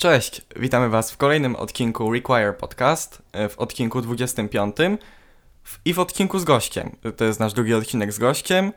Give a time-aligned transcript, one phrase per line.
[0.00, 4.76] Cześć, witamy Was w kolejnym odcinku Require Podcast, e, w odcinku 25
[5.62, 6.96] w, i w odcinku z gościem.
[7.16, 8.72] To jest nasz drugi odcinek z gościem.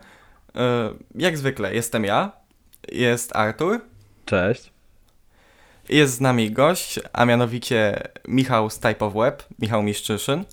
[0.56, 2.32] E, Jak zwykle jestem ja,
[2.92, 3.82] jest Artur,
[4.26, 4.72] Cześć.
[5.90, 10.46] jest z nami gość, a mianowicie Michał z Type of Web, Michał Miszczyszyn.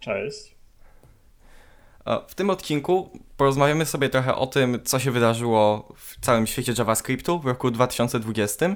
[0.00, 0.54] Cześć.
[2.06, 6.72] E, W tym odcinku porozmawiamy sobie trochę o tym, co się wydarzyło w całym świecie
[6.78, 8.66] JavaScriptu w roku 2020.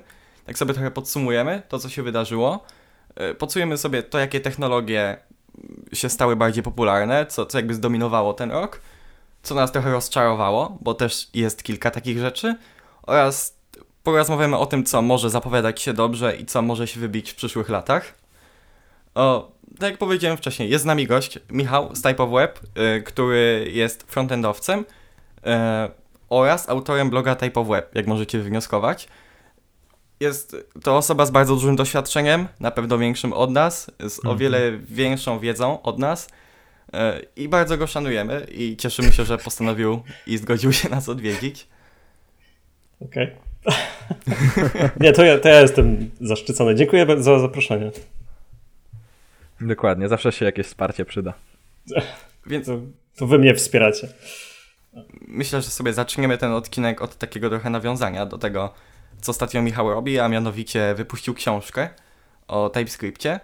[0.49, 2.65] Tak sobie trochę podsumujemy to, co się wydarzyło.
[3.15, 5.17] E, Podsumujemy sobie to, jakie technologie
[5.93, 8.81] się stały bardziej popularne, co, co jakby zdominowało ten rok,
[9.43, 12.57] co nas trochę rozczarowało, bo też jest kilka takich rzeczy,
[13.03, 13.57] oraz
[14.03, 17.69] porozmawiamy o tym, co może zapowiadać się dobrze i co może się wybić w przyszłych
[17.69, 18.15] latach.
[19.15, 22.61] O, tak jak powiedziałem wcześniej, jest z nami gość, Michał z Type of Web,
[22.99, 24.85] y, który jest frontendowcem y,
[26.29, 29.09] oraz autorem bloga Type of Web, jak możecie wywnioskować.
[30.21, 34.39] Jest to osoba z bardzo dużym doświadczeniem, na pewno większym od nas, z o Mhm.
[34.39, 36.99] wiele większą wiedzą od nas y,
[37.37, 41.67] i bardzo go szanujemy i cieszymy się, że postanowił i zgodził się nas odwiedzić.
[43.01, 43.31] Okej.
[45.01, 46.75] Nie, to ja, to ja jestem zaszczycony.
[46.75, 47.91] Dziękuję za zaproszenie.
[49.61, 51.33] Dokładnie, zawsze się jakieś wsparcie przyda.
[52.47, 52.79] Więc To,
[53.17, 54.09] to wy mnie wspieracie.
[55.29, 58.75] myślę, że sobie zaczniemy ten odcinek od takiego trochę nawiązania do tego,
[59.21, 61.89] co ostatnio Michał robi, a mianowicie wypuścił książkę
[62.49, 63.41] o TypeScriptie.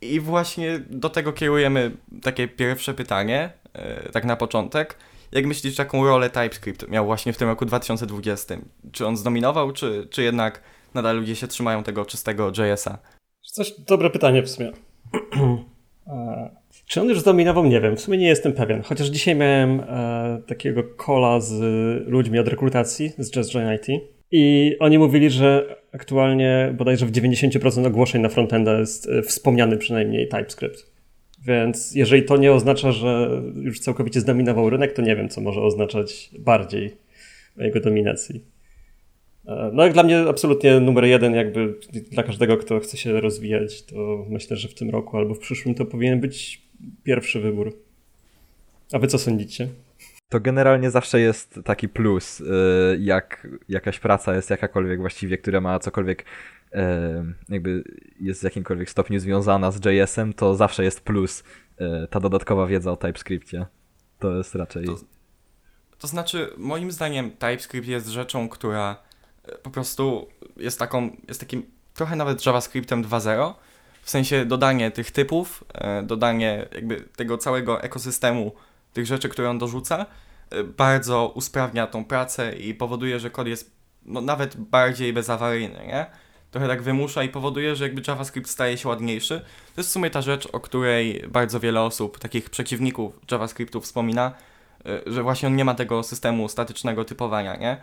[0.00, 1.90] I właśnie do tego kierujemy
[2.22, 4.98] takie pierwsze pytanie, e, tak na początek.
[5.32, 8.56] Jak myślisz, jaką rolę TypeScript miał właśnie w tym roku 2020?
[8.92, 10.62] Czy on zdominował, czy, czy jednak
[10.94, 12.98] nadal ludzie się trzymają tego czystego JS-a?
[13.42, 14.72] Coś, dobre pytanie w sumie.
[16.06, 16.50] E,
[16.86, 17.64] Czy on już zdominował?
[17.64, 17.96] Nie wiem.
[17.96, 18.82] W sumie nie jestem pewien.
[18.82, 21.60] Chociaż dzisiaj miałem e, takiego kola z
[22.08, 23.86] ludźmi od rekrutacji z Just Join IT
[24.32, 30.28] i oni mówili, że aktualnie bodajże w 90% ogłoszeń na frontenda jest e, wspomniany przynajmniej
[30.28, 30.92] TypeScript.
[31.46, 35.60] Więc jeżeli to nie oznacza, że już całkowicie zdominował rynek, to nie wiem, co może
[35.60, 36.96] oznaczać bardziej
[37.56, 38.44] jego dominacji.
[39.46, 41.74] E, No jak dla mnie absolutnie numer jeden, jakby
[42.10, 45.74] dla każdego, kto chce się rozwijać, to myślę, że w tym roku albo w przyszłym
[45.74, 46.62] to powinien być
[47.04, 47.78] pierwszy wybór.
[48.92, 49.68] A wy co sądzicie?
[50.32, 52.44] To generalnie zawsze jest taki plus, y,
[53.00, 56.78] jak jakaś praca jest jakakolwiek właściwie, która ma cokolwiek, y,
[57.48, 57.84] jakby
[58.20, 62.92] jest w jakimkolwiek stopniu związana z JS-em, to zawsze jest plus y, ta dodatkowa wiedza
[62.92, 63.66] o TypeScriptie.
[64.18, 64.84] To jest raczej...
[64.86, 64.96] To-
[65.98, 68.96] To znaczy, moim zdaniem TypeScript jest rzeczą, która
[69.62, 71.62] po prostu jest taką, jest takim
[71.94, 73.54] trochę nawet JavaScriptem 2.0,
[74.02, 75.64] w sensie dodanie tych typów,
[76.02, 78.52] dodanie jakby tego całego ekosystemu,
[78.92, 80.06] tych rzeczy, które on dorzuca,
[80.50, 83.70] e, bardzo usprawnia tą pracę i powoduje, że kod jest
[84.04, 86.06] no, nawet bardziej bezawaryjny, nie?
[86.50, 89.40] Trochę tak wymusza i powoduje, że jakby JavaScript staje się ładniejszy.
[89.74, 94.32] To jest w sumie ta rzecz, o której bardzo wiele osób, takich przeciwników JavaScriptu wspomina,
[94.86, 97.76] y, że właśnie on nie ma tego systemu statycznego typowania, nie?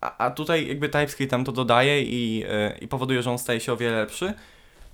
[0.00, 3.60] A, a tutaj jakby TypeScript tam to dodaje i, y, i powoduje, że on staje
[3.60, 4.34] się o wiele lepszy.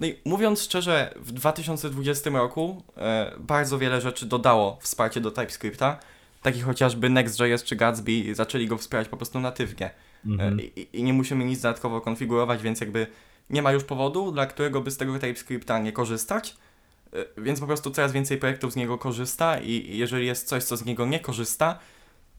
[0.01, 2.83] No i mówiąc szczerze, w 2020 roku
[3.37, 5.99] y, bardzo wiele rzeczy dodało wsparcie do TypeScripta,
[6.43, 9.91] takich chociażby Next.js czy Gatsby zaczęli go wspierać po prostu natywnie.
[10.27, 10.59] Mhm.
[10.59, 13.07] E, I, I nie musimy nic dodatkowo konfigurować, więc jakby
[13.51, 16.57] nie ma już powodu, dla którego by z tego TypeScripta nie korzystać.
[17.13, 20.77] E, Więc po prostu coraz więcej projektów z niego korzysta i jeżeli jest coś, co
[20.77, 21.79] z niego nie korzysta,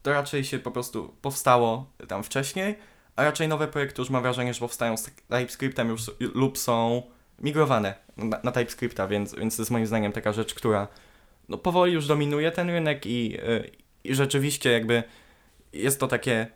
[0.02, 2.74] to raczej się po prostu powstało tam wcześniej,
[3.16, 7.02] a raczej nowe projekty już mam wrażenie, że powstają z TypeScriptem już lub są
[7.42, 10.88] migrowane na, na TypeScripta, więc, więc to jest moim zdaniem taka rzecz, która
[11.48, 13.70] no, powoli już dominuje ten rynek i, y,
[14.04, 15.02] i rzeczywiście jakby
[15.72, 16.46] jest to takie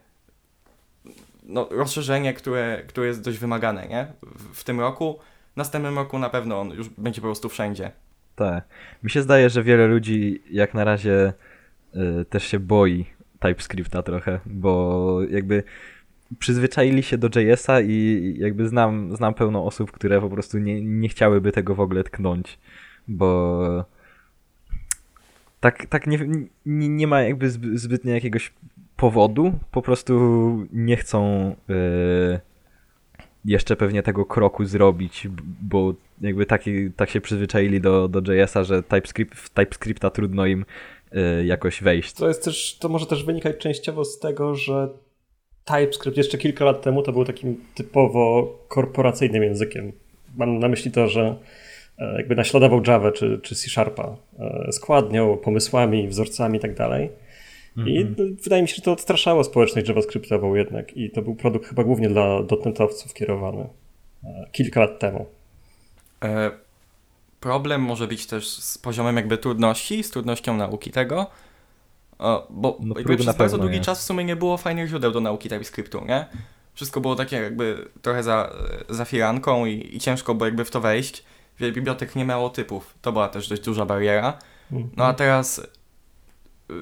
[1.42, 4.06] no, rozszerzenie, które, które jest dość wymagane, nie?
[4.22, 5.18] W, w tym roku.
[5.56, 7.90] Następnym roku na pewno on już będzie po prostu wszędzie.
[8.36, 8.64] Tak.
[9.02, 11.32] Mi się zdaje, że wiele ludzi jak na razie
[11.94, 13.06] y, też się boi
[13.40, 15.62] TypeScripta trochę, bo jakby
[16.38, 21.08] przyzwyczaili się do JS-a i jakby znam, znam pełno osób, które po prostu nie, nie
[21.08, 22.58] chciałyby tego w ogóle tknąć,
[23.08, 23.84] bo
[25.60, 26.18] tak, tak nie,
[26.66, 28.52] nie, nie ma jakby zby- zbytnio jakiegoś
[28.96, 30.14] powodu, po prostu
[30.72, 32.40] nie chcą y,
[33.44, 35.28] jeszcze pewnie tego kroku zrobić,
[35.62, 40.64] bo jakby taki, tak się przyzwyczaili do, do JS-a, że TypeScript, w TypeScripta trudno im
[41.40, 42.12] y, jakoś wejść.
[42.12, 44.88] To jest też, to może też wynikać częściowo z tego, że
[45.66, 49.92] TypeScript jeszcze kilka lat temu to był takim typowo korporacyjnym językiem.
[50.36, 51.36] Mam na myśli to, że
[51.98, 57.10] e, jakby naśladował Java czy, czy C Sharpa e, składnią, pomysłami, wzorcami i tak dalej.
[57.76, 58.14] I Mhm.
[58.18, 61.84] no, wydaje mi się, że to odstraszało społeczność JavaScriptową jednak i to był produkt chyba
[61.84, 63.68] głównie dla dotnetowców kierowany.
[64.52, 65.26] kilka lat temu.
[66.24, 66.50] E,
[67.40, 71.26] problem może być też z poziomem jakby trudności, z trudnością nauki tego,
[72.50, 73.86] bo no, jakby przez bardzo długi jest.
[73.86, 76.26] czas w sumie nie było fajnych źródeł do nauki TypeScriptu, nie?
[76.74, 78.52] Wszystko było takie jakby trochę za,
[78.88, 81.24] za firanką i, i ciężko było jakby w to wejść.
[81.58, 84.38] Wiele bibliotek nie miało typów, to była też dość duża bariera.
[84.70, 85.14] No a mhm.
[85.14, 85.64] teraz y,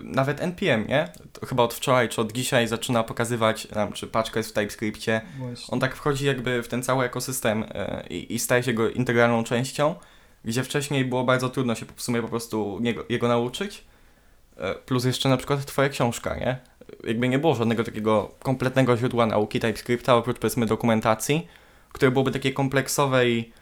[0.03, 1.13] nawet NPM, nie?
[1.33, 5.21] To chyba od wczoraj czy od dzisiaj zaczyna pokazywać nam, czy paczka jest w TypeScriptie.
[5.39, 5.73] Właśnie.
[5.73, 7.67] On tak wchodzi jakby w ten cały ekosystem y,
[8.11, 9.95] i, i staje się jego integralną częścią,
[10.45, 13.85] gdzie wcześniej było bardzo trudno się w sumie po prostu niego, jego nauczyć.
[14.59, 16.59] Y, plus jeszcze na przykład twoja książka, nie?
[17.05, 21.49] Jakby nie było żadnego takiego kompletnego źródła nauki TypeScripta, oprócz powiedzmy dokumentacji,
[21.93, 23.53] które byłoby takie kompleksowe i,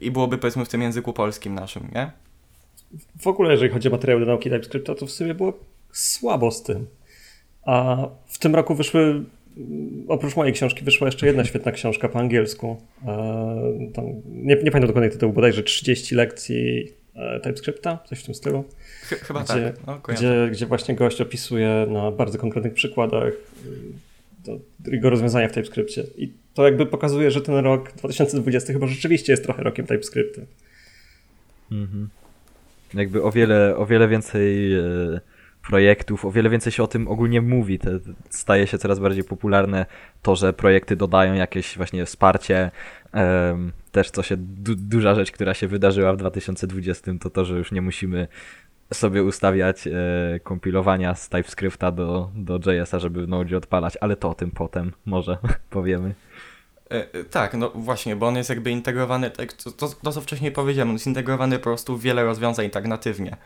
[0.00, 2.10] i byłoby powiedzmy w tym języku polskim naszym, nie?
[3.20, 5.58] w ogóle, jeżeli chodzi o materiały do nauki TypeScripta, to w sumie było
[5.92, 6.86] słabo z tym.
[7.66, 9.24] A w tym roku wyszły,
[10.08, 12.76] oprócz mojej książki, wyszła jeszcze jedna świetna książka po angielsku.
[13.94, 18.64] Tam, nie, nie pamiętam dokładnie tytułu, bodajże 30 lekcji e, TypeScripta, coś w tym stylu.
[19.16, 20.08] Chyba gdzie, tak.
[20.08, 23.32] No, gdzie, gdzie właśnie gość opisuje na bardzo konkretnych przykładach
[24.86, 26.04] jego rozwiązania w TypeScriptie.
[26.16, 30.42] I to jakby pokazuje, że ten rok 2020 chyba rzeczywiście jest trochę rokiem TypeScripta.
[31.72, 32.08] Mhm.
[32.94, 34.80] Jakby o wiele, o wiele więcej e,
[35.68, 37.78] projektów, o wiele więcej się o tym ogólnie mówi.
[37.78, 37.98] Te,
[38.30, 39.86] staje się coraz bardziej popularne
[40.22, 42.70] to, że projekty dodają jakieś właśnie wsparcie.
[43.92, 47.72] też co się, du duża rzecz, która się wydarzyła w 2020 to to, że już
[47.72, 48.28] nie musimy
[48.92, 49.90] sobie ustawiać e,
[50.42, 54.92] kompilowania z TypeScripta do, do JS-a, żeby w Node odpalać, ale to o tym potem
[55.06, 55.38] może
[55.70, 56.14] powiemy.
[56.90, 60.20] E, e, tak, no właśnie, bo on jest jakby integrowany, tak, to, to, to co
[60.20, 63.36] wcześniej powiedziałem, on jest integrowany po prostu w wiele rozwiązań tak natywnie.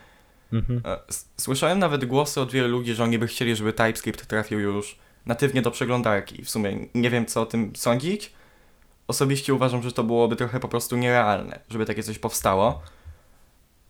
[0.53, 0.81] Mhm.
[0.85, 0.97] E,
[1.37, 5.61] słyszałem nawet głosy od wielu ludzi, że oni by chcieli, żeby TypeScript trafił już natywnie
[5.61, 6.43] do przeglądarki.
[6.43, 8.33] W sumie nie wiem, co o tym sądzić.
[9.07, 12.81] Osobiście uważam, że to byłoby trochę po prostu nierealne, żeby takie coś powstało.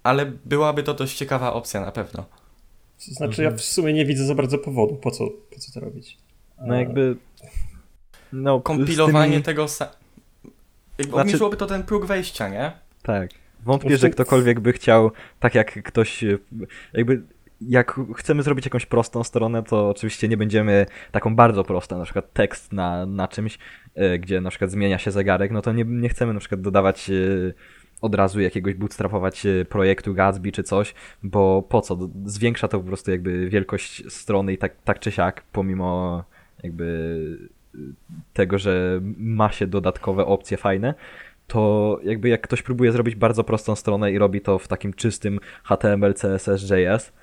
[0.08, 2.26] Ale byłaby to dość ciekawa opcja na pewno.
[2.98, 3.52] Znaczy, mhm.
[3.52, 6.18] ja w sumie nie widzę za bardzo powodu, po co, po co to robić.
[6.68, 7.16] No jakby
[8.34, 9.44] no, kompilowanie tymi...
[9.44, 9.86] tego sa...
[10.98, 11.22] Jakby znaczy...
[11.22, 12.72] obniżyłoby to ten próg wejścia, nie?
[13.04, 13.30] Tak.
[13.64, 16.24] Wątpię, że ktokolwiek by chciał, tak jak ktoś,
[16.94, 17.24] jakby
[17.62, 22.34] jak chcemy zrobić jakąś prostą stronę, to oczywiście nie będziemy taką bardzo prostą, na przykład
[22.34, 23.58] tekst na, na czymś,
[23.96, 27.10] e, gdzie na przykład zmienia się zegarek, no to nie, nie chcemy na przykład dodawać
[27.10, 27.14] e,
[28.02, 31.98] od razu jakiegoś bootstrapować e, projektu Gatsby czy coś, bo po co?
[32.26, 36.24] Zwiększa to po prostu jakby wielkość strony i tak, tak czy siak, pomimo
[36.64, 37.38] jakby
[38.34, 40.94] tego, że ma się dodatkowe opcje fajne,
[41.48, 45.40] to jakby jak ktoś próbuje zrobić bardzo prostą stronę i robi to w takim czystym
[45.64, 47.14] HTML, CSS, JS,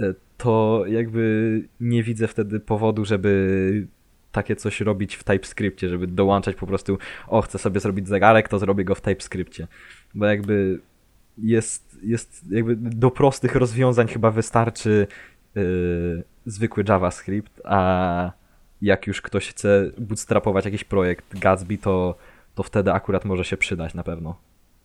[0.00, 3.86] e, to jakby nie widzę wtedy powodu, żeby
[4.32, 8.58] takie coś robić w TypeScriptie, żeby dołączać po prostu, o chcę sobie zrobić zegarek, to
[8.58, 9.66] zrobię go w TypeScriptie.
[10.14, 10.80] Bo jakby
[11.38, 15.06] jest, jest jakby do prostych rozwiązań chyba wystarczy
[15.54, 18.32] yy, zwykły JavaScript, a
[18.82, 22.14] jak już ktoś chce bootstrapować jakiś projekt Gatsby, to,
[22.54, 24.36] to wtedy akurat może się przydać na pewno.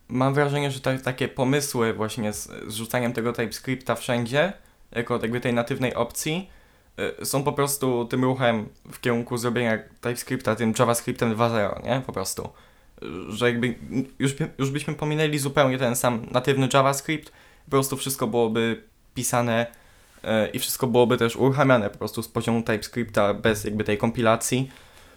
[0.08, 4.54] Mam wrażenie, że takie pomysły właśnie z, z rzucaniem tego TypeScripta wszędzie,
[4.92, 6.50] jako jakby tej natywnej opcji,
[7.22, 12.02] y, są po prostu tym ruchem w kierunku zrobienia TypeScripta tym JavaScriptem 2.0, nie?
[12.06, 12.50] Po prostu.
[13.30, 13.76] Że jakby
[14.20, 17.32] już, już byśmy pominęli zupełnie ten sam natywny JavaScript,
[17.66, 19.66] po prostu wszystko byłoby pisane
[20.24, 24.72] E, i wszystko byłoby też uruchamiane po prostu z poziomu TypeScripta bez jakby tej kompilacji.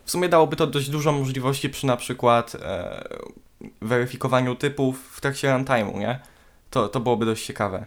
[0.04, 3.04] W sumie dałoby to dość dużo możliwości przy na przykład e,
[3.80, 6.20] weryfikowaniu typów w trakcie runtime'u, nie?
[6.70, 7.86] To, to byłoby dość ciekawe.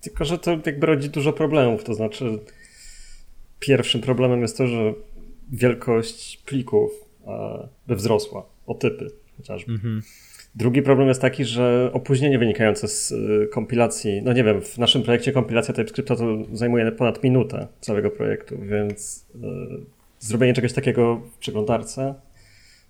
[0.00, 2.38] Tylko, że to jakby rodzi dużo problemów, to znaczy
[3.60, 4.92] pierwszym problemem jest to, że
[5.52, 6.90] wielkość plików
[7.26, 9.72] e, by wzrosła o typy chociażby.
[9.72, 10.02] Mhm.
[10.54, 15.02] Drugi problem jest taki, że opóźnienie wynikające z y, kompilacji, no nie wiem, w naszym
[15.02, 19.38] projekcie kompilacja TypeScripta to zajmuje ponad minutę całego projektu, więc y,
[20.18, 22.14] zrobienie czegoś takiego w przeglądarce,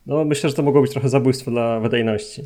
[0.06, 2.42] no myślę, że to mogło być trochę zabójstwo dla wydajności.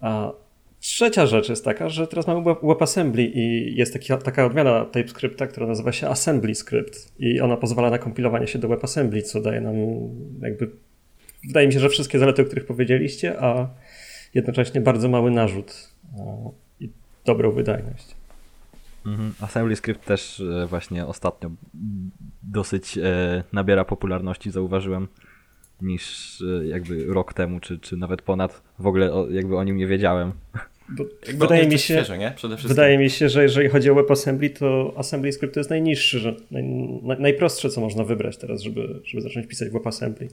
[0.00, 0.32] A
[0.80, 5.66] trzecia rzecz jest taka, że teraz mamy WebAssembly i jest taki, taka odmiana TypeScripta, która
[5.66, 9.74] nazywa się Assembly Script i ona pozwala na kompilowanie się do WebAssembly, co daje nam
[10.42, 10.70] jakby
[11.46, 13.68] wydaje mi się, że wszystkie zalety, o których powiedzieliście, a
[14.34, 15.90] jednocześnie bardzo mały narzut
[16.80, 16.90] i
[17.24, 18.14] dobrą wydajność.
[19.06, 19.32] Mhm.
[19.40, 21.50] Assembly Script też e, właśnie ostatnio
[22.42, 25.08] dosyć e, nabiera popularności, zauważyłem,
[25.82, 28.62] niż e, jakby rok temu, czy, czy nawet ponad.
[28.78, 30.32] W ogóle jakby o nim nie wiedziałem.
[31.34, 32.34] wydaje mi, się, świeże, nie?
[32.64, 36.64] wydaje mi się, że jeżeli chodzi o WebAssembly, to Assembly Script jest najniższy, że naj,
[37.18, 40.28] najprostsze, co można wybrać teraz, żeby, żeby zacząć pisać WebAssembly.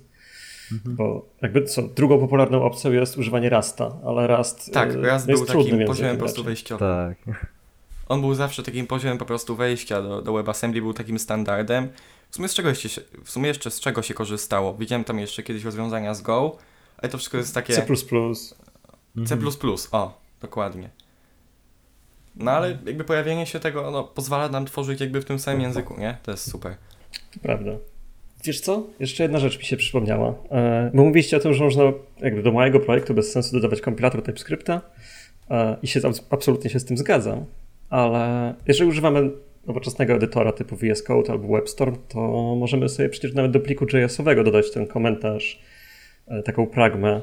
[0.74, 0.96] Mhm.
[0.96, 5.46] Bo jakby co, drugą popularną opcją jest używanie Rasta, ale Rast Tak, e, jest był
[5.46, 6.88] takim trudnym poziomem po prostu wejściowym.
[6.88, 7.36] Tak.
[8.10, 11.90] On był zawsze takim poziomem po prostu wejścia do, do WebAssembly, był takim standardem.
[12.30, 14.74] W sumie, z czego jeszcze, się- w sumie jeszcze z czego się korzystało?
[14.74, 16.58] Widziałem tam jeszcze kiedyś rozwiązania z Go,
[16.98, 17.74] ale to wszystko jest takie...
[17.74, 17.86] C++.
[19.26, 19.38] C++,
[19.92, 20.90] o, dokładnie.
[22.36, 26.00] No ale jakby pojawienie się tego no, pozwala nam tworzyć jakby w tym samym języku,
[26.00, 26.18] nie?
[26.24, 26.76] To jest super.
[27.42, 27.72] Prawda.
[28.46, 28.88] Wiesz co?
[29.00, 30.34] Jeszcze jedna rzecz mi się przypomniała.
[30.52, 31.84] E, Bo mówiliście o tym, że można
[32.22, 34.82] jakby do mojego projektu bez sensu dodawać kompilator TypeScripta
[35.50, 37.46] e, i się abs- absolutnie się z tym zgadzam,
[37.90, 39.30] ale jeżeli używamy
[39.68, 42.20] nowoczesnego edytora typu VS Code albo WebStorm, to
[42.60, 45.60] możemy sobie przecież nawet do pliku JS-owego dodać ten komentarz,
[46.28, 47.22] e, taką pragmę.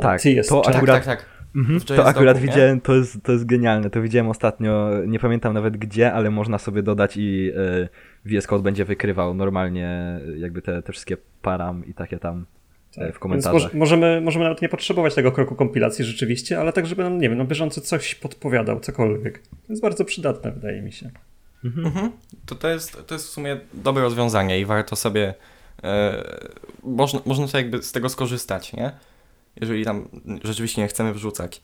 [0.00, 0.66] Tak, CS to check.
[0.72, 1.37] Tak, Akurat- tak, tak.
[1.56, 3.90] Mhm, W to akurat doku, widziałem, to jest, to jest genialne.
[3.90, 7.88] To widziałem ostatnio, nie pamiętam nawet gdzie, ale można sobie dodać i y,
[8.40, 12.46] VS Code będzie wykrywał normalnie jakby te, te wszystkie param i takie tam
[12.96, 13.62] e, w Więc komentarzach.
[13.62, 17.28] moż, możemy, możemy nawet nie potrzebować tego kroku kompilacji rzeczywiście, ale tak, żeby nam, nie
[17.28, 19.38] wiem, na bieżąco coś podpowiadał, cokolwiek.
[19.38, 21.10] To jest bardzo przydatne, wydaje mi się.
[21.64, 22.12] Mhm.
[22.46, 25.34] To, to, jest, to jest w sumie dobre rozwiązanie i warto sobie.
[25.84, 26.24] E,
[26.82, 28.92] można, można sobie jakby z tego skorzystać, nie?
[29.60, 30.08] Jeżeli tam
[30.44, 31.62] rzeczywiście nie chcemy wrzucać.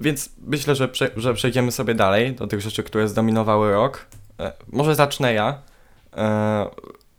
[0.00, 4.06] Więc myślę, że, prze, że przejdziemy sobie dalej do tych rzeczy, które zdominowały rok.
[4.40, 5.62] E, może zacznę ja,
[6.16, 6.66] e,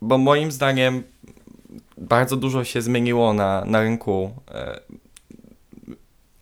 [0.00, 1.02] bo moim zdaniem
[1.98, 4.80] bardzo dużo się zmieniło na, na rynku e,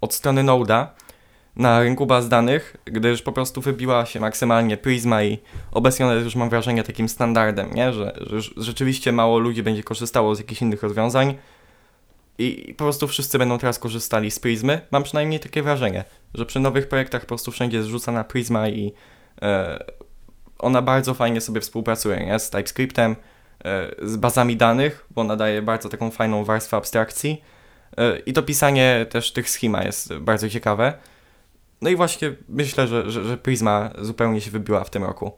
[0.00, 0.86] od strony Node'a
[1.56, 5.38] na rynku baz danych, gdyż po prostu wybiła się maksymalnie Prisma i
[5.72, 7.92] obecnie ona jest już mam wrażenie takim standardem, nie?
[7.92, 11.34] Że, że rzeczywiście mało ludzi będzie korzystało z jakichś innych rozwiązań
[12.40, 14.80] i, po prostu wszyscy będą teraz korzystali z Prismy.
[14.90, 16.04] Mam przynajmniej takie wrażenie,
[16.34, 18.92] że przy nowych projektach po prostu wszędzie jest rzucana Prisma i
[19.42, 19.84] e,
[20.58, 22.38] ona bardzo fajnie sobie współpracuje, nie?
[22.38, 23.16] Z TypeScriptem,
[23.64, 27.42] e, z bazami danych, bo ona daje bardzo taką fajną warstwę abstrakcji
[27.96, 30.92] e, i to pisanie też tych schema jest bardzo ciekawe.
[31.82, 35.32] No i właśnie myślę, że, że, że Prisma zupełnie się wybiła w tym roku.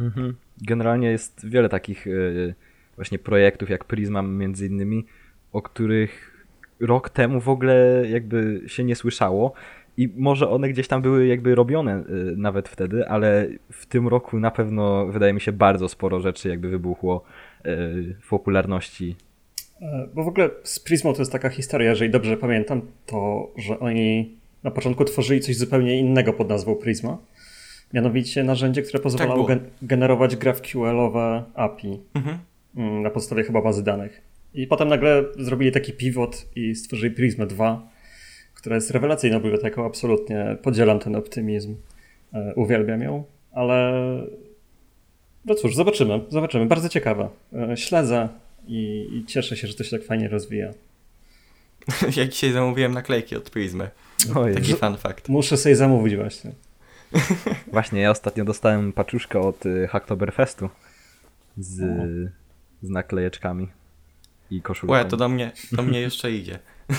[0.00, 0.36] Mhm.
[0.58, 2.54] Generalnie jest wiele takich y,
[2.96, 5.06] właśnie projektów jak Prisma między innymi,
[5.52, 6.36] o których
[6.80, 9.52] rok temu w ogóle jakby się nie słyszało
[9.96, 12.04] i może one gdzieś tam były jakby robione y,
[12.36, 16.68] nawet wtedy, ale w tym roku na pewno wydaje mi się bardzo sporo rzeczy jakby
[16.68, 17.24] wybuchło
[17.58, 17.62] y,
[18.20, 19.16] w popularności.
[19.82, 23.78] E, Bo w ogóle z Prismą to jest taka historia, jeżeli dobrze pamiętam, to że
[23.78, 24.34] oni
[24.64, 27.18] na początku tworzyli coś zupełnie innego pod nazwą Prisma.
[27.94, 29.46] Mianowicie narzędzie, które pozwalało było.
[29.48, 32.38] gen- generować GraphQL-owe API Mhm.
[32.76, 34.20] mm, na podstawie chyba bazy danych.
[34.56, 37.88] I potem nagle zrobili taki pivot i stworzyli Prismę 2,
[38.54, 41.76] która jest rewelacyjną biblioteką, absolutnie podzielam ten optymizm,
[42.32, 43.92] e, uwielbiam ją, ale
[45.44, 47.28] no cóż, zobaczymy, zobaczymy, bardzo ciekawe.
[47.52, 48.28] E, Śledzę
[48.66, 50.72] i, i cieszę się, że to się tak fajnie rozwija.
[52.16, 53.90] Ja dzisiaj zamówiłem naklejki od Prismy.
[54.34, 54.54] Ojej.
[54.54, 55.28] Taki fun fact.
[55.28, 56.50] Muszę sobie zamówić właśnie.
[57.72, 60.68] Właśnie ja ostatnio dostałem paczuszkę od y, Hacktoberfestu
[61.56, 61.74] z,
[62.82, 63.68] z naklejeczkami
[64.50, 64.92] i koszulką.
[64.92, 66.58] Łe, to do mnie, do mnie jeszcze idzie.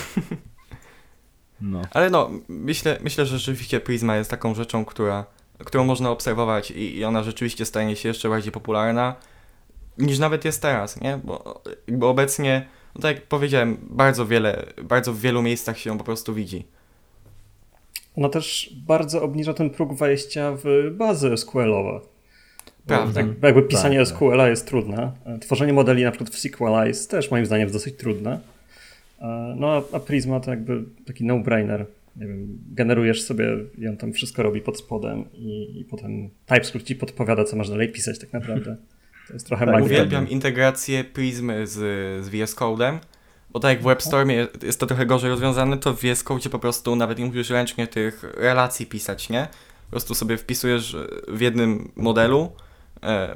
[1.61, 1.81] No.
[1.91, 5.25] Ale no, myślę, myślę, że rzeczywiście Prisma jest taką rzeczą, która,
[5.59, 9.15] którą można obserwować i, i ona rzeczywiście stanie się jeszcze bardziej popularna
[9.97, 11.19] niż nawet jest teraz, nie?
[11.23, 15.97] Bo jakby obecnie, no tak jak powiedziałem, bardzo wiele, bardzo w wielu miejscach się ją
[15.97, 16.65] po prostu widzi.
[18.17, 21.99] Ona też bardzo obniża ten próg wejścia w bazy SQL-owe.
[22.87, 23.21] Prawda.
[23.21, 24.17] Jak, jakby pisanie Tak, tak.
[24.17, 25.11] SQL-a jest trudne.
[25.41, 28.39] Tworzenie modeli na przykład w SQL jest też moim zdaniem dosyć trudne.
[29.21, 31.85] E, No a, Prisma to jakby taki no-brainer.
[32.15, 36.87] Nie wiem, generujesz sobie i on tam wszystko robi pod spodem i, i potem TypeScript
[36.87, 38.77] ci podpowiada, co masz dalej pisać tak naprawdę.
[39.27, 39.85] To jest trochę Tak, magia.
[39.85, 41.73] Uwielbiam integrację Prismy z,
[42.25, 42.97] z VS Code'em,
[43.51, 46.59] bo tak jak w WebStormie jest to trochę gorzej rozwiązane, to w VS Code po
[46.59, 49.47] prostu nawet nie musisz ręcznie tych relacji pisać, nie?
[49.85, 50.95] Po prostu sobie wpisujesz
[51.27, 52.51] w jednym modelu,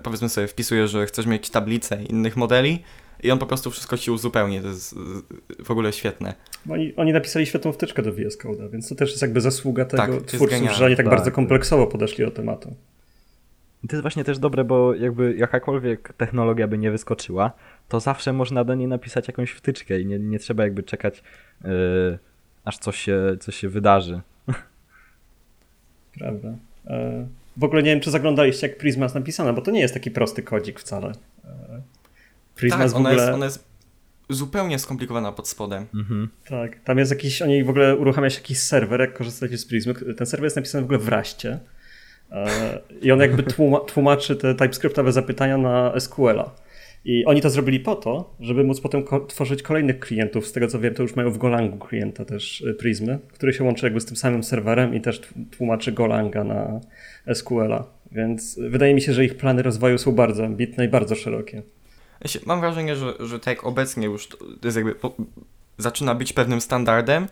[0.03, 2.83] powiedzmy sobie wpisujesz, że chcesz mieć tablicę innych modeli
[3.23, 4.95] i on po prostu wszystko ci uzupełni, to jest
[5.59, 6.33] e, w ogóle świetne.
[6.69, 10.03] Oni, oni napisali świetną wtyczkę do VS Code'a, więc to też jest jakby zasługa tego
[10.03, 11.15] Tak, to jest twórców, że oni tak Tak.
[11.15, 12.75] bardzo kompleksowo podeszli do tematu.
[13.83, 17.51] I To jest właśnie też dobre, bo jakby jakakolwiek technologia by nie wyskoczyła,
[17.89, 21.23] to zawsze można do niej napisać jakąś wtyczkę i nie, nie trzeba jakby czekać,
[21.63, 21.69] yy,
[22.65, 24.21] aż coś się, coś się wydarzy.
[26.19, 26.55] Prawda.
[26.87, 27.27] E,
[27.57, 30.11] W ogóle nie wiem, czy zaglądaliście, jak Prisma jest napisana, bo to nie jest taki
[30.11, 31.11] prosty kodzik wcale.
[31.45, 31.81] E,
[32.55, 33.23] Prisma tak, jest w ona, ogóle...
[33.23, 33.71] jest, ona jest
[34.29, 35.85] zupełnie skomplikowana pod spodem.
[35.93, 36.29] Mhm.
[36.49, 39.93] Tak, tam jest jakiś, oni w ogóle uruchamia się jakiś serwer, jak korzystacie z Prismy.
[39.93, 41.59] Ten serwer jest napisany w ogóle w Raście.
[42.31, 46.51] E, I on jakby tłuma, tłumaczy te TypeScriptowe zapytania na SQL-a.
[47.05, 50.47] I oni to zrobili po to, żeby móc potem ko tworzyć kolejnych klientów.
[50.47, 53.63] Z tego co wiem, to już mają w Golangu klienta też y, Prismy, który się
[53.63, 55.21] łączy jakby z tym samym serwerem i też
[55.57, 56.81] tłumaczy Golanga na
[57.33, 57.83] SQL-a.
[58.11, 61.63] Więc wydaje mi się, że ich plany rozwoju są bardzo ambitne i bardzo szerokie.
[62.45, 65.15] Mam wrażenie, że, że tak obecnie już to jest jakby po,
[65.77, 67.27] zaczyna być pewnym standardem,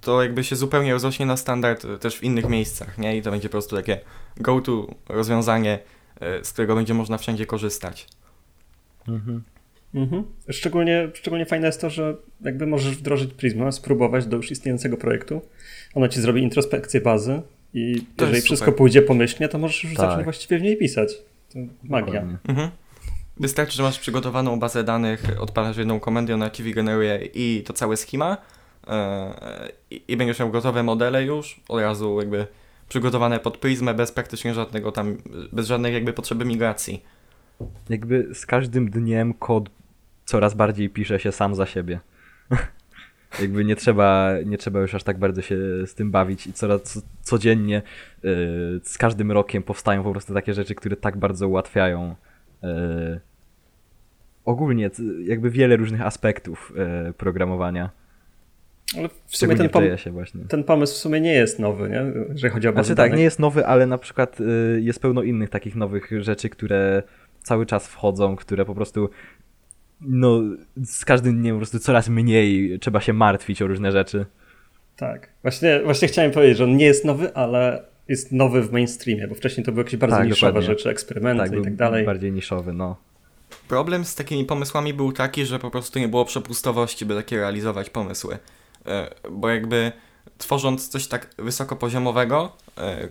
[0.00, 3.16] to jakby się zupełnie rozrośnie na standard też w innych miejscach, nie?
[3.16, 4.00] I to będzie po prostu takie
[4.36, 5.78] go-to rozwiązanie,
[6.40, 8.06] y, z którego będzie można wszędzie korzystać.
[9.08, 9.42] Mhm.
[9.94, 10.24] Mhm.
[10.50, 15.40] Szczególnie, szczególnie fajne jest to, że jakby możesz wdrożyć Prisma, spróbować do już istniejącego projektu.
[15.94, 17.42] Ona ci zrobi introspekcję bazy
[17.74, 18.78] i to jeżeli wszystko super.
[18.78, 20.06] pójdzie pomyślnie, to możesz już tak.
[20.06, 21.14] zacząć właściwie w niej pisać.
[21.52, 22.22] To magia.
[22.48, 22.70] Mhm.
[23.36, 27.96] Wystarczy, że masz przygotowaną bazę danych, odpalasz jedną komendę, ona ci wygeneruje i to całe
[27.96, 28.36] schema
[28.86, 32.46] yy, i będziesz miał gotowe modele już, od razu jakby
[32.88, 35.16] przygotowane pod Prismę, bez praktycznie żadnego tam,
[35.52, 37.02] bez żadnej jakby potrzeby migracji
[37.88, 39.70] jakby z każdym dniem kod
[40.24, 42.00] coraz bardziej pisze się sam za siebie.
[43.40, 45.56] jakby nie trzeba, nie trzeba już aż tak bardzo się
[45.86, 47.82] z tym bawić i coraz codziennie
[48.22, 48.30] yy,
[48.82, 52.14] z każdym rokiem powstają po prostu takie rzeczy, które tak bardzo ułatwiają
[52.62, 53.20] yy,
[54.44, 54.90] ogólnie
[55.24, 56.72] jakby wiele różnych aspektów
[57.06, 57.90] yy, programowania.
[58.98, 62.04] Ale w sumie ten, pom- ten, pomysł w sumie nie jest nowy, nie?
[62.28, 65.22] jeżeli chodzi o bazę Znaczy tak, nie jest nowy, ale na przykład y, jest pełno
[65.22, 67.02] innych takich nowych rzeczy, które
[67.44, 69.10] cały czas wchodzą, które po prostu
[70.00, 70.42] no
[70.84, 74.26] z każdym dniem po prostu coraz mniej trzeba się martwić o różne rzeczy.
[74.96, 75.28] Tak.
[75.42, 79.34] Właśnie, właśnie chciałem powiedzieć, że on nie jest nowy, ale jest nowy w mainstreamie, bo
[79.34, 80.76] wcześniej to były jakieś bardzo tak, niszowe dokładnie.
[80.76, 82.06] rzeczy, eksperymenty tak, i tak dalej.
[82.06, 82.96] bardziej niszowy, no.
[83.68, 87.90] Problem z takimi pomysłami był taki, że po prostu nie było przepustowości, by takie realizować
[87.90, 88.38] pomysły.
[88.86, 89.92] E, bo jakby
[90.38, 93.08] tworząc coś tak wysokopoziomowego, e,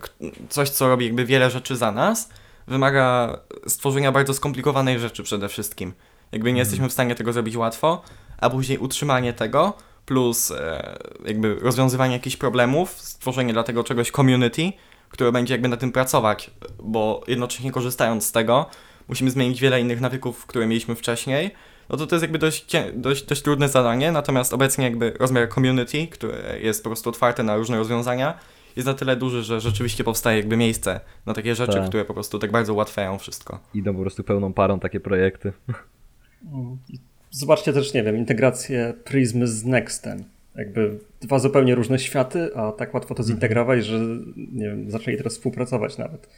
[0.48, 2.30] coś co robi jakby wiele rzeczy za nas,
[2.66, 5.92] wymaga stworzenia bardzo skomplikowanej rzeczy przede wszystkim.
[6.32, 6.66] Jakby nie mhm.
[6.66, 8.02] jesteśmy w stanie tego zrobić łatwo,
[8.38, 9.72] a później utrzymanie tego
[10.06, 14.72] plus e, jakby rozwiązywanie jakichś problemów, stworzenie dla tego czegoś community,
[15.08, 16.50] które będzie jakby na tym pracować,
[16.82, 18.66] bo jednocześnie korzystając z tego,
[19.08, 21.50] musimy zmienić wiele innych nawyków, które mieliśmy wcześniej,
[21.88, 26.06] no to to jest jakby dość, dość, dość trudne zadanie, natomiast obecnie jakby rozmiar community,
[26.06, 28.38] które jest po prostu otwarte na różne rozwiązania,
[28.76, 31.88] jest na tyle duży, że rzeczywiście powstaje jakby miejsce na takie rzeczy, tak.
[31.88, 33.60] które po prostu tak bardzo ułatwiają wszystko.
[33.74, 35.52] Idą po prostu pełną parą takie projekty.
[37.30, 40.24] Zobaczcie też, nie wiem, integrację Prismy z Nextem.
[40.56, 43.26] Jakby dwa zupełnie różne światy, a tak łatwo to mhm.
[43.26, 43.98] zintegrować, że
[44.36, 46.28] nie wiem, zaczęli teraz współpracować nawet.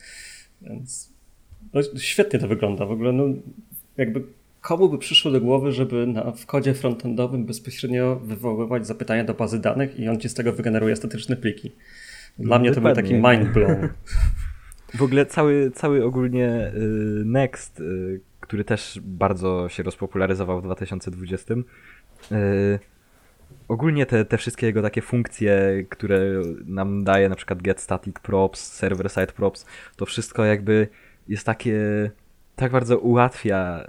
[0.63, 1.13] Więc
[1.75, 2.87] no, świetnie to wygląda.
[2.87, 3.25] W ogóle no,
[3.97, 4.23] jakby
[4.61, 9.59] komu by przyszło do głowy, żeby na, w kodzie frontendowym bezpośrednio wywoływać zapytania do bazy
[9.59, 11.73] danych i on ci z tego wygeneruje statyczne pliki.
[12.39, 13.71] Dla mnie to był taki mind blow.
[14.95, 21.55] W ogóle cały, cały ogólnie y, Next, y, który też bardzo się rozpopularyzował w 2020,
[21.55, 22.79] y,
[23.69, 26.21] ogólnie te, te wszystkie jego takie funkcje, które
[26.67, 30.89] nam daje na przykład get static props, server side props, to wszystko jakby
[31.29, 32.11] jest takie
[32.57, 33.87] tak bardzo ułatwia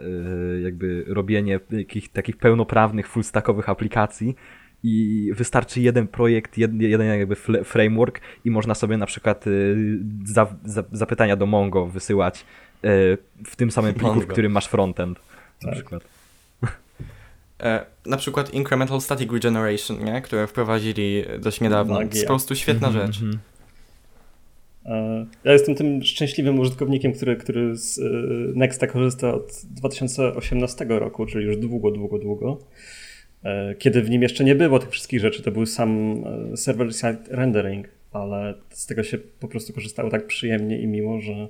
[0.64, 4.36] jakby robienie jakich, takich pełnoprawnych, fullstackowych aplikacji,
[4.84, 9.76] i wystarczy jeden projekt, jeden, jeden jakby framework i można sobie na przykład y,
[10.26, 15.20] za, za, zapytania do Mongo wysyłać y, w tym samym pliku, w którym masz frontend
[15.62, 15.76] na tak.
[15.76, 16.04] przykład.
[17.64, 20.22] E, na przykład Incremental Static Regeneration, nie?
[20.22, 21.96] które wprowadzili dość niedawno.
[21.96, 23.06] To jest po prostu świetna mm -hmm.
[23.06, 23.22] rzecz.
[23.22, 23.40] Mhm.
[24.86, 28.02] E, ja jestem tym szczęśliwym użytkownikiem, który, który z y,
[28.56, 32.60] Nexta korzysta od 2018 roku, czyli już długo, długo, długo.
[33.44, 36.24] E, kiedy w nim jeszcze nie było tych wszystkich rzeczy, to był sam
[36.54, 41.48] e, server-side rendering, ale z tego się po prostu korzystało tak przyjemnie i miło, że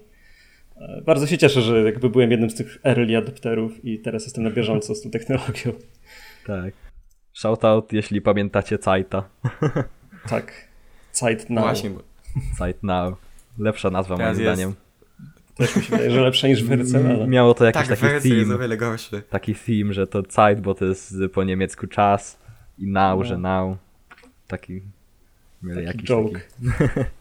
[0.77, 4.43] e, bardzo się cieszę, że jakby byłem jednym z tych early adopterów i teraz jestem
[4.43, 5.71] na bieżąco z tą technologią.
[6.47, 6.73] Tak.
[7.33, 9.29] Shoutout, jeśli pamiętacie Zeita.
[10.29, 10.67] Tak.
[11.11, 11.63] Zeit Now.
[11.63, 11.91] Właśnie.
[12.57, 13.15] Zeit Now.
[13.59, 14.73] Lepsza nazwa moim zdaniem.
[15.57, 17.27] Też mi się wydaje, że lepsze niż Werce, ale...
[17.27, 18.55] Miało to jakiś tak, taki theme.
[18.55, 19.21] o wiele gorszy.
[19.29, 22.39] Taki theme, że to Zeit, bo to jest po niemiecku czas
[22.77, 23.25] i now, no.
[23.25, 23.77] że now.
[24.47, 24.81] Taki...
[25.73, 26.39] Taki jakiś joke.
[26.77, 27.09] Taki...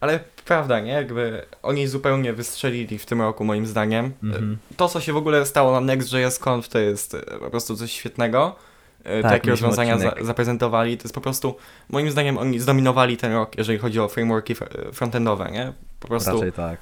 [0.00, 0.92] ale prawda, nie?
[0.92, 4.12] Jakby oni zupełnie wystrzelili w tym roku, moim zdaniem.
[4.22, 4.56] Mm -hmm.
[4.76, 8.56] To, co się w ogóle stało na Next.js Conf, to jest po prostu coś świetnego.
[9.04, 10.98] E, tak, takie rozwiązania za, zaprezentowali.
[10.98, 11.56] To jest po prostu,
[11.90, 14.54] moim zdaniem, oni zdominowali ten rok, jeżeli chodzi o frameworki
[14.92, 15.72] frontendowe, nie?
[16.04, 16.80] Po prostu Raczej tak.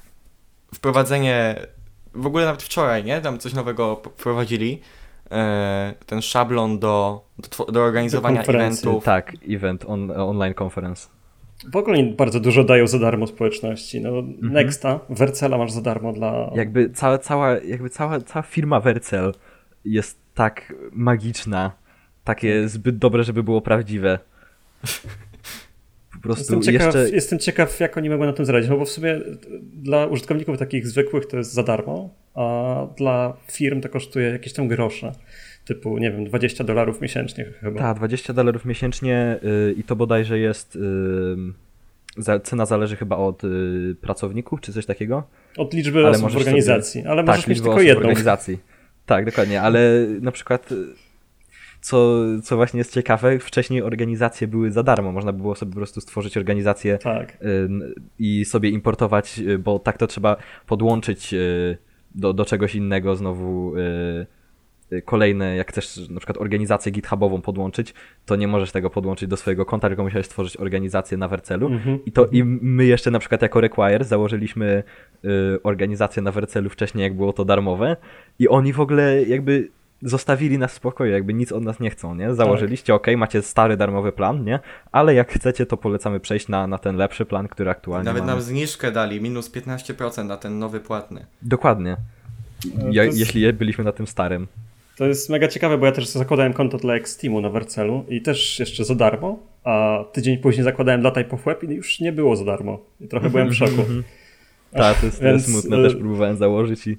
[0.73, 1.55] wprowadzenie,
[2.13, 3.21] w ogóle nawet wczoraj, nie?
[3.21, 4.81] Tam coś nowego wprowadzili.
[5.31, 9.03] E, ten szablon do, do, do organizowania do eventów.
[9.03, 11.07] Tak, event, on, online conference.
[11.71, 14.01] W ogóle bardzo dużo dają za darmo społeczności.
[14.01, 14.53] No, mhm.
[14.53, 16.51] Nexta, Vercela masz za darmo dla...
[16.55, 19.33] Jakby cała, cała, jakby cała, cała firma Vercel
[19.85, 21.71] jest tak magiczna,
[22.23, 24.19] takie zbyt dobre, żeby było prawdziwe.
[26.23, 27.15] Prostu jestem ciekaw, jeszcze...
[27.15, 29.21] jestem ciekaw, jak oni mogą na tym zaradzić, no bo w sumie
[29.73, 34.67] dla użytkowników takich zwykłych to jest za darmo, a dla firm to kosztuje jakieś tam
[34.67, 35.11] grosze
[35.65, 37.79] typu, nie wiem, 20 dolarów miesięcznie chyba.
[37.79, 40.77] Tak, 20 dolarów miesięcznie yy, i to bodajże jest,
[42.17, 45.23] yy, cena zależy chyba od yy, pracowników, czy coś takiego.
[45.57, 47.11] Od liczby ale osób w organizacji, sobie...
[47.11, 48.01] ale możesz tak, mieć tylko jedną.
[48.01, 48.57] organizacji.
[49.05, 50.69] Tak, dokładnie, ale na przykład
[51.83, 55.11] co, co właśnie jest ciekawe, wcześniej organizacje były za darmo.
[55.11, 57.37] Można było sobie po prostu stworzyć organizację tak.
[58.19, 60.35] i sobie importować, bo tak to trzeba
[60.67, 61.35] podłączyć
[62.15, 63.73] do, do czegoś innego znowu
[64.93, 67.93] Y, kolejne, jak chcesz na przykład organizację GitHubową podłączyć,
[68.25, 71.69] to nie możesz tego podłączyć do swojego konta, tylko musiałeś stworzyć organizację na Wercelu.
[71.69, 71.99] Mm-hmm.
[72.05, 74.83] I to i my jeszcze na przykład jako Require założyliśmy
[75.25, 75.29] y,
[75.63, 77.97] organizację na Wercelu wcześniej, jak było to darmowe
[78.39, 79.69] i oni w ogóle jakby
[80.03, 82.35] zostawili nas w spokoju, jakby nic od nas nie chcą, nie?
[82.35, 83.01] Założyliście, tak.
[83.01, 84.59] ok, macie stary darmowy plan, nie?
[84.91, 88.31] Ale jak chcecie, to polecamy przejść na, na ten lepszy plan, który aktualnie Nawet mamy.
[88.31, 91.25] nam zniżkę dali, minus 15% na ten nowy płatny.
[91.41, 91.97] Dokładnie.
[92.91, 93.17] Ja, jest...
[93.17, 94.47] Jeśli byliśmy na tym starym.
[94.97, 98.59] To jest mega ciekawe, bo ja też zakładałem konto dla Xteamu na Vercelu i też
[98.59, 102.35] jeszcze za darmo, a tydzień później zakładałem dla Type of Web i już nie było
[102.35, 102.79] za darmo.
[103.01, 103.85] I trochę byłem w szoku.
[104.71, 106.97] tak, to jest, Więc, smutne, też próbowałem założyć i...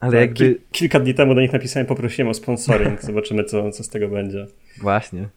[0.00, 0.54] Ale tak, jakby...
[0.54, 4.08] Ki kilka dni temu do nich napisałem, poprosiłem o sponsoring, zobaczymy co, co z tego
[4.08, 4.46] będzie.
[4.80, 5.28] Właśnie.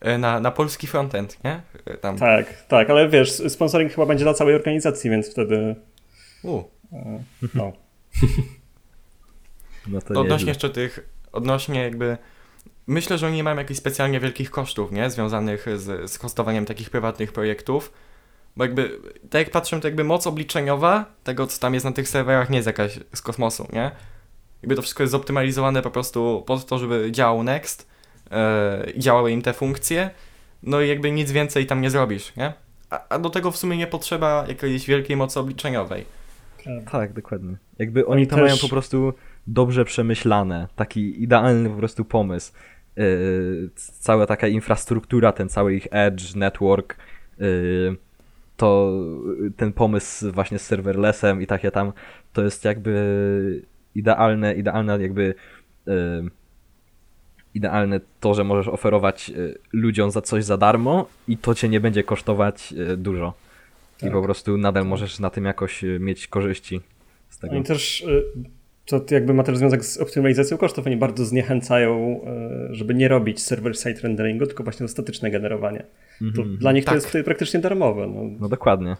[0.00, 1.60] E, na, na polski frontend, nie?
[1.86, 2.18] E, tam.
[2.18, 5.76] Tak, tak, ale wiesz, sponsoring chyba będzie dla całej organizacji, więc wtedy...
[6.42, 6.62] U.
[6.92, 7.22] E,
[7.54, 7.72] no.
[9.86, 12.16] No to odnośnie jeszcze tych, odnośnie jakby,
[12.86, 16.90] myślę, że oni nie mają jakichś specjalnie wielkich kosztów, nie, związanych z, z hostowaniem takich
[16.90, 17.92] prywatnych projektów,
[18.56, 22.08] bo jakby, tak jak patrzę, to jakby moc obliczeniowa tego, co tam jest na tych
[22.08, 23.90] serwerach, nie jest jakaś z kosmosu, nie?
[24.62, 27.88] Jakby to wszystko jest zoptymalizowane po prostu po to, żeby działał Next,
[28.86, 30.10] yy, działały im te funkcje,
[30.62, 32.52] no i jakby nic więcej tam nie zrobisz, nie?
[32.90, 36.04] A, a do tego w sumie nie potrzeba jakiejś wielkiej mocy obliczeniowej.
[36.90, 37.56] Tak, dokładnie.
[37.78, 38.44] Jakby oni to też...
[38.44, 39.12] mają po prostu
[39.46, 42.52] dobrze przemyślane, taki idealny po prostu pomysł.
[42.96, 46.96] Yy, cała taka infrastruktura, ten cały ich edge, network,
[47.38, 47.96] yy,
[48.56, 48.92] to
[49.56, 51.92] ten pomysł właśnie z serverlessem i takie tam,
[52.32, 53.62] to jest jakby
[53.94, 55.34] idealne, idealne jakby
[55.86, 55.94] yy,
[57.54, 61.80] idealne to, że możesz oferować yy, ludziom za coś za darmo i to cię nie
[61.80, 63.34] będzie kosztować yy, dużo.
[63.98, 64.10] Tak.
[64.10, 66.80] I po prostu nadal możesz na tym jakoś mieć korzyści
[67.28, 67.54] z tego.
[67.54, 68.06] Oni też
[68.86, 70.86] to jakby ma też związek z optymalizacją kosztów.
[70.86, 72.20] Oni bardzo zniechęcają,
[72.70, 75.84] e, żeby nie robić server-side renderingu, tylko właśnie statyczne generowanie.
[76.20, 76.36] Mm -hmm.
[76.36, 76.58] To mhm.
[76.58, 77.02] dla nich tak.
[77.02, 78.06] to jest praktycznie darmowe.
[78.06, 78.96] No, no dokładnie.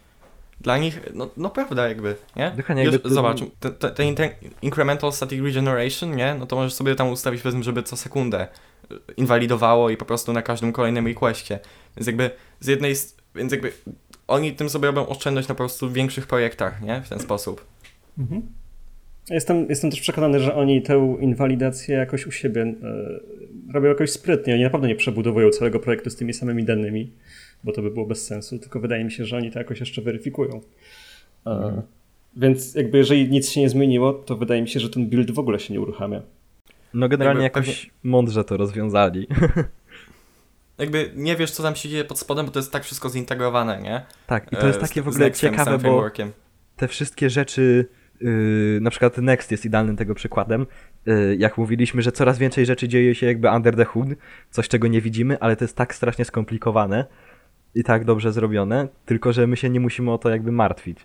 [0.61, 2.53] Dla nich, no, no prawda jakby, nie?
[2.57, 3.11] Dokładnie, jakby to...
[3.11, 4.29] Zobacz, ten, ten
[4.63, 6.35] incremental static regeneration, nie?
[6.39, 10.33] No to możesz sobie tam ustawić, powiedzmy, żeby co sekundę e, inwalidowało i po prostu
[10.33, 11.59] na każdym kolejnym requestie.
[11.97, 12.95] Więc jakby z jednej,
[13.35, 13.73] więc jakby
[14.29, 17.03] oni tym sobie robią oszczędność na po prostu większych projektach, nie?
[17.03, 17.67] W ten sposób.
[18.19, 18.43] Mhm.
[19.31, 22.75] Jestem, jestem też przekonany, że oni tę inwalidację jakoś u siebie e,
[23.73, 24.55] robią jakoś sprytnie.
[24.55, 27.11] Oni naprawdę nie przebudowują całego projektu z tymi samymi danymi,
[27.65, 30.03] bo to by było bez sensu, tylko wydaje mi się, że oni to jakoś jeszcze
[30.03, 30.61] weryfikują.
[31.47, 31.83] Mhm.
[32.37, 35.39] Więc jakby jeżeli nic się nie zmieniło, to wydaje mi się, że ten build w
[35.39, 36.23] ogóle się nie uruchamia.
[36.95, 37.91] No generalnie jakby jakoś pewnie...
[38.03, 39.27] mądrze to rozwiązali.
[40.79, 43.83] Jakby nie wiesz, co tam się dzieje pod spodem, bo to jest tak wszystko zintegrowane,
[43.83, 44.03] nie?
[44.27, 46.11] Tak, i to jest e, takie w ogóle ciekawe, bo
[46.77, 47.89] te wszystkie rzeczy
[48.25, 50.67] Yy, na przykład Next jest idealnym tego przykładem.
[51.07, 54.09] Yy, jak mówiliśmy, że coraz więcej rzeczy dzieje się jakby under the hood,
[54.51, 57.05] coś czego nie widzimy, ale to jest tak strasznie skomplikowane
[57.75, 60.99] i tak dobrze zrobione, tylko że my się nie musimy o to jakby martwić.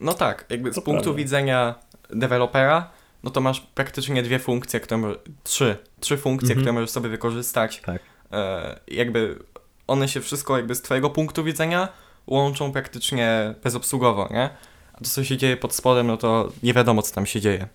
[0.00, 1.18] No tak, jakby z punktu prawda.
[1.18, 1.74] widzenia
[2.10, 2.90] dewelopera,
[3.22, 6.60] no to masz praktycznie dwie funkcje, które trzy, trzy funkcje, mhm.
[6.60, 7.80] które możesz sobie wykorzystać.
[7.80, 8.02] Tak.
[8.32, 9.38] E, jakby
[9.86, 11.88] one się wszystko jakby z twojego punktu widzenia
[12.26, 14.50] łączą praktycznie bezobsługowo, nie?
[14.94, 17.68] A to, co się dzieje pod spodem, no to nie wiadomo, co tam się dzieje.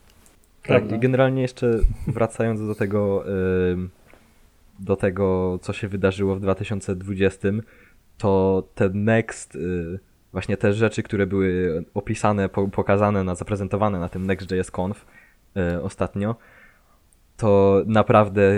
[0.64, 3.26] Tak, i generalnie jeszcze wracając do tego,
[4.80, 7.48] do tego, co się wydarzyło w 2020,
[8.18, 10.00] to ten Next, y,
[10.32, 15.06] właśnie te rzeczy, które były opisane, pokazane, na, zaprezentowane na tym Next.js Conf
[15.58, 16.36] y, ostatnio,
[17.38, 18.56] to naprawdę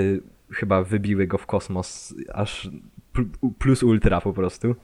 [0.51, 2.69] chyba wybiły go w kosmos aż
[3.59, 4.75] plus ultra po prostu,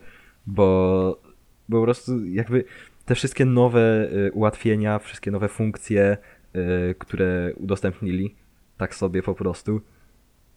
[0.47, 1.21] bo,
[1.69, 2.63] bo po prostu jakby
[3.07, 6.17] te wszystkie nowe y, ułatwienia, wszystkie nowe funkcje,
[6.55, 8.35] y, które udostępnili,
[8.77, 9.81] tak sobie po prostu,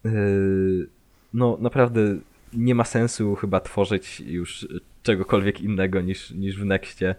[0.05, 0.89] y,
[1.33, 2.01] no naprawdę
[2.53, 4.67] nie ma sensu chyba tworzyć już
[5.03, 7.15] czegokolwiek innego niż, niż w Nextie.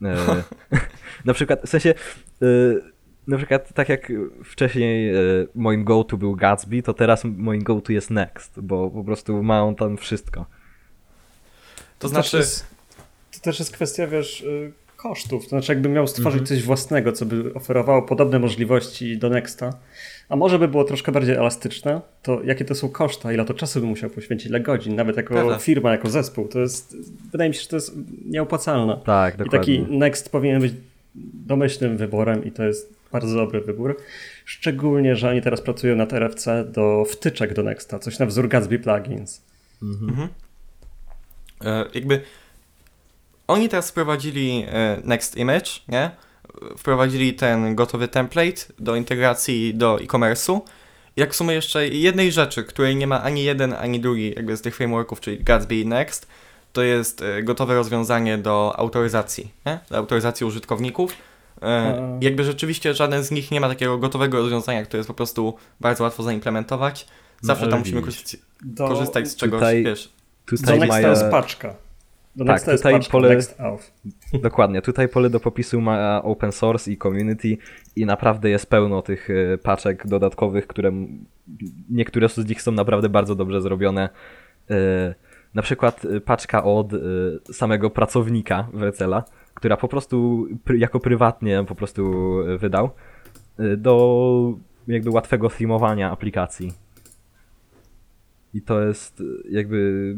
[1.24, 1.94] Na przykład, w sensie,
[3.26, 4.12] na przykład tak jak
[4.44, 5.14] wcześniej
[5.54, 9.74] moim go-to był Gatsby, to teraz moim go-to jest Next, bo po prostu ma on
[9.74, 10.46] tam wszystko.
[11.98, 12.38] To znaczy...
[12.38, 12.73] To
[13.34, 15.42] to też jest kwestia, wiesz, y, kosztów.
[15.42, 16.46] To znaczy, jakby miał stworzyć mhm.
[16.46, 19.72] coś własnego, co by oferowało podobne możliwości do Nexta,
[20.28, 23.80] a może by było troszkę bardziej elastyczne, to jakie to są koszta, ile to czasu
[23.80, 26.96] by musiał poświęcić, ile godzin, nawet jako firma, jako zespół, to jest,
[27.32, 27.92] wydaje mi się, że to jest
[28.26, 29.00] nieopłacalne.
[29.04, 29.74] Tak, dokładnie.
[29.74, 30.72] I taki Next powinien być
[31.34, 33.96] domyślnym wyborem i to jest bardzo dobry wybór.
[34.44, 38.78] Szczególnie, że oni teraz pracują nad RFC do wtyczek do Nexta, coś na wzór Gatsby
[38.78, 39.42] Plugins.
[39.82, 40.10] Mhm.
[40.10, 40.28] mhm.
[41.64, 42.20] E, jakby
[43.48, 46.10] oni teraz wprowadzili e, Next Image, nie?
[46.78, 50.60] Wprowadzili ten gotowy template do integracji do e-commerce'u.
[51.16, 54.62] Jak w sumie jeszcze jednej rzeczy, której nie ma ani jeden, ani drugi jakby z
[54.62, 56.26] tych frameworków, czyli Gatsby i Next,
[56.72, 59.78] to jest e, gotowe rozwiązanie do autoryzacji, nie?
[59.90, 61.16] do autoryzacji użytkowników.
[61.62, 65.54] E, jakby rzeczywiście żaden z nich nie ma takiego gotowego rozwiązania, które jest po prostu
[65.80, 67.06] bardzo łatwo zaimplementować.
[67.40, 68.88] Zawsze no, tam musimy korzystać, do...
[68.88, 70.12] korzystać z czegoś, tutaj, wiesz.
[70.46, 71.74] Tutaj do Nexta jest paczka.
[72.36, 73.28] Do tak, tutaj pole...
[73.28, 73.58] Next
[74.42, 77.56] Dokładnie, tutaj pole do popisu ma open source i community
[77.96, 80.92] i naprawdę jest pełno tych e, paczek dodatkowych, które
[81.90, 84.08] niektóre z nich są naprawdę bardzo dobrze zrobione.
[84.70, 85.14] E,
[85.54, 86.92] na przykład e, paczka od
[87.52, 90.46] samego pracownika Wercela, która po prostu
[90.78, 92.12] jako prywatnie po prostu
[92.58, 92.90] wydał
[93.76, 94.54] do
[94.88, 96.83] jakby łatwego streamowania aplikacji.
[98.54, 100.14] I to jest jakby,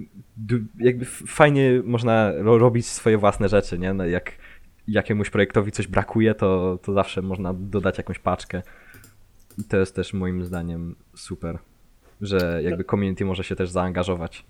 [0.78, 3.94] jakby fajnie można robić swoje własne rzeczy, nie?
[3.94, 4.32] No jak
[4.88, 8.62] jakiemuś projektowi coś brakuje, to, to zawsze można dodać jakąś paczkę.
[9.58, 11.58] I to jest też moim zdaniem super,
[12.20, 14.44] że jakby community może się też zaangażować.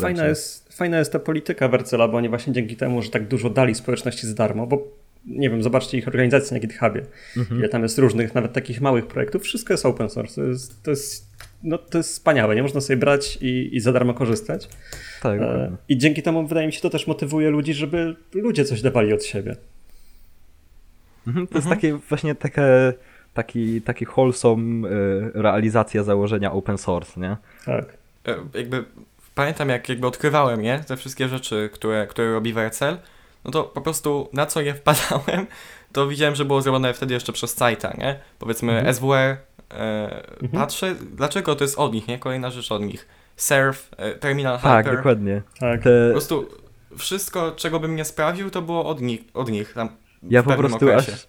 [0.00, 3.50] Fajna jest, fajna jest ta polityka Wercela, bo oni właśnie dzięki temu, że tak dużo
[3.50, 4.88] dali społeczności za darmo, bo
[5.26, 7.60] nie wiem, zobaczcie ich organizację na GitHubie, mhm.
[7.60, 10.34] ile tam jest różnych, nawet takich małych projektów, wszystko jest open source.
[10.34, 11.31] To jest, to jest
[11.62, 14.68] no to jest wspaniałe, nie można sobie brać i, i za darmo korzystać.
[15.22, 15.40] Tak.
[15.40, 19.12] E, I dzięki temu wydaje mi się to też motywuje ludzi, żeby ludzie coś dawali
[19.12, 19.56] od siebie.
[21.26, 21.56] Mhm, to mhm.
[21.56, 22.92] jest takie właśnie takie,
[23.34, 27.36] taki, taki wholesome y, realizacja założenia open source, nie?
[27.64, 27.84] Tak.
[28.28, 28.84] E, jakby
[29.34, 30.84] pamiętam jak jakby odkrywałem, nie?
[30.86, 32.98] Te wszystkie rzeczy, które, które robi Wercel,
[33.44, 35.46] no to po prostu na co je wpadałem,
[35.92, 38.18] to widziałem, że było zrobione wtedy jeszcze przez Sajta, nie?
[38.38, 38.94] Powiedzmy mhm.
[38.94, 39.36] SWR, E,
[39.72, 40.50] mhm.
[40.52, 42.18] Patrzę, dlaczego to jest od nich, nie?
[42.18, 43.08] Kolejna rzecz od nich.
[43.36, 44.84] Surf, e, Terminal tak, Hyper.
[44.84, 45.42] Tak, dokładnie.
[45.60, 45.82] Tak.
[45.82, 46.06] Te...
[46.06, 46.48] Po prostu
[46.98, 49.20] wszystko, czego bym nie sprawdził, to było od nich.
[49.34, 49.88] Od nich tam
[50.30, 51.12] ja po prostu okresie.
[51.12, 51.28] aż,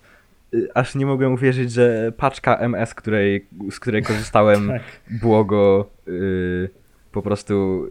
[0.53, 4.81] y, aż nie mogłem uwierzyć, że paczka MS, której, z której korzystałem, tak.
[5.21, 6.69] było go y,
[7.11, 7.87] po prostu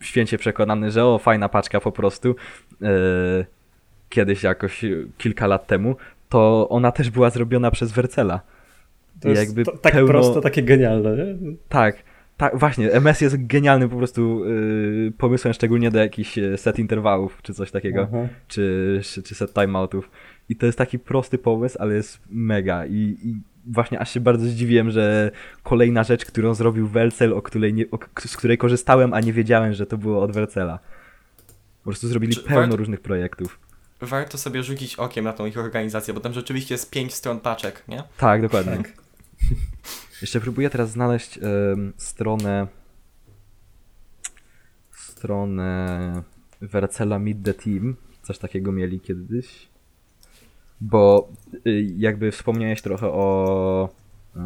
[0.00, 2.34] święcie przekonany, że o, fajna paczka po prostu.
[2.82, 3.46] Y,
[4.08, 4.84] kiedyś jakoś
[5.18, 5.96] kilka lat temu,
[6.28, 8.40] to ona też była zrobiona przez Wercela.
[9.20, 10.08] To jest jakby to, tak pełno...
[10.08, 11.56] prosto, takie genialne, nie?
[11.68, 12.02] Tak,
[12.36, 12.92] tak, właśnie.
[12.92, 17.70] MS jest genialnym po prostu yy, pomysłem, szczególnie do jakichś e, set interwałów, czy coś
[17.70, 18.08] takiego,
[18.48, 20.10] czy, czy, czy set timeoutów.
[20.48, 22.86] I to jest taki prosty pomysł, ale jest mega.
[22.86, 25.30] I, i właśnie aż się bardzo zdziwiłem, że
[25.62, 29.72] kolejna rzecz, którą zrobił Welcel, o której nie, o, z której korzystałem, a nie wiedziałem,
[29.72, 30.78] że to było od Welcela.
[31.78, 33.60] Po prostu zrobili czy pełno warto, różnych projektów.
[34.00, 37.84] Warto sobie rzucić okiem na tą ich organizację, bo tam rzeczywiście jest pięć stron paczek,
[37.88, 38.02] nie?
[38.18, 38.76] Tak, dokładnie.
[38.76, 38.92] Tak.
[40.22, 41.38] Jeszcze próbuję teraz znaleźć
[41.96, 42.68] stronę
[45.18, 46.22] stronę
[46.60, 47.96] Vercela Meet the Team.
[48.22, 49.68] Coś takiego mieli kiedyś.
[50.80, 51.28] Bo
[51.66, 53.88] y, jakby wspomniałeś trochę o
[54.36, 54.40] y,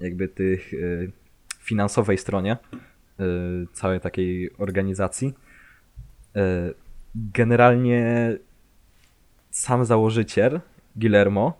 [0.00, 1.12] jakby tych y,
[1.58, 2.56] finansowej stronie
[3.72, 5.34] całej takiej organizacji.
[7.14, 8.36] Generalnie
[9.50, 10.60] sam założyciel
[10.96, 11.58] Guillermo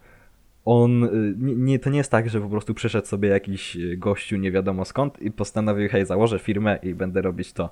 [0.65, 3.97] on, y, nie, nie, to nie jest tak, że po prostu przyszedł sobie jakiś y,
[3.97, 7.71] gościu nie wiadomo skąd i postanowił, hej, założę firmę i będę robić to.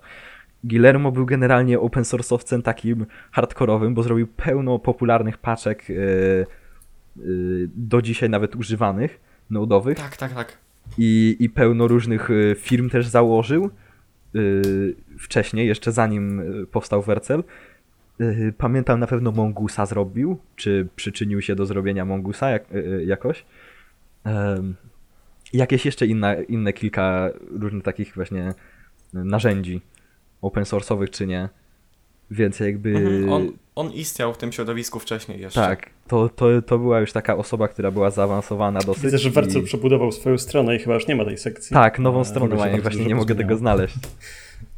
[0.65, 5.97] Guillermo był generalnie open source'owcem takim hardkorowym, bo zrobił pełno popularnych paczek yy,
[7.17, 9.99] yy, do dzisiaj nawet używanych, nodowych.
[9.99, 10.59] Tak, tak, tak.
[10.99, 13.71] I, i pełno różnych y, firm też założył
[15.19, 17.45] wcześniej, jeszcze zanim powstał Wercel.
[18.21, 23.05] Y, pamiętam na pewno Mongusa zrobił, czy przyczynił się do zrobienia Mongusa jak, y, y,
[23.05, 23.45] jakoś.
[25.53, 28.55] Jakieś jeszcze inne, inne kilka różnych takich właśnie
[29.13, 29.81] narzędzi
[30.43, 31.49] open source'owych czy nie.
[32.31, 32.91] Więc jakby...
[32.91, 33.33] Mhm.
[33.33, 35.61] On, on istniał w tym środowisku wcześniej jeszcze.
[35.61, 39.03] Tak, to, to, to była już taka osoba, która była zaawansowana dosyć.
[39.03, 39.65] Widzę, że Wercel i...
[39.65, 41.75] przebudował swoją stronę i chyba już nie ma tej sekcji.
[41.75, 43.97] Tak, nową E, stronę mają właśnie nie mogę tego znaleźć.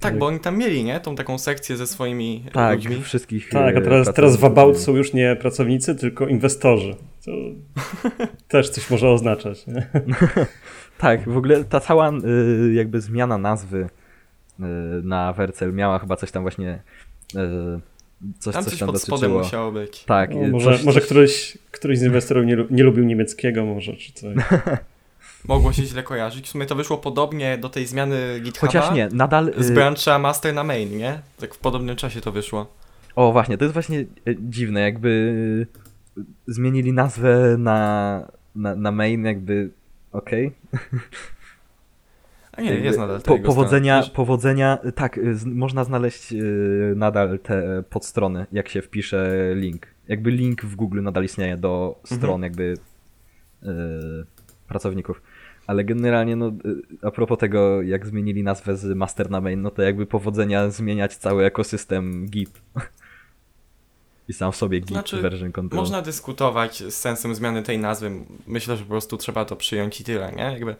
[0.00, 1.00] Tak, bo oni tam mieli, nie?
[1.00, 3.02] Tą taką sekcję ze swoimi Tak, ludźmi.
[3.02, 4.44] wszystkich Tak, a e, teraz, teraz w.
[4.44, 6.96] About są już nie pracownicy, tylko inwestorzy.
[7.24, 7.30] To
[8.48, 9.66] też coś może oznaczać.
[9.66, 9.86] Nie?
[10.98, 13.78] Tak, w ogóle ta cała y, jakby zmiana nazwy
[14.60, 14.62] y,
[15.02, 16.82] na Wercel miała chyba coś tam właśnie
[17.34, 17.38] y,
[18.38, 19.38] coś, Tam coś coś tam pod spodem dotyczyło.
[19.42, 20.04] musiało być.
[20.04, 23.64] Tak, No, y, może coś, może coś- któryś, któryś z inwestorów nie, nie lubił niemieckiego,
[23.64, 24.36] może czy coś.
[25.48, 26.46] Mogło się źle kojarzyć.
[26.46, 28.66] W sumie to wyszło podobnie do tej zmiany GitHuba.
[28.72, 29.52] Chociaż nie, nadal...
[29.58, 31.20] Z y, brancha master na main, nie?
[31.40, 32.66] Tak w podobnym czasie to wyszło.
[33.16, 34.06] O właśnie, to jest właśnie y,
[34.40, 35.08] dziwne, jakby
[36.18, 39.70] y, zmienili nazwę na, na, na main, jakby
[40.12, 40.52] okej.
[42.52, 44.16] A nie, jest nadal po, powodzenia, strona.
[44.16, 49.86] powodzenia, tak, z, można znaleźć y, nadal te podstrony, jak się wpisze link.
[50.08, 52.20] Jakby link w Google nadal istnieje do Mhm.
[52.20, 52.74] stron jakby
[53.62, 53.66] y,
[54.68, 55.22] pracowników.
[55.66, 56.52] Ale generalnie, no, y,
[57.06, 61.16] a propos tego, jak zmienili nazwę z master na main, no to jakby powodzenia zmieniać
[61.16, 62.60] cały ekosystem Git.
[64.28, 65.80] I sam w sobie Git znaczy, version control.
[65.80, 68.10] Można dyskutować z sensem zmiany tej nazwy.
[68.46, 70.42] Myślę, że po prostu trzeba to przyjąć i tyle, nie?
[70.42, 70.76] Jakby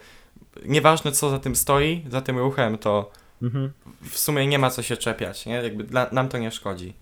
[0.66, 3.10] nieważne co za tym stoi, za tym ruchem, to
[3.42, 3.72] Mhm.
[4.02, 5.54] w sumie nie ma co się czepiać, nie?
[5.54, 6.94] Jakby dla, nam to nie szkodzi.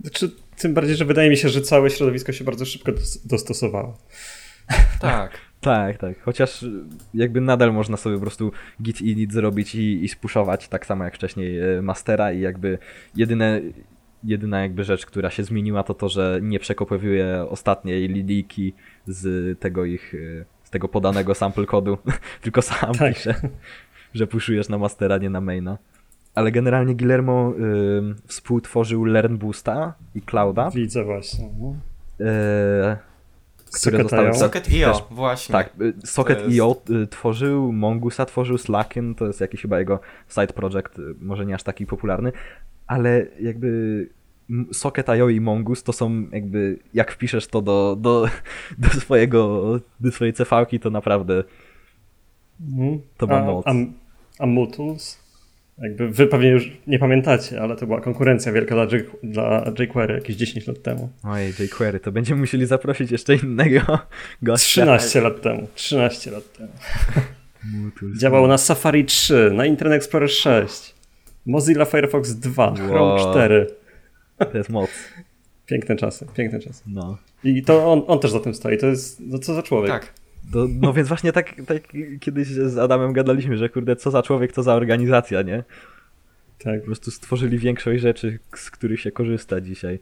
[0.00, 3.98] Znaczy, tym bardziej, że wydaje mi się, że całe środowisko się bardzo szybko dos- dostosowało.
[5.00, 5.38] Tak.
[5.60, 6.20] Tak, tak.
[6.22, 6.82] Chociaż y,
[7.14, 11.14] jakby nadal można sobie po prostu git init zrobić i, i spuszować, tak samo jak
[11.14, 12.78] wcześniej e, mastera i jakby
[13.16, 13.60] jedyne,
[14.24, 18.74] jedyna jakby rzecz, która się zmieniła to to, że nie przekopowuje ostatniej linijki
[19.06, 21.98] z tego ich, e, z tego podanego sample kodu,
[22.42, 23.14] tylko sam Tak.
[23.14, 23.34] pisze,
[24.14, 25.78] że puszujesz na mastera, nie na maina.
[26.34, 31.48] Ale generalnie Guillermo y, współtworzył Learn Boosta i Clouda, Widzę właśnie.
[31.60, 31.74] No.
[33.68, 34.32] Które Socketają.
[34.32, 35.52] zostały Socket.io, też- właśnie.
[35.52, 40.46] tak, y, Socket.io To y, tworzył, Mongoose tworzył, Slackin to jest jakiś chyba jego side
[40.46, 42.32] project, y, może nie aż taki popularny,
[42.86, 43.68] ale jakby
[44.50, 48.26] m- Socket.io i Mongoose to są jakby, jak wpiszesz to do, do,
[48.78, 49.64] do swojego,
[50.00, 51.44] do swojej CV-ki, to naprawdę
[52.60, 53.00] Mhm.
[53.16, 53.66] To ma a, moc.
[53.66, 53.72] A,
[54.38, 55.18] a Mutools?
[55.82, 60.14] Jakby wy pewnie już nie pamiętacie, ale to była konkurencja wielka dla, J- dla jQuery
[60.14, 61.08] jakieś 10 lat temu.
[61.22, 63.80] ojej, jQuery, to będziemy musieli zaprosić jeszcze innego
[64.42, 64.82] gościa.
[64.82, 65.68] 13 lat temu.
[65.74, 66.68] 13 lat temu.
[68.20, 70.94] Działał na Safari 3, na Internet Explorer 6,
[71.46, 73.30] Mozilla Firefox 2, Chrome Wow.
[73.32, 73.66] 4.
[74.52, 74.90] To jest moc,
[75.66, 76.82] Piękne czasy, piękne czasy.
[76.86, 77.18] no.
[77.44, 78.78] I to on, on też za tym stoi.
[78.78, 79.90] To jest, no co za człowiek.
[79.90, 80.12] Tak.
[80.52, 81.82] To, no więc właśnie tak, tak
[82.20, 85.64] kiedyś z Adamem gadaliśmy, że kurde, co za człowiek, co za organizacja, nie?
[86.58, 86.80] tak.
[86.80, 89.98] Po prostu stworzyli większość rzeczy, z których się korzysta dzisiaj.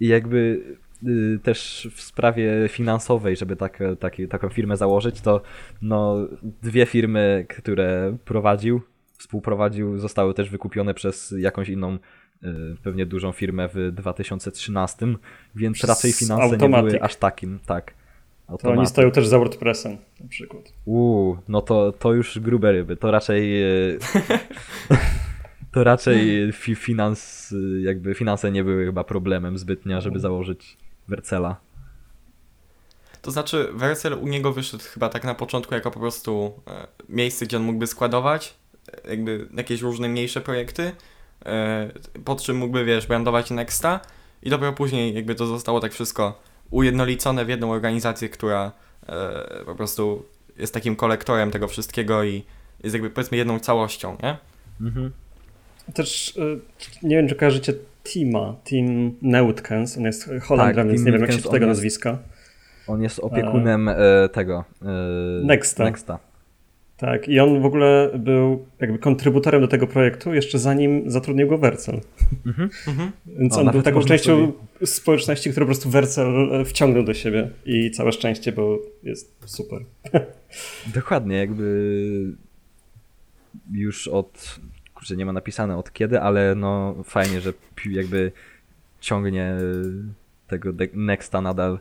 [0.00, 0.60] I jakby
[1.06, 5.42] y, też w sprawie finansowej, żeby tak, taki, taką firmę założyć, to
[5.82, 6.28] no,
[6.62, 8.80] dwie firmy, które prowadził,
[9.18, 12.48] współprowadził, zostały też wykupione przez jakąś inną, y,
[12.82, 15.06] pewnie dużą firmę w 2013,
[15.54, 17.97] więc raczej finanse nie były aż takim, tak.
[18.56, 20.72] To oni stoją też za WordPressem na przykład.
[20.84, 22.96] Uuu, no to, to już grube ryby.
[22.96, 23.62] To raczej.
[23.62, 23.98] e,
[25.72, 30.76] to raczej fi, finans, jakby finanse nie były chyba problemem zbytnio, żeby założyć
[31.08, 31.56] Wercela.
[33.22, 37.46] To znaczy, Wersel u niego wyszedł chyba tak na początku jako po prostu e, miejsce,
[37.46, 38.54] gdzie on mógłby składować
[39.04, 40.92] e, jakby jakieś różne mniejsze projekty,
[42.24, 44.00] pod czym mógłby, wiesz, brandować Nexta
[44.42, 48.72] i dopiero później jakby to zostało tak wszystko ujednolicone w jedną organizację, która
[49.08, 50.24] e, po prostu
[50.58, 52.44] jest takim kolektorem tego wszystkiego i
[52.82, 54.36] jest jakby powiedzmy jedną całością, nie?
[54.80, 55.12] Mhm.
[55.94, 56.60] Też y,
[57.02, 59.96] nie wiem, czy kojarzycie Tima, Tim Neutkens.
[59.98, 62.18] On jest Holendrem, Tak, więc nie wiem, jak się tego jest- nazwiska.
[62.86, 63.94] On jest opiekunem e,
[64.32, 64.64] tego.
[64.82, 64.86] E,
[65.44, 65.84] Nexta.
[65.84, 66.18] Nexta.
[66.98, 71.58] Tak, i on w ogóle był jakby kontrybutorem do tego projektu, jeszcze zanim zatrudnił go
[71.58, 72.00] Wercel.
[72.46, 72.70] Mhm.
[72.88, 73.12] Mhm.
[73.26, 74.52] Więc O, on był taką częścią
[74.84, 77.50] społeczności, którą po prostu Wercel e, wciągnął do siebie.
[77.66, 79.78] I całe szczęście, bo jest super.
[80.94, 82.36] Dokładnie, jakby
[83.72, 84.60] już od.
[84.94, 87.52] Kurczę, nie ma napisane od kiedy, ale no fajnie, że
[87.90, 88.32] jakby
[89.00, 89.56] ciągnie
[90.46, 91.78] tego de- Nexta nadal.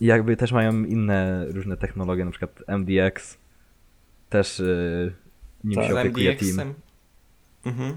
[0.00, 3.39] I jakby też mają inne różne technologie, na przykład MDX.
[4.30, 5.12] Też yy,
[5.64, 5.88] nim Tak.
[5.88, 6.74] się opiekuje team.
[7.66, 7.96] Mhm.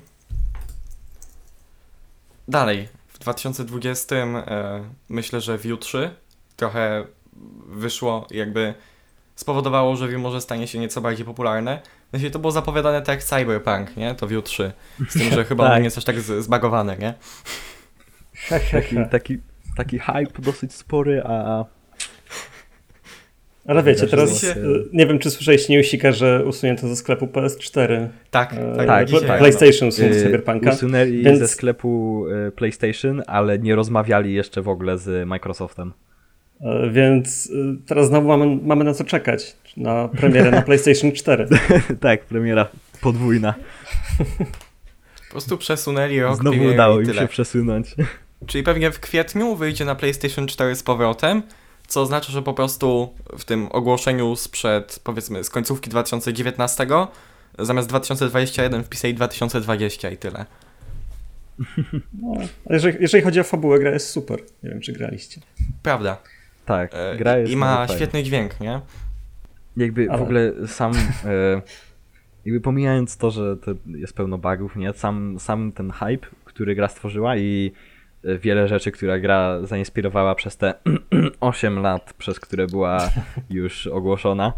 [2.47, 6.09] Dalej, w 2020 e, myślę, że Vue 3
[6.55, 7.05] trochę
[7.67, 8.73] wyszło i jakby
[9.36, 11.81] spowodowało, że Vue może stanie się nieco bardziej popularne.
[12.11, 14.15] Sensie to było zapowiadane tak jak Cyberpunk, nie?
[14.15, 14.71] To Vue 3.
[15.09, 15.77] Z tym, że chyba Tak.
[15.77, 17.13] on jest aż tak z- zbagowany, nie?
[18.49, 19.38] Taki, taki,
[19.77, 21.65] taki hype dosyć spory, a
[23.68, 24.55] Ale wiecie, teraz się- e,
[24.93, 29.28] nie wiem, czy słyszeliście newsika, że usunięto ze sklepu PS4 Tak, e, tak, tak, dzisiaj
[29.28, 29.39] rano.
[29.39, 30.72] PlayStation usunął y, Cyberpunka.
[30.72, 35.93] usunęli więc- ze sklepu y, PlayStation, ale nie rozmawiali jeszcze w ogóle z Microsoftem.
[36.61, 39.55] E, Więc e, teraz znowu mamy, mamy na co czekać.
[39.78, 41.47] Na premierę na PlayStation 4.
[42.01, 42.68] tak, premiera
[43.01, 43.53] podwójna.
[45.28, 47.22] Po prostu przesunęli rok Znowu udało im tyle.
[47.22, 47.95] się przesunąć.
[48.47, 51.41] Czyli pewnie w kwietniu wyjdzie na PlayStation 4 z powrotem,
[51.94, 56.88] co oznacza, że po prostu w tym ogłoszeniu sprzed, powiedzmy, z końcówki 2019
[57.60, 60.46] zamiast 2021 wpisali 2020 i tyle.
[62.22, 62.34] No,
[62.70, 64.39] jeżeli, jeżeli chodzi o fabułę, gra jest super.
[64.64, 65.41] Nie wiem, czy graliście.
[65.84, 66.18] Prawda.
[66.66, 68.82] Tak, E, gra jest I ma świetny dźwięk, nie?
[69.78, 70.94] Jakby Ale- w ogóle sam,
[71.26, 71.62] e,
[72.46, 74.94] jakby pomijając to, że to jest pełno bugów, nie?
[74.94, 77.72] Sam, sam ten hype, który gra stworzyła i
[78.39, 80.74] wiele rzeczy, które gra zainspirowała przez te
[81.39, 83.09] 8 lat, przez które była
[83.49, 84.53] już ogłoszona,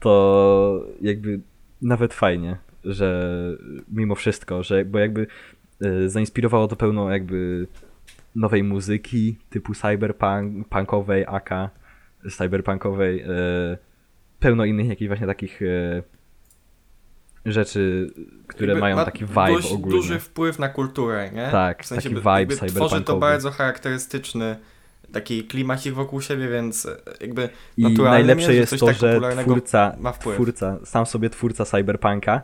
[0.00, 1.40] to jakby
[1.82, 3.36] nawet fajnie, że
[3.92, 5.26] mimo wszystko, że bo jakby
[5.82, 7.66] e, zainspirowało to pełno jakby
[8.34, 11.70] nowej muzyki typu cyberpunk, punkowej, aka
[12.30, 13.24] cyberpunkowej,
[14.40, 16.02] pełno innych jakichś właśnie takich e,
[17.46, 18.10] rzeczy,
[18.46, 19.96] które Jakby mają ma taki vibe dość ogólny.
[19.96, 21.48] duży wpływ na kulturę, nie?
[21.50, 24.56] Tak, w sensie taki by- vibe jakby Tworzy to bardzo charakterystyczny
[25.12, 29.96] taki klimacik wokół siebie, więc e, jakby I najlepsze jest, jest to, tak że twórca,
[30.00, 30.36] ma wpływ.
[30.36, 32.42] twórca, sam sobie twórca Cyberpunka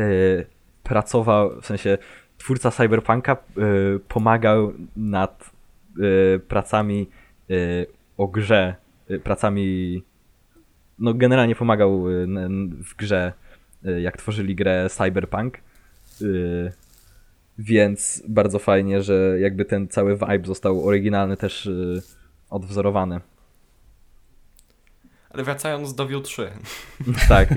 [0.00, 0.46] y,
[0.82, 1.98] pracował, w sensie
[2.38, 3.36] twórca Cyberpunka
[3.96, 5.50] y, pomagał nad
[5.98, 7.08] y, pracami
[8.16, 8.74] o grze,
[9.24, 10.02] pracami,
[10.98, 12.02] no generalnie pomagał
[12.88, 13.32] w grze,
[13.82, 15.58] jak tworzyli grę Cyberpunk.
[16.22, 16.72] Y,
[17.58, 22.02] więc bardzo fajnie, że jakby ten cały vibe został oryginalny też y,
[22.50, 23.20] odwzorowany.
[25.30, 26.50] Ale wracając do Vue 3.
[27.28, 27.48] Tak.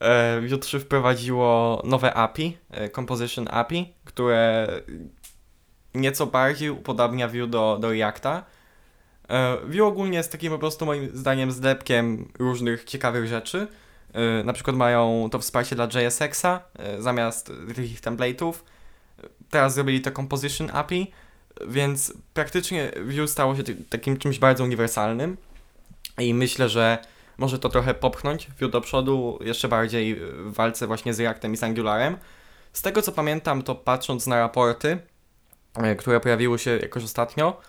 [0.00, 4.68] E, Vue 3 wprowadziło nowe API, e, Composition API, które
[5.94, 8.44] nieco bardziej upodabnia Vue do, do Reacta.
[9.28, 13.66] E, Vue ogólnie jest takim po prostu moim zdaniem zlepkiem różnych ciekawych rzeczy.
[14.12, 18.52] E, Na przykład mają to wsparcie dla JSX-a e, zamiast tych template'ów.
[19.50, 21.12] Teraz zrobili to Composition API,
[21.66, 25.36] więc praktycznie Vue stało się takim czymś bardzo uniwersalnym
[26.18, 26.98] i myślę, że
[27.38, 31.56] może to trochę popchnąć Vue do przodu jeszcze bardziej w walce właśnie z Reactem i
[31.56, 32.16] z Angularem.
[32.72, 34.98] Z tego co pamiętam, to patrząc na raporty,
[35.74, 37.60] e, które pojawiły się jakoś ostatnio,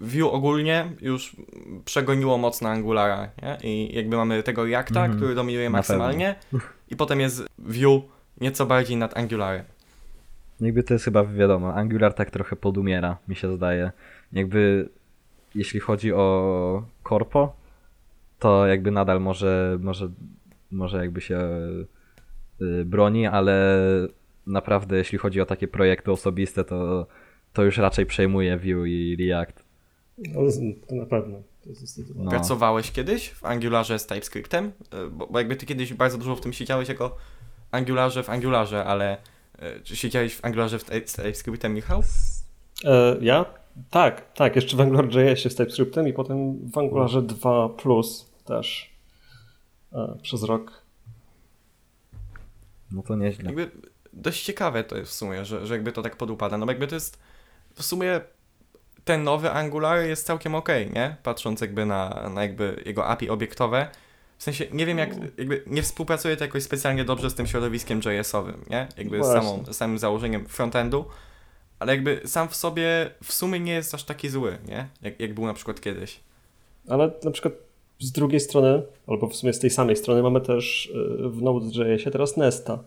[0.00, 1.36] Vue ogólnie już
[1.84, 3.58] przegoniło mocno Angulara, nie?
[3.62, 5.18] I jakby mamy tego Reacta, Mhm.
[5.18, 6.34] który dominuje maksymalnie
[6.90, 8.02] i potem jest Vue
[8.40, 9.64] nieco bardziej nad Angularem.
[10.60, 13.90] Jakby to jest chyba wiadomo, Angular tak trochę podumiera, mi się zdaje.
[14.32, 14.88] Jakby
[15.54, 17.56] jeśli chodzi o korpo,
[18.38, 20.08] to jakby nadal może, może,
[20.70, 21.38] może jakby się
[22.62, 23.78] y, broni, ale
[24.46, 27.06] naprawdę jeśli chodzi o takie projekty osobiste, to,
[27.52, 29.65] to już raczej przejmuje Vue i React.
[30.18, 30.40] No,
[30.88, 31.42] to na pewno.
[31.62, 32.24] To jest zdecydowanie.
[32.24, 32.30] No.
[32.30, 34.72] Pracowałeś kiedyś w Angularze z TypeScriptem?
[34.90, 37.16] E, Bo, bo jakby ty kiedyś bardzo dużo w tym siedziałeś jako
[37.70, 39.18] Angularze w Angularze, ale
[39.58, 42.02] e, czy siedziałeś w Angularze w z TypeScriptem, Michał?
[42.84, 43.44] E, ja?
[43.90, 44.56] Tak, tak.
[44.56, 48.90] Jeszcze w AngularJS z TypeScriptem i potem w Angularze 2 Plus też
[49.92, 50.82] e, przez rok.
[52.92, 53.44] No to nieźle.
[53.44, 53.70] Jakby
[54.12, 56.58] dość ciekawe to jest w sumie, że, że jakby to tak podupada.
[56.58, 57.18] No bo jakby to jest
[57.74, 58.20] w sumie
[59.06, 61.16] ten nowy Angular jest całkiem okej, nie?
[61.22, 63.88] Patrząc jakby na, na jakby jego API obiektowe.
[64.38, 68.00] W sensie nie wiem jak, jakby nie współpracuje to jakoś specjalnie dobrze z tym środowiskiem
[68.04, 68.88] JS-owym, nie?
[68.96, 71.04] Jakby z samą, samym założeniem frontendu.
[71.78, 74.88] Ale jakby sam w sobie w sumie nie jest aż taki zły, nie?
[75.02, 76.20] Jak, jak był na przykład kiedyś.
[76.88, 77.54] Ale na przykład
[77.98, 80.92] z drugiej strony, albo w sumie z tej samej strony, mamy też
[81.24, 82.78] e, w Node.jsie teraz Nesta,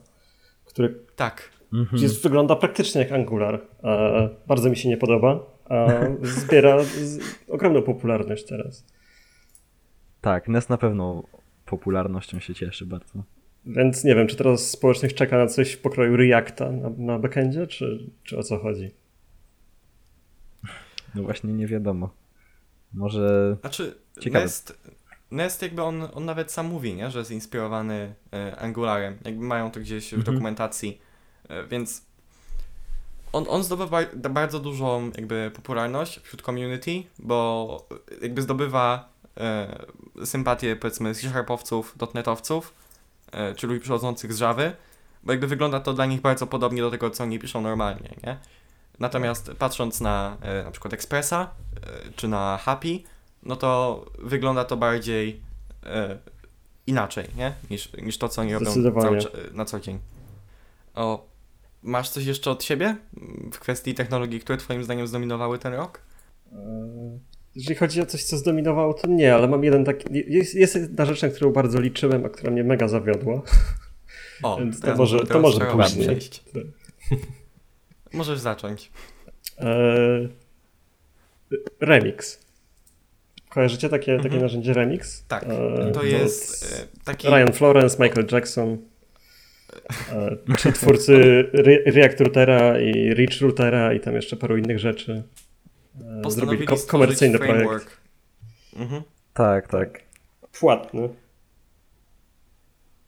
[0.66, 1.50] który Tak.
[1.74, 2.02] Mhm.
[2.02, 3.62] jest, wygląda praktycznie jak Angular.
[3.84, 5.40] E, bardzo mi się nie podoba,
[5.70, 5.88] a
[6.22, 8.86] zbiera z, ogromną popularność teraz.
[10.22, 11.24] Tak, Nest na pewno
[11.66, 13.24] popularnością się cieszy bardzo.
[13.66, 17.68] Więc nie wiem, czy teraz społeczność czeka na coś w pokroju Reacta na, na backendzie,
[17.68, 18.92] czy, czy o co chodzi?
[21.16, 22.10] No właśnie nie wiadomo.
[22.94, 24.46] Może Znaczy, Ciekawe.
[24.46, 24.80] Nest,
[25.32, 27.12] Nest jakby on, on nawet sam mówi, nie?
[27.12, 29.18] że jest inspirowany e, Angularem.
[29.26, 30.34] Jakby mają to gdzieś w Mhm.
[30.36, 31.02] dokumentacji,
[31.50, 32.06] e, więc
[33.34, 37.88] on, on zdobywa ba- bardzo dużą jakby popularność wśród community, bo
[38.22, 39.86] jakby zdobywa e,
[40.26, 42.74] sympatię powiedzmy C-sharpowców, dotnetowców,
[43.32, 44.72] e, czy ludzi przychodzących z Javy,
[45.24, 48.38] bo jakby wygląda to dla nich bardzo podobnie do tego, co oni piszą normalnie, nie?
[49.00, 51.50] Natomiast patrząc na e, na przykład Expressa
[52.08, 53.00] e, czy na Happy,
[53.44, 55.42] no to wygląda to bardziej
[55.86, 56.18] e,
[56.88, 57.54] inaczej, nie?
[57.70, 58.66] Niż, niż to, co oni robią
[59.02, 59.18] cały,
[59.54, 60.00] na co dzień.
[60.96, 61.29] O,
[61.84, 62.96] masz coś jeszcze od siebie
[63.54, 66.02] w kwestii technologii, które twoim zdaniem zdominowały ten rok?
[66.54, 66.58] E,
[67.56, 70.06] Jeżeli chodzi o coś, co zdominowało, to nie, ale mam jeden taki.
[70.28, 73.42] Jest, jest jedna rzecz, na którą bardzo liczyłem, a która mnie mega zawiodła.
[74.44, 76.20] O, Więc to może- to może później.
[78.14, 78.92] Możesz zacząć.
[79.60, 79.68] E,
[81.82, 82.40] remix.
[83.50, 84.42] Kojarzycie takie, takie Mhm.
[84.42, 85.24] narzędzie Remix?
[85.28, 87.28] Tak, E, to jest e, taki...
[87.28, 88.78] Ryan Florence, Michael Jackson,
[90.12, 91.14] e, czy twórcy
[91.54, 95.24] Re- React Routera i Reach Routera i tam jeszcze paru innych rzeczy.
[96.26, 97.98] E, Zrobili ko- komercyjny projekt.
[98.76, 99.02] Mhm.
[99.34, 100.00] Tak, tak.
[100.60, 101.10] Płatny.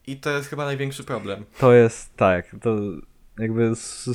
[0.08, 1.46] I to jest chyba największy problem.
[1.60, 2.78] To jest, tak, to
[3.40, 3.64] jakby...
[3.64, 4.10] s-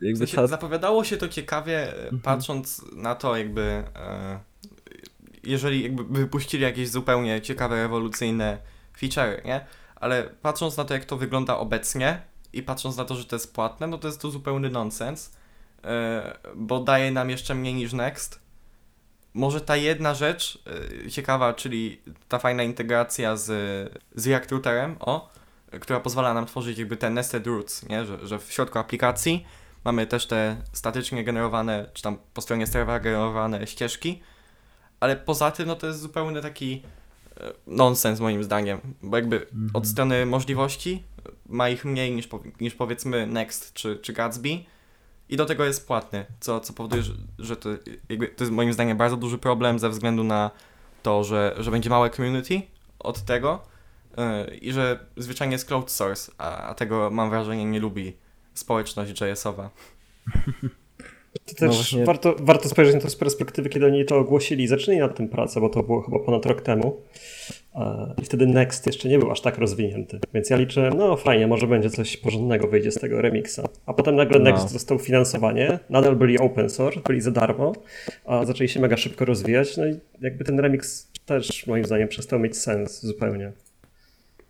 [0.00, 0.46] W jakby sensie, ta...
[0.46, 2.20] zapowiadało się to ciekawie, e, Mhm.
[2.22, 3.62] patrząc na to jakby,
[3.96, 4.38] e,
[5.44, 8.58] jeżeli jakby wypuścili jakieś zupełnie ciekawe, rewolucyjne
[8.98, 9.66] feature, nie?
[10.00, 12.22] Ale patrząc na to, jak to wygląda obecnie
[12.52, 15.36] i patrząc na to, że to jest płatne, no to jest to zupełny nonsens,
[15.84, 18.40] e, bo daje nam jeszcze mniej niż Next.
[19.34, 20.62] Może ta jedna rzecz
[21.06, 23.44] e, ciekawa, czyli ta fajna integracja z,
[24.14, 25.30] z React Routerem, o,
[25.80, 28.04] która pozwala nam tworzyć jakby te nested roots, nie?
[28.04, 29.46] Że, że w środku aplikacji
[29.84, 34.22] Mamy też te statycznie generowane, czy tam po stronie serwera generowane ścieżki,
[35.00, 36.82] ale poza tym no to jest zupełny taki
[37.66, 39.70] nonsens moim zdaniem, bo jakby Mhm.
[39.72, 42.28] od strony możliwości e, ma ich mniej niż,
[42.60, 44.48] niż powiedzmy Next czy, czy Gatsby
[45.28, 47.68] i do tego jest płatny, co, co powoduje, że, że to,
[48.08, 50.50] jakby, to jest moim zdaniem bardzo duży problem ze względu na
[51.02, 52.62] to, że, że będzie małe community
[52.98, 53.62] od tego
[54.16, 58.16] e, i że zwyczajnie jest cloud source, a, a tego mam wrażenie nie lubi
[58.54, 59.70] społeczność JS-owa.
[61.32, 64.64] To też No właśnie- warto, warto spojrzeć na to z perspektywy, kiedy oni to ogłosili
[64.64, 66.96] i zaczęli nad tym pracę, bo to było chyba ponad rok temu.
[67.74, 70.20] E, I wtedy Next jeszcze nie był aż tak rozwinięty.
[70.34, 73.60] Więc ja liczyłem, no fajnie, może będzie coś porządnego wyjdzie z tego remixa.
[73.86, 74.44] A potem nagle No.
[74.44, 77.72] Next dostał finansowanie, nadal byli open source, byli za darmo,
[78.24, 79.76] a zaczęli się mega szybko rozwijać.
[79.76, 83.52] No i jakby ten remix też moim zdaniem przestał mieć sens zupełnie.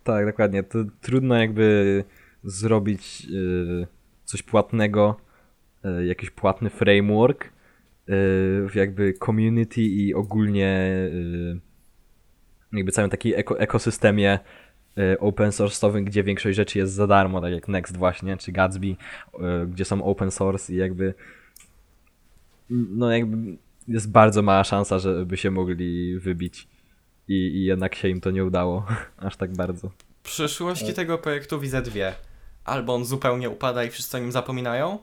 [0.05, 0.63] Tak, dokładnie.
[0.63, 2.05] To trudno jakby
[2.45, 3.27] zrobić
[3.83, 3.87] y,
[4.25, 5.17] coś płatnego,
[6.07, 7.51] jakiś płatny framework y,
[8.69, 11.61] w jakby community i ogólnie y,
[12.73, 14.39] jakby całym takim eko, ekosystemie
[15.19, 18.97] open source'owym, gdzie większość rzeczy jest za darmo, tak jak Next właśnie, czy Gatsby,
[19.69, 21.15] gdzie są open source i jakby
[22.71, 23.57] no jakby
[23.89, 26.69] jest bardzo mała szansa, żeby się mogli wybić.
[27.29, 29.91] I, I jednak się im to nie udało aż tak bardzo.
[30.23, 32.15] Przyszłości tego projektu widzę dwie.
[32.65, 34.99] Albo on zupełnie upada i wszyscy o nim zapominają,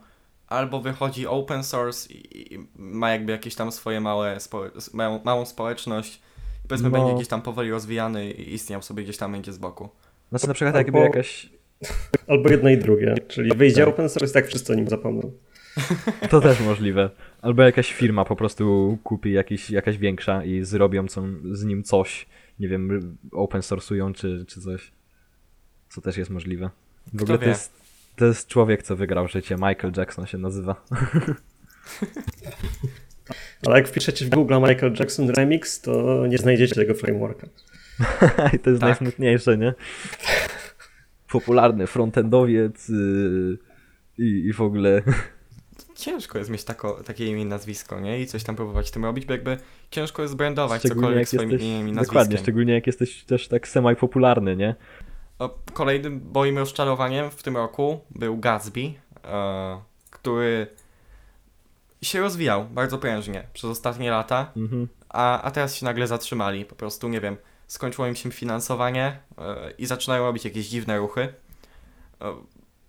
[0.47, 5.45] albo wychodzi open source i, i ma jakby jakieś tam swoje małe, spo, małą, małą
[5.45, 6.21] społeczność.
[6.65, 6.97] I powiedzmy, No.
[6.97, 9.89] będzie gdzieś tam powoli rozwijany i istniał sobie gdzieś tam będzie z boku.
[10.29, 11.49] Znaczy na przykład Albo- jakby jakaś...
[12.27, 13.93] Albo jedno i drugie, czyli wyjdzie Tak.
[13.93, 15.31] open source i tak wszyscy o nim zapomną.
[16.29, 17.09] To też możliwe.
[17.41, 22.25] Albo jakaś firma po prostu kupi jakiś, jakaś większa i zrobią co, z nim coś,
[22.59, 24.91] nie wiem, open source'ują czy, czy coś.
[25.89, 26.69] Co też jest możliwe.
[27.05, 27.49] W Kto ogóle to wie?
[27.49, 27.73] jest,
[28.17, 29.55] to jest człowiek, co wygrał życie.
[29.55, 30.75] Michael Jackson się nazywa.
[33.65, 37.47] Ale jak wpiszecie w Google Michael Jackson Remix, to nie znajdziecie tego frameworka.
[38.55, 38.89] I to jest Tak.
[38.89, 39.73] najsmutniejsze, nie?
[41.31, 43.57] Popularny frontendowiec yy,
[44.17, 45.01] i, i w ogóle...
[45.95, 48.21] Ciężko jest mieć tako, takie imię i nazwisko, nie?
[48.21, 49.57] I coś tam próbować z tym robić, bo jakby
[49.91, 52.43] ciężko jest brandować cokolwiek swoim jesteś, imieniem i dokładnie, nazwiskiem.
[52.43, 54.75] szczególnie jak jesteś też tak semi-popularny, nie?
[55.73, 58.93] Kolejnym moim rozczarowaniem w tym roku był Gatsby,
[59.25, 60.67] e, który
[62.01, 64.87] się rozwijał bardzo prężnie przez ostatnie lata, Mhm.
[65.09, 66.65] a, a teraz się nagle zatrzymali.
[66.65, 71.33] Po prostu, nie wiem, skończyło im się finansowanie e, i zaczynają robić jakieś dziwne ruchy.
[72.21, 72.35] E,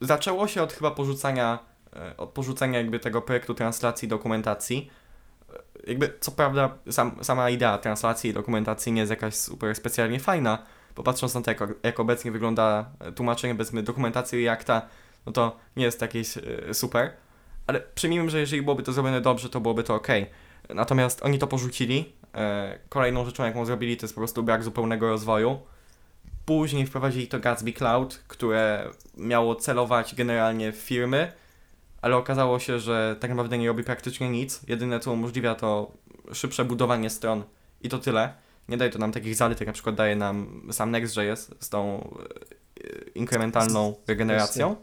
[0.01, 1.59] zaczęło się od chyba porzucania,
[2.16, 4.90] od porzucenia jakby tego projektu translacji dokumentacji.
[5.86, 10.59] Jakby, co prawda, sam, sama idea translacji i dokumentacji nie jest jakaś super specjalnie fajna,
[10.99, 14.82] bo patrząc na to, jak, jak obecnie wygląda e, tłumaczenie, powiedzmy, dokumentacji Reacta,
[15.26, 17.11] no to nie jest jakieś e, super,
[17.66, 20.09] ale przyjmijmy, że jeżeli byłoby to zrobione dobrze, to byłoby to ok.
[20.68, 22.12] Natomiast oni to porzucili.
[22.34, 25.59] E, kolejną rzeczą, jaką zrobili, to jest po prostu brak zupełnego rozwoju.
[26.44, 31.32] Później wprowadzili to Gatsby Cloud, które miało celować generalnie w firmy,
[32.03, 34.61] ale okazało się, że tak naprawdę nie robi praktycznie nic.
[34.68, 35.90] Jedyne co umożliwia to
[36.32, 37.44] szybsze budowanie stron
[37.82, 38.47] i to tyle.
[38.69, 42.11] Nie daje to nam takich zalet, jak na przykład daje nam sam Next.js z tą
[42.81, 44.77] e, inkrementalną regeneracją.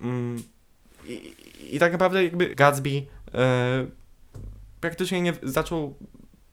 [0.00, 0.42] Mm,
[1.06, 1.34] i,
[1.70, 3.02] I tak naprawdę jakby Gatsby
[3.34, 3.86] e,
[4.80, 5.94] praktycznie nie zaczął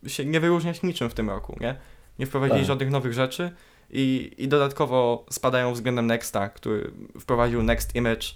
[0.07, 1.75] się nie wyróżniać niczym w tym roku, nie?
[2.19, 2.67] Nie wprowadzili Tak.
[2.67, 3.51] żadnych nowych rzeczy
[3.89, 8.27] i, i dodatkowo spadają względem Nexta, który wprowadził Next Image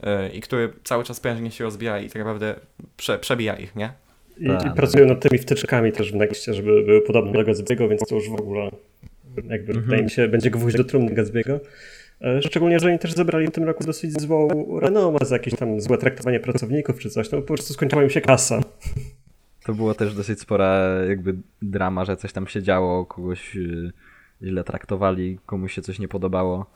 [0.00, 2.60] e, i który cały czas prężnie się rozbija i tak naprawdę
[2.96, 3.92] prze, przebija ich, nie?
[4.40, 4.66] I, Tak.
[4.66, 8.14] I pracują nad tymi wtyczkami też w Nextie, żeby były podobne do Gatsby'ego, więc to
[8.14, 8.70] już w ogóle
[9.36, 9.82] jakby Mhm.
[9.82, 11.58] wydaje mi się będzie gwóźdź do trumny Gatsby'ego.
[12.22, 14.48] E, Szczególnie, że oni też zebrali w tym roku dosyć złą
[14.80, 17.30] renomę za jakieś tam złe traktowanie pracowników czy coś.
[17.30, 18.60] No po prostu skończyła im się kasa.
[19.66, 23.92] To było też dosyć spora jakby drama, że coś tam się działo, kogoś y,
[24.42, 26.66] źle traktowali, komuś się coś nie podobało.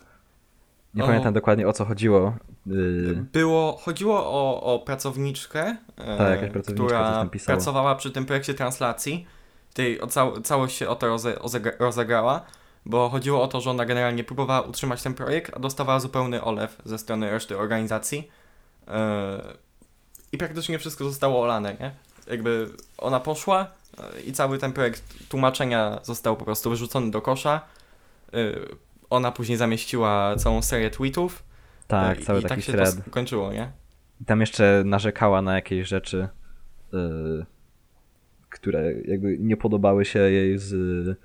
[0.94, 1.06] Nie O.
[1.06, 2.34] pamiętam dokładnie o co chodziło.
[2.66, 8.26] Y, Było, chodziło o, o pracowniczkę, e, Tak, jakaś pracowniczka coś która pracowała przy tym
[8.26, 9.26] projekcie translacji.
[9.74, 11.38] Tej, o cał, całość się o to roze,
[11.78, 12.40] rozegrała,
[12.86, 16.76] bo chodziło o to, że ona generalnie próbowała utrzymać ten projekt, a dostawała zupełny olew
[16.84, 18.30] ze strony reszty organizacji.
[18.88, 19.42] E,
[20.32, 21.90] I praktycznie wszystko zostało olane, nie?
[22.26, 23.66] Jakby ona poszła
[23.98, 27.60] e, i cały ten projekt tłumaczenia został po prostu wyrzucony do kosza.
[29.12, 31.44] Ona później zamieściła całą serię tweetów.
[31.86, 33.04] tak, I, cały i taki tak się thread.
[33.04, 33.72] to skończyło, nie?
[34.20, 36.28] I Tam jeszcze narzekała na jakieś rzeczy,
[36.94, 36.98] y,
[38.48, 41.18] które jakby nie podobały się jej z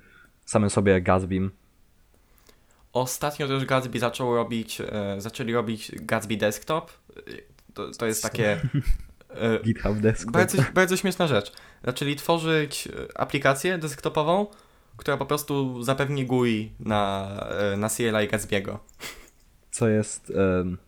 [0.44, 1.50] samym sobie Gatsbym.
[2.92, 6.90] Ostatnio też Gatsby zaczął robić, e, zaczęli robić Gatsby Desktop.
[7.16, 7.20] E,
[7.74, 8.50] To, to jest takie
[9.30, 10.32] e, GitHub Desktop.
[10.32, 11.52] bardzo, bardzo śmieszna rzecz.
[11.84, 14.46] Zaczęli tworzyć aplikację desktopową,
[14.98, 17.30] która po prostu zapewni GUI na,
[17.72, 18.78] e, na CLI Gatsby'ego.
[19.70, 20.32] Co jest
[20.64, 20.78] em,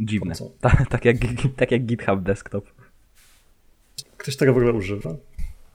[0.00, 0.34] dziwne.
[0.60, 1.16] Ta, tak, jak,
[1.56, 2.66] tak jak GitHub Desktop.
[4.16, 5.10] Ktoś tego w ogóle używa.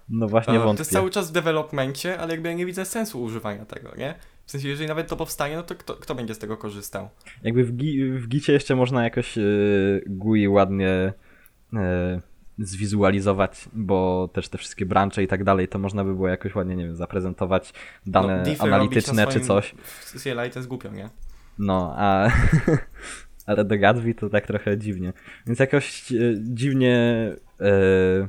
[0.10, 0.82] No właśnie E, To wątpię.
[0.82, 4.16] jest cały czas w developmencie, ale jakby ja nie widzę sensu używania tego, nie?
[4.46, 7.10] W sensie, jeżeli nawet to powstanie, no to kto, kto będzie z tego korzystał?
[7.44, 11.14] Jakby w, gi- w Gicie jeszcze można jakoś y, GUI ładnie
[11.74, 11.78] y,
[12.60, 16.76] zwizualizować, bo też te wszystkie brancze i tak dalej, to można by było jakoś ładnie,
[16.76, 17.74] nie wiem, zaprezentować
[18.06, 19.76] dane no, analityczne czy coś.
[19.84, 21.10] W CLI to jest głupio, nie?
[21.60, 22.32] No, a
[23.48, 25.14] ale do Gatsby to tak trochę dziwnie.
[25.48, 26.96] Więc jakoś e, dziwnie
[27.62, 28.28] e,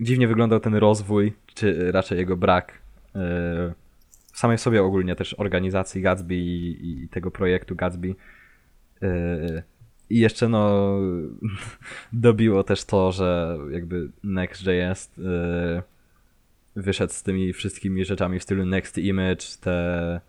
[0.00, 2.72] dziwnie wyglądał ten rozwój, czy raczej jego brak
[3.14, 3.18] e,
[4.32, 8.14] w samej sobie ogólnie też organizacji Gatsby i, i tego projektu Gatsby.
[10.10, 10.94] I jeszcze no
[12.12, 15.82] dobiło też to, że jakby Next.js e,
[16.76, 20.20] wyszedł z tymi wszystkimi rzeczami w stylu Next Image, te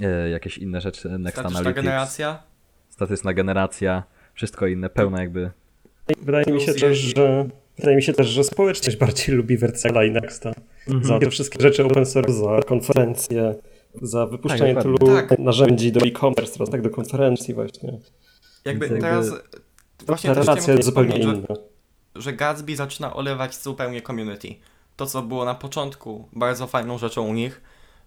[0.00, 2.42] e, jakieś inne rzeczy, Next Statyczna Analytics, generacja.
[2.88, 4.02] statyczna generacja,
[4.34, 5.50] wszystko inne, pełna jakby.
[6.22, 10.10] Wydaje mi się też, że wydaje mi się też, że społeczność bardziej lubi Vercela i
[10.10, 10.52] Nexta.
[11.02, 13.54] Za te wszystkie rzeczy open source, za konferencje,
[14.02, 14.98] za wypuszczanie Tak, tylu.
[14.98, 15.38] Tak.
[15.38, 17.98] narzędzi do e-commerce, teraz tak do konferencji właśnie.
[18.64, 19.26] Jakby teraz...
[20.06, 21.60] Właśnie Ta też jest zupełnie wspomnieć, że- inna.
[22.14, 24.48] że Gatsby zaczyna olewać zupełnie community.
[24.96, 27.60] To, co było na początku bardzo fajną rzeczą u nich,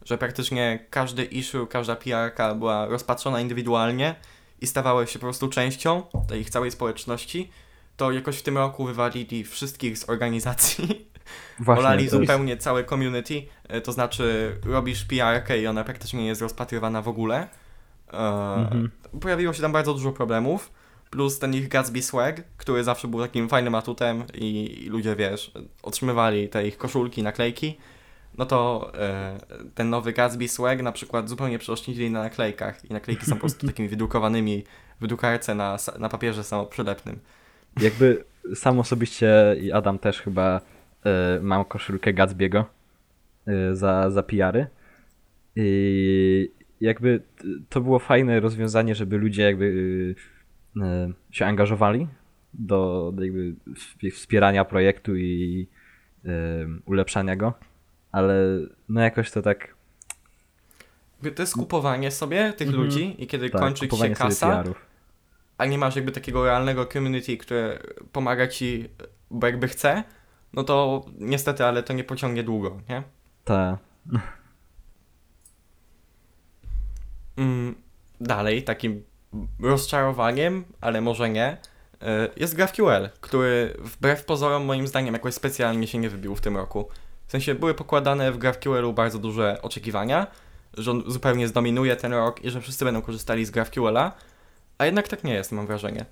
[0.06, 4.16] że praktycznie każdy issue, każda PR była rozpatrzona indywidualnie
[4.62, 7.49] i stawały się po prostu częścią tej ich całej społeczności,
[7.97, 10.88] to jakoś w tym roku wywalili wszystkich z organizacji,
[11.60, 16.20] Właśnie, olali to jest- zupełnie całe community, e, to znaczy robisz PR i ona praktycznie
[16.22, 17.47] nie jest rozpatrywana w ogóle.
[18.12, 18.91] Mhm.
[19.22, 20.72] Pojawiło się tam bardzo dużo problemów,
[21.10, 25.51] plus ten ich Gatsby Swag, który zawsze był takim fajnym atutem i, i ludzie, wiesz,
[25.84, 27.78] otrzymywali te ich koszulki, naklejki,
[28.38, 29.38] no to e,
[29.76, 33.68] ten nowy Gatsby Swag na przykład zupełnie przeoszczędzili na naklejkach i naklejki są po prostu
[33.68, 34.64] takimi wydrukowanymi
[35.01, 37.20] w drukarce na, na papierze samoprzylepnym.
[37.82, 38.24] Jakby
[38.56, 40.62] sam osobiście i Adam też chyba
[41.06, 42.64] e, mam koszulkę Gatsby'ego
[43.74, 44.68] za, za PR-y.
[45.56, 46.51] I
[46.82, 47.21] jakby
[47.69, 50.15] to było fajne rozwiązanie, żeby ludzie jakby
[50.82, 52.07] e, e, się angażowali
[52.53, 53.55] do, jakby
[54.11, 55.67] wspierania projektu i
[56.26, 56.30] e,
[56.86, 57.53] ulepszania go,
[58.11, 58.36] ale
[58.89, 59.76] no jakoś to tak
[61.36, 62.84] To jest kupowanie sobie tych Mhm.
[62.86, 64.63] ludzi i kiedy tak, kończy ci się kasa,
[65.57, 67.80] a nie masz jakby takiego realnego community, które
[68.11, 68.89] pomaga ci,
[69.32, 70.03] bo jakby chce,
[70.53, 73.03] no to niestety, ale to nie pociągnie długo, nie?
[73.43, 73.78] Ta,
[77.38, 77.75] Mm,
[78.21, 79.03] dalej, takim
[79.59, 81.57] rozczarowaniem, ale może nie,
[81.93, 82.05] y,
[82.38, 86.88] jest GraphQL, który wbrew pozorom moim zdaniem jakoś specjalnie się nie wybił w tym roku.
[87.27, 90.27] W sensie były pokładane w GraphQL-u bardzo duże oczekiwania,
[90.77, 94.11] że on zupełnie zdominuje ten rok i że wszyscy będą korzystali z GraphQL-a,
[94.77, 96.05] a jednak tak nie jest, mam wrażenie.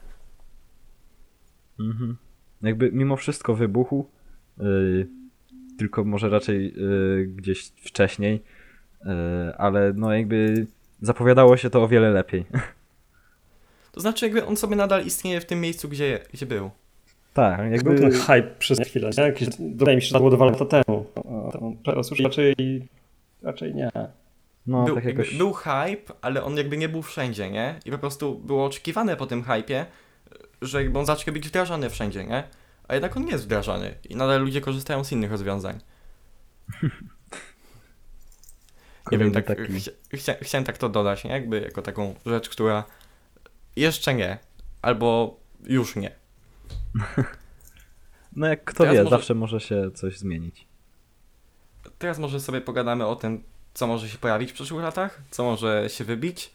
[1.80, 2.18] Mhm.
[2.62, 4.10] Jakby mimo wszystko wybuchł,
[4.58, 5.08] yy,
[5.78, 8.44] tylko może raczej yy, gdzieś wcześniej,
[9.06, 9.12] yy,
[9.58, 10.68] ale no jakby
[11.02, 12.46] zapowiadało się to o wiele lepiej.
[13.92, 16.72] to znaczy jakby on sobie nadal istnieje w tym miejscu, gdzie, gdzie był.
[17.34, 17.90] Tak, jakby...
[17.90, 19.24] Był ten hype przez chwilę, nie?
[19.24, 21.06] Jakieś, wydaje mi się, że to było dwa lata temu.
[21.86, 22.56] Teraz już raczej,
[23.42, 23.92] raczej nie.
[24.68, 25.38] No, był, tak jakoś...
[25.38, 27.80] był hype, ale on jakby nie był wszędzie, nie?
[27.86, 29.86] I po prostu było oczekiwane po tym hypie,
[30.62, 32.44] że jakby on zacznie być wdrażany wszędzie, nie?
[32.88, 35.80] A jednak on nie jest wdrażany i nadal ludzie korzystają z innych rozwiązań.
[39.12, 39.80] Nie wiem, tak, taki...
[39.80, 41.32] chcia, chcia, chciałem tak to dodać, nie?
[41.32, 42.84] Jakby jako taką rzecz, która
[43.76, 44.38] jeszcze nie,
[44.82, 46.12] albo już nie.
[48.36, 50.68] No jak kto Teraz wie, może- zawsze może się coś zmienić.
[51.98, 53.44] Teraz może sobie pogadamy o tym,
[53.74, 56.54] co może się pojawić w przyszłych latach, co może się wybić.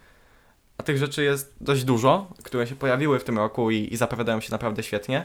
[0.78, 4.40] A tych rzeczy jest dość dużo, które się pojawiły w tym roku i, i zapowiadają
[4.40, 5.24] się naprawdę świetnie.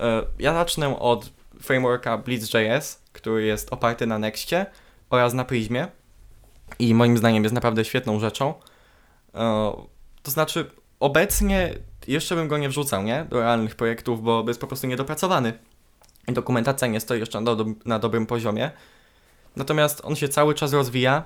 [0.00, 1.30] E, Ja zacznę od
[1.60, 4.66] frameworka Blitz.js, który jest oparty na Nextie
[5.10, 5.86] oraz na Prismie
[6.78, 8.54] i moim zdaniem jest naprawdę świetną rzeczą.
[9.34, 9.72] E,
[10.22, 10.70] To znaczy,
[11.00, 11.74] obecnie
[12.06, 13.26] jeszcze bym go nie wrzucał, nie?
[13.30, 15.58] Do realnych projektów, bo jest po prostu niedopracowany.
[16.28, 18.70] Dokumentacja nie stoi jeszcze na, do, na dobrym poziomie.
[19.56, 21.24] Natomiast on się cały czas rozwija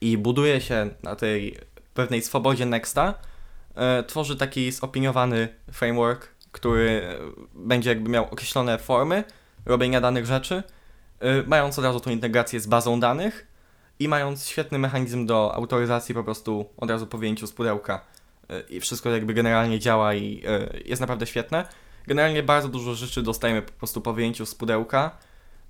[0.00, 1.58] i buduje się na tej
[1.94, 3.14] pewnej swobodzie Nexta.
[3.74, 7.02] E, tworzy taki zopiniowany framework, który
[7.54, 9.24] będzie jakby miał określone formy
[9.66, 10.62] robienia danych rzeczy,
[11.20, 13.45] e, mając od razu tą integrację z bazą danych
[13.98, 18.00] i mając świetny mechanizm do autoryzacji po prostu od razu po wyjęciu z pudełka.
[18.50, 21.68] E, I wszystko jakby generalnie działa i e, jest naprawdę świetne.
[22.06, 25.10] Generalnie bardzo dużo rzeczy dostajemy po prostu po wyjęciu z pudełka.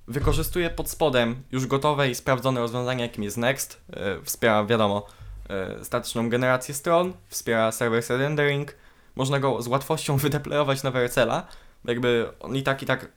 [0.09, 3.81] Wykorzystuje pod spodem już gotowe i sprawdzone rozwiązania, jakim jest Next.
[3.93, 5.07] E, Wspiera, wiadomo,
[5.83, 8.74] statyczną generację stron, wspiera server-side rendering.
[9.16, 11.47] Można go z łatwością wydeployować na Vercela.
[11.85, 13.09] Jakby on i tak, i tak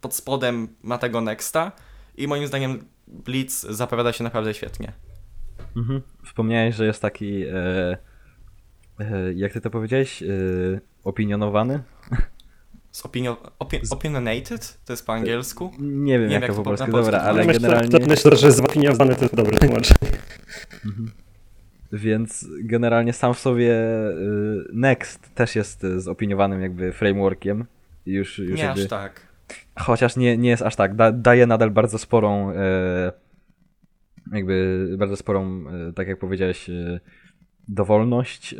[0.00, 1.72] pod spodem ma tego Nexta.
[2.16, 4.92] I moim zdaniem Blitz zapowiada się naprawdę świetnie.
[5.76, 6.02] Mhm.
[6.24, 7.52] Wspomniałeś, że jest taki, e,
[9.00, 10.26] e, jak ty to powiedziałeś, e,
[11.04, 11.82] opinionowany?
[12.92, 14.78] Z opinio- opi- opinionated?
[14.84, 15.70] To jest po angielsku?
[15.78, 18.06] Nie wiem Nie jak wiem, to jak po polsku, dobra, to ale myślę, generalnie...
[18.08, 20.10] myślę, że zopiniowany to jest dobre tłumaczenie.
[20.84, 21.10] Mhm.
[21.92, 23.72] Więc generalnie sam w sobie
[24.10, 27.66] y, Next też jest zopiniowanym jakby frameworkiem.
[28.06, 29.20] Już, już Nie jakby, aż tak.
[29.78, 30.94] Chociaż nie, nie jest aż tak.
[30.94, 33.12] Da, daje nadal bardzo sporą e,
[34.32, 37.00] jakby bardzo sporą, e, tak jak powiedziałeś, e,
[37.68, 38.54] dowolność.
[38.54, 38.56] E,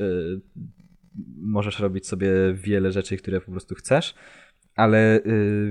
[1.36, 4.14] możesz robić sobie wiele rzeczy, które po prostu chcesz,
[4.76, 5.20] ale e,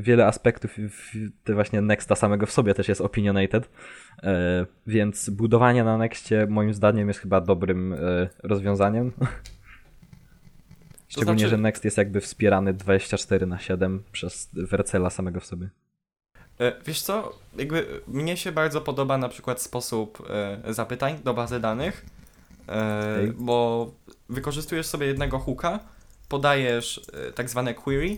[0.01, 0.77] wiele aspektów
[1.43, 3.69] te właśnie Nexta samego w sobie też jest opinionated,
[4.23, 7.95] e, więc budowanie na Nexcie moim zdaniem jest chyba dobrym
[8.43, 9.11] rozwiązaniem.
[11.13, 15.69] Szczególnie, znaczy- że Next jest jakby wspierany 24 na 7 przez Vercela samego w sobie.
[16.59, 20.27] E, Wiesz co, jakby mnie się bardzo podoba na przykład sposób
[20.65, 22.05] e, zapytań do bazy danych,
[22.69, 23.33] e, Okej.
[23.37, 23.91] bo
[24.29, 25.79] wykorzystujesz sobie jednego hooka,
[26.29, 27.01] podajesz
[27.35, 28.17] tak zwane query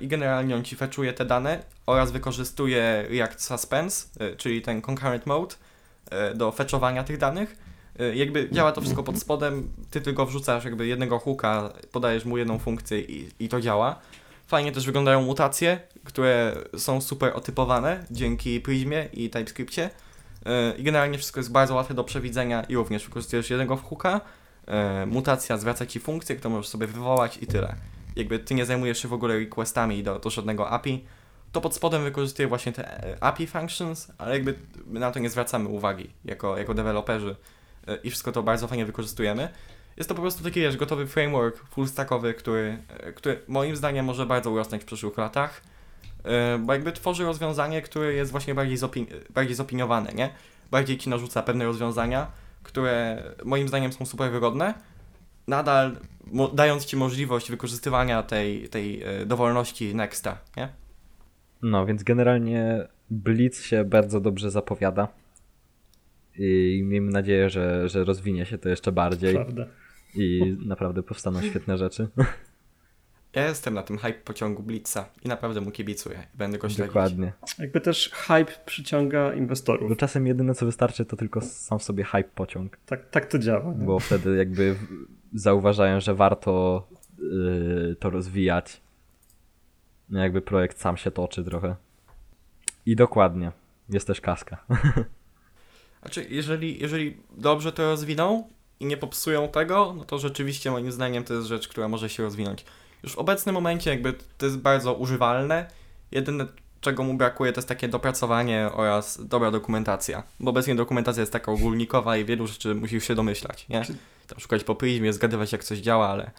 [0.00, 5.54] i generalnie on ci fetchuje te dane oraz wykorzystuje React Suspense, czyli ten concurrent mode
[6.34, 7.56] do fetchowania tych danych.
[7.98, 12.38] E, Jakby działa to wszystko pod spodem, ty tylko wrzucasz jakby jednego hooka, podajesz mu
[12.38, 14.00] jedną funkcję i, i to działa.
[14.46, 19.90] Fajnie też wyglądają mutacje, które są super otypowane dzięki Prismie i TypeScriptie.
[20.46, 24.20] Yy, I generalnie wszystko jest bardzo łatwe do przewidzenia i również wykorzystujesz jednego hooka.
[24.66, 27.74] Yy, Mutacja zwraca ci funkcję, którą możesz sobie wywołać i tyle.
[28.16, 31.04] Jakby ty nie zajmujesz się w ogóle requestami do, do żadnego API,
[31.52, 34.54] to pod spodem wykorzystuje właśnie te e, API functions, ale jakby
[34.86, 37.36] na to nie zwracamy uwagi jako, jako deweloperzy
[38.04, 39.48] i wszystko to bardzo fajnie wykorzystujemy.
[39.96, 44.06] Jest to po prostu taki, wiesz, gotowy framework full stackowy, który, e, który moim zdaniem
[44.06, 45.62] może bardzo urosnąć w przyszłych latach,
[46.24, 50.30] e, bo jakby tworzy rozwiązanie, które jest właśnie bardziej, zopin- bardziej zopiniowane, nie?
[50.70, 52.26] Bardziej ci narzuca pewne rozwiązania,
[52.62, 54.74] które moim zdaniem są super wygodne,
[55.48, 55.96] nadal
[56.54, 60.68] dając ci możliwość wykorzystywania tej, tej e, dowolności Nexta, nie?
[61.62, 65.08] No, więc generalnie Blitz się bardzo dobrze zapowiada.
[66.38, 69.66] I miejmy nadzieję, że, że rozwinie się to jeszcze bardziej Prawda.
[70.14, 72.08] i naprawdę powstaną świetne rzeczy.
[73.32, 76.86] Ja jestem na tym hype pociągu Blitza i naprawdę mu kibicuję i będę go śledzić.
[76.86, 77.32] Dokładnie.
[77.58, 79.88] Jakby też hype przyciąga inwestorów.
[79.88, 83.38] Bo czasem jedyne co wystarczy to tylko sam w sobie hype pociąg, Tak, tak to
[83.38, 83.74] działa.
[83.74, 83.86] Nie?
[83.86, 84.76] bo wtedy jakby
[85.34, 86.86] zauważają, że warto
[87.18, 88.80] yy, to rozwijać.
[90.08, 91.76] No jakby projekt sam się toczy trochę.
[92.86, 93.52] I dokładnie.
[93.88, 94.64] Jest też kaska.
[96.06, 98.48] Znaczy, jeżeli, jeżeli dobrze to rozwiną
[98.80, 102.22] i nie popsują tego, no to rzeczywiście moim zdaniem to jest rzecz, która może się
[102.22, 102.64] rozwinąć.
[103.02, 105.70] Już w obecnym momencie jakby to jest bardzo używalne.
[106.12, 106.46] Jedyne
[106.80, 110.22] czego mu brakuje to jest takie dopracowanie oraz dobra dokumentacja.
[110.40, 113.82] Bo obecnie dokumentacja jest taka ogólnikowa i wielu rzeczy musisz się domyślać, nie?
[114.26, 116.30] Tam szukać po pryzmie, zgadywać jak coś działa, ale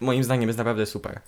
[0.00, 1.20] moim zdaniem jest naprawdę super.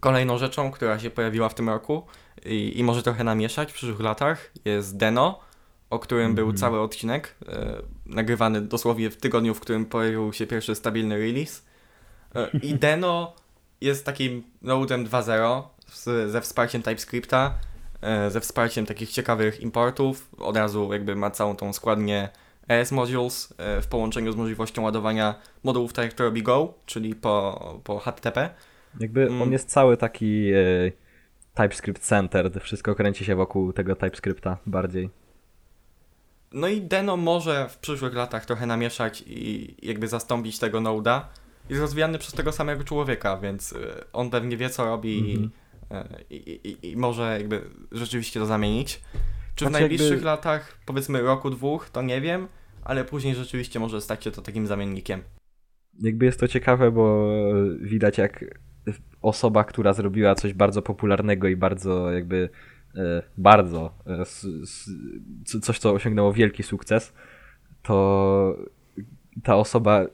[0.00, 2.06] Kolejną rzeczą, która się pojawiła w tym roku
[2.44, 5.45] i, i może trochę namieszać w przyszłych latach jest Deno,
[5.90, 6.56] o którym był Mhm.
[6.58, 11.62] cały odcinek, e, nagrywany dosłownie w tygodniu, w którym pojawił się pierwszy stabilny release.
[12.34, 13.34] E, I Deno
[13.80, 17.54] jest takim nodem 2.0 z, ze wsparciem TypeScripta,
[18.02, 20.28] e, ze wsparciem takich ciekawych importów.
[20.38, 22.28] Od razu jakby ma całą tą składnię
[22.68, 25.34] ES Modules e, w połączeniu z możliwością ładowania
[25.64, 28.50] modułów tak jak to robi Go, czyli po, po HTTP.
[29.00, 29.42] Jakby Mm.
[29.42, 30.56] on jest cały taki e,
[31.54, 35.10] TypeScript centered, wszystko kręci się wokół tego TypeScripta bardziej.
[36.56, 41.20] No i Deno może w przyszłych latach trochę namieszać i jakby zastąpić tego Node'a.
[41.68, 43.76] Jest rozwijany przez tego samego człowieka, więc y,
[44.12, 45.18] on pewnie wie co robi
[45.90, 46.14] Mhm.
[46.30, 49.00] i, i, i, i może jakby rzeczywiście to zamienić.
[49.54, 52.48] Czy w Znaczy najbliższych jakby- latach, powiedzmy roku, dwóch, to nie wiem,
[52.84, 55.22] ale później rzeczywiście może stać się to takim zamiennikiem.
[56.02, 57.28] Jakby jest to ciekawe, bo
[57.80, 58.44] widać jak
[59.22, 62.48] osoba, która zrobiła coś bardzo popularnego i bardzo jakby
[63.38, 64.46] bardzo e, s,
[65.44, 67.12] co- coś, co osiągnęło wielki sukces,
[67.82, 68.56] to
[69.42, 70.06] ta osoba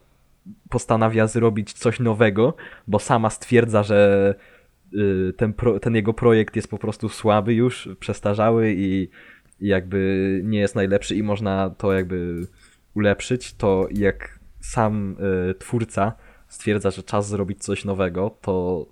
[0.71, 2.55] postanawia zrobić coś nowego,
[2.89, 4.35] bo sama stwierdza, że
[4.95, 9.09] y, ten, pro, ten jego projekt jest po prostu słaby już, przestarzały i,
[9.61, 12.47] i jakby nie jest najlepszy i można to jakby
[12.95, 15.17] ulepszyć, to jak sam
[15.51, 16.13] y, twórca
[16.49, 18.87] stwierdza, że czas zrobić coś nowego, to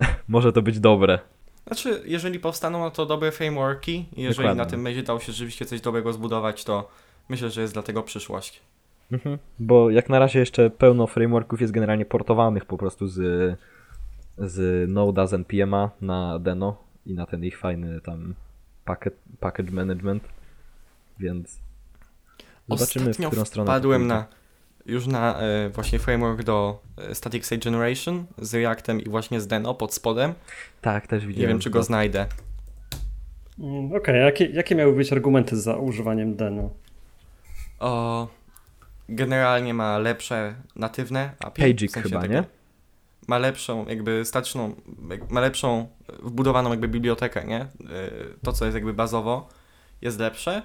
[0.28, 1.18] może to być dobre.
[1.66, 4.62] Znaczy, jeżeli powstaną na to dobre frameworki, i jeżeli Dokładnie.
[4.64, 6.90] na tym będzie dało się rzeczywiście coś dobrego zbudować, to
[7.28, 8.60] myślę, że jest dla tego przyszłość.
[9.12, 9.38] Mhm.
[9.58, 13.18] Bo jak na razie jeszcze pełno frameworków jest generalnie portowanych po prostu z,
[14.38, 18.34] z Node'a, z NPM'a na Deno i na ten ich fajny tam
[18.84, 20.22] packet, package management,
[21.18, 21.58] więc
[22.68, 23.98] zobaczymy Ostatnio w którą stronę pójdzie.
[23.98, 24.26] na
[24.86, 29.46] już na e, właśnie framework do e, Static Site Generation z Reactem i właśnie z
[29.46, 30.34] Deno pod spodem.
[30.80, 31.48] Tak, też Nie widziałem.
[31.48, 32.26] wiem, czy go znajdę.
[33.58, 36.70] Mm, Okej, jakie, jakie miały być argumenty za używaniem Deno?
[37.80, 38.28] O,
[39.08, 41.62] generalnie ma lepsze natywne API.
[41.62, 42.44] Pagic w sensie chyba, tego- nie?
[43.28, 44.74] Ma lepszą, jakby statyczną,
[45.10, 45.88] jak- ma lepszą
[46.22, 47.60] wbudowaną jakby bibliotekę, nie?
[47.60, 47.68] E,
[48.44, 49.48] To, co jest jakby bazowo,
[50.02, 50.62] jest lepsze.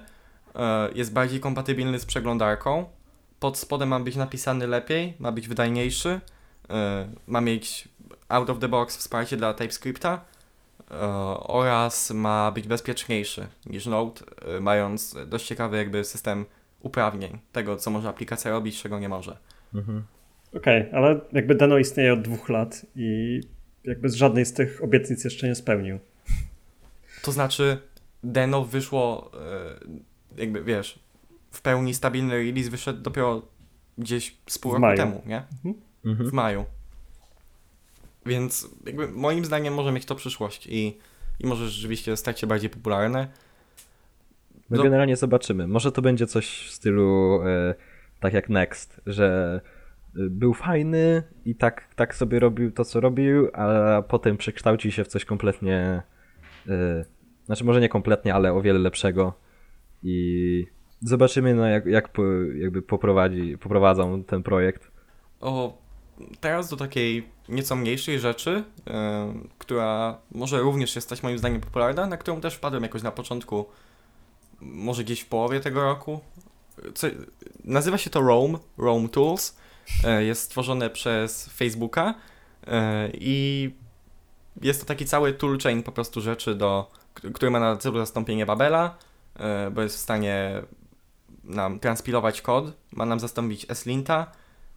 [0.54, 2.84] E, Jest bardziej kompatybilny z przeglądarką.
[3.40, 6.20] Pod spodem ma być napisany lepiej, ma być wydajniejszy.
[6.70, 7.88] e, Ma mieć
[8.28, 10.24] out of the box wsparcie dla TypeScripta
[10.90, 10.94] e,
[11.40, 14.20] oraz ma być bezpieczniejszy niż Node,
[14.56, 16.44] e, mając dość ciekawy jakby system
[16.80, 19.36] uprawnień tego, co może aplikacja robić, czego nie może.
[19.74, 20.04] Mhm.
[20.56, 23.40] Okej, ale jakby Deno istnieje od dwóch lat i
[23.84, 25.98] jakby z żadnej z tych obietnic jeszcze nie spełnił.
[27.22, 27.78] To znaczy,
[28.24, 29.30] Deno wyszło,
[30.36, 30.98] e, jakby wiesz,
[31.56, 33.42] w pełni stabilny release wyszedł dopiero
[33.98, 34.96] gdzieś z pół W roku maju.
[34.96, 35.42] temu, nie?
[36.04, 36.30] Mhm.
[36.30, 36.64] W maju.
[38.26, 40.98] Więc jakby moim zdaniem może mieć to przyszłość i,
[41.40, 43.28] i może rzeczywiście stać się bardziej popularne.
[44.70, 45.66] No No- generalnie zobaczymy.
[45.68, 47.74] Może to będzie coś w stylu e,
[48.20, 49.60] tak jak Next, że
[50.16, 55.04] e, był fajny i tak, tak sobie robił to, co robił, a potem przekształci się
[55.04, 56.02] w coś kompletnie,
[56.68, 57.04] e,
[57.46, 59.34] znaczy może nie kompletnie, ale o wiele lepszego
[60.02, 60.66] i
[61.02, 62.22] zobaczymy no, jak, jak po,
[62.54, 64.90] jakby poprowadzi, poprowadzą ten projekt.
[65.40, 65.78] O,
[66.40, 72.06] teraz do takiej nieco mniejszej rzeczy, e, która może również się stać moim zdaniem popularna,
[72.06, 73.66] na którą też wpadłem jakoś na początku,
[74.60, 76.20] może gdzieś w połowie tego roku.
[76.94, 77.06] Co,
[77.64, 79.56] nazywa się to Roam, Roam Tools.
[80.04, 82.14] E, jest stworzone przez Facebooka
[82.66, 83.70] e, i
[84.62, 88.96] jest to taki cały toolchain po prostu rzeczy, do, który ma na celu zastąpienie Babela,
[89.72, 90.62] bo jest w stanie
[91.46, 94.32] nam transpilować kod, ma nam zastąpić slinta,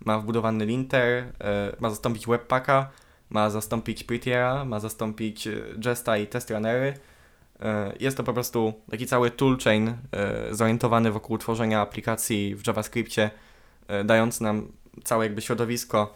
[0.06, 2.90] ma wbudowany linter, e, ma zastąpić webpacka,
[3.30, 5.52] ma zastąpić Prettiera, ma zastąpić e,
[5.86, 6.94] Jesta i test runnery.
[7.60, 9.94] E, Jest to po prostu taki cały toolchain
[10.52, 13.30] zorientowany wokół tworzenia aplikacji w JavaScriptie,
[14.06, 14.72] dając nam
[15.04, 16.14] całe jakby środowisko,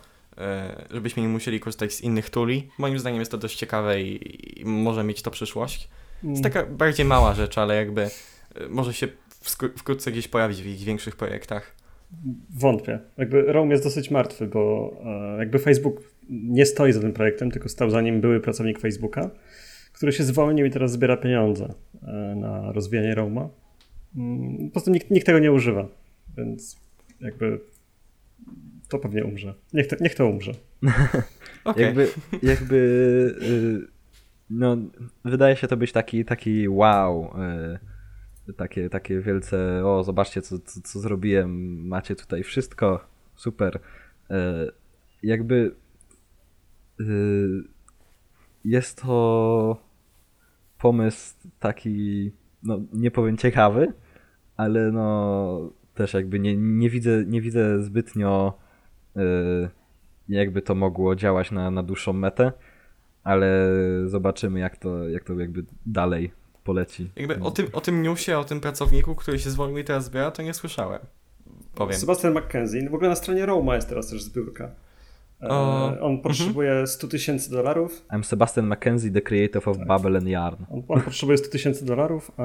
[0.91, 2.69] żebyśmy nie musieli korzystać z innych tooli.
[2.77, 5.89] Moim zdaniem jest to dość ciekawe i, i może mieć to przyszłość.
[6.23, 8.09] Jest taka bardziej mała rzecz, ale jakby
[8.69, 9.07] może się
[9.77, 11.75] wkrótce gdzieś pojawić w jakichś większych projektach.
[12.59, 12.99] Wątpię.
[13.17, 17.69] Jakby Rome jest dosyć martwy, bo e, jakby Facebook nie stoi za tym projektem, tylko
[17.69, 19.29] stał za nim były pracownik Facebooka,
[19.93, 21.73] który się zwolnił i teraz zbiera pieniądze
[22.03, 23.49] e, na rozwijanie Roma.
[24.15, 25.87] Mm, Po prostu nikt, nikt tego nie używa,
[26.37, 26.79] więc
[27.21, 27.59] jakby
[28.89, 29.53] to pewnie umrze.
[29.73, 30.51] Niech to, niech to umrze.
[31.63, 31.83] Okej.
[31.85, 32.07] Jakby,
[32.43, 32.75] jakby
[33.41, 33.87] y,
[34.49, 34.77] no,
[35.25, 37.92] wydaje się to być taki, taki wow, y,
[38.57, 43.79] takie, takie wielce, o zobaczcie co, co, co zrobiłem, macie tutaj wszystko, super.
[44.31, 44.35] Y,
[45.23, 45.75] jakby
[46.99, 47.63] yy,
[48.65, 49.77] jest to
[50.77, 52.31] pomysł taki,
[52.63, 53.93] no nie powiem ciekawy,
[54.57, 58.57] ale no też jakby nie, nie widzę, nie widzę zbytnio
[59.15, 59.69] yy,
[60.29, 62.51] jakby to mogło działać na, na dłuższą metę,
[63.23, 63.69] ale
[64.05, 67.09] zobaczymy jak to, jak to jakby dalej poleci.
[67.15, 70.31] Jakby o tym, o tym newsie, o tym pracowniku, który się zwolnił i teraz zbiera,
[70.31, 70.99] to nie słyszałem.
[71.75, 71.99] Powiem.
[71.99, 72.89] Sebastian McKenzie.
[72.89, 74.71] W ogóle na stronie Roma jest teraz też zbiórka.
[75.41, 75.99] E, o...
[76.01, 78.05] On potrzebuje 100 tysięcy dolarów.
[78.11, 79.87] I'm Sebastian McKenzie, the creator of tak.
[79.87, 80.63] Babel and Yarn.
[80.71, 82.43] On, on potrzebuje 100 tysięcy dolarów, a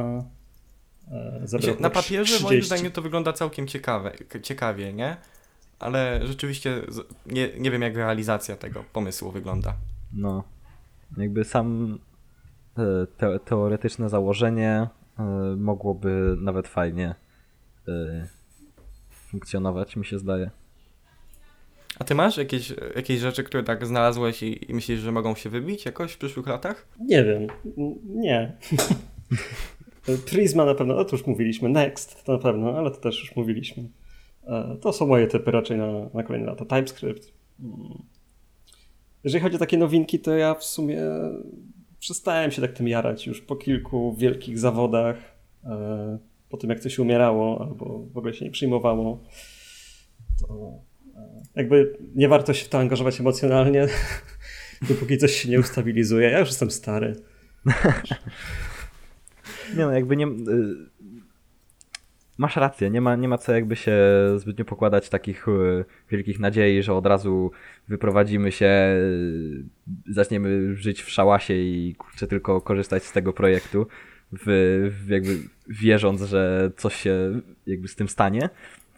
[1.12, 2.45] e, znaczy, Na papierze 30.
[2.45, 4.12] moim zdaniem to wygląda całkiem ciekawe,
[4.43, 5.16] ciekawie, nie?
[5.79, 6.83] Ale rzeczywiście
[7.27, 9.75] nie, nie wiem jak realizacja tego pomysłu wygląda.
[10.12, 10.45] No.
[11.16, 11.99] Jakby sam
[13.16, 14.89] te, teoretyczne założenie
[15.57, 17.14] mogłoby nawet fajnie
[19.11, 20.51] funkcjonować, mi się zdaje.
[21.99, 25.51] A ty masz jakieś, jakieś rzeczy, które tak znalazłeś i, i myślisz, że mogą się
[25.51, 26.89] wybić jakoś w przyszłych latach?
[27.01, 27.47] Nie wiem.
[28.05, 28.57] Nie.
[30.31, 31.68] Prisma na pewno, o to już mówiliśmy.
[31.68, 33.89] Next to na pewno, ale to też już mówiliśmy.
[34.47, 36.64] E, to są moje typy raczej na, na kolejne lata.
[36.64, 37.33] TypeScript.
[37.61, 38.03] Mm.
[39.24, 41.03] Jeżeli chodzi o takie nowinki, to ja w sumie
[42.01, 45.16] przestałem się tak tym jarać już po kilku wielkich zawodach.
[45.64, 46.18] E,
[46.49, 49.24] po tym, jak coś umierało albo w ogóle się nie przyjmowało.
[50.40, 50.72] To
[51.55, 53.86] jakby nie warto się w to angażować emocjonalnie,
[54.88, 56.30] dopóki coś się nie ustabilizuje.
[56.30, 57.16] Ja już jestem stary.
[59.76, 60.26] nie no, jakby nie...
[62.39, 63.97] Masz rację, nie ma, nie ma co jakby się
[64.36, 67.51] zbytnio pokładać takich y, wielkich nadziei, że od razu
[67.89, 69.64] wyprowadzimy się, y,
[70.09, 73.86] zaczniemy żyć w szałasie i kurczę tylko korzystać z tego projektu,
[74.32, 74.47] w,
[75.05, 75.36] w jakby
[75.68, 78.49] wierząc, że coś się jakby z tym stanie.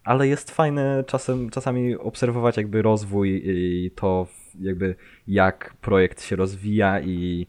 [0.05, 4.27] Ale jest fajne czasem, czasami obserwować jakby rozwój i to
[4.61, 4.95] jakby
[5.29, 7.47] jak projekt się rozwija i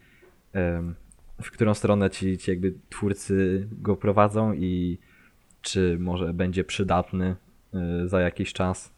[1.42, 4.98] w którą stronę ci, ci jakby twórcy go prowadzą i
[5.62, 7.36] czy może będzie przydatny
[8.04, 8.94] y, za jakiś czas.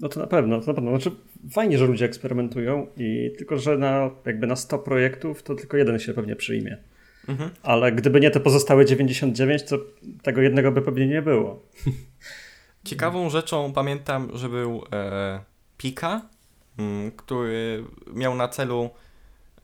[0.00, 0.90] No to na pewno, to na pewno.
[0.90, 1.10] Znaczy
[1.50, 5.98] fajnie, że ludzie eksperymentują i tylko, że na jakby na 100 projektów to tylko jeden
[5.98, 6.78] się pewnie przyjmie.
[7.28, 7.50] Mhm.
[7.62, 9.78] Ale gdyby nie te pozostałe 99, to
[10.22, 11.62] tego jednego by pewnie nie było.
[12.84, 15.40] Ciekawą rzeczą pamiętam, że był e,
[15.76, 16.22] Pika,
[16.78, 18.90] m, mm, który miał na celu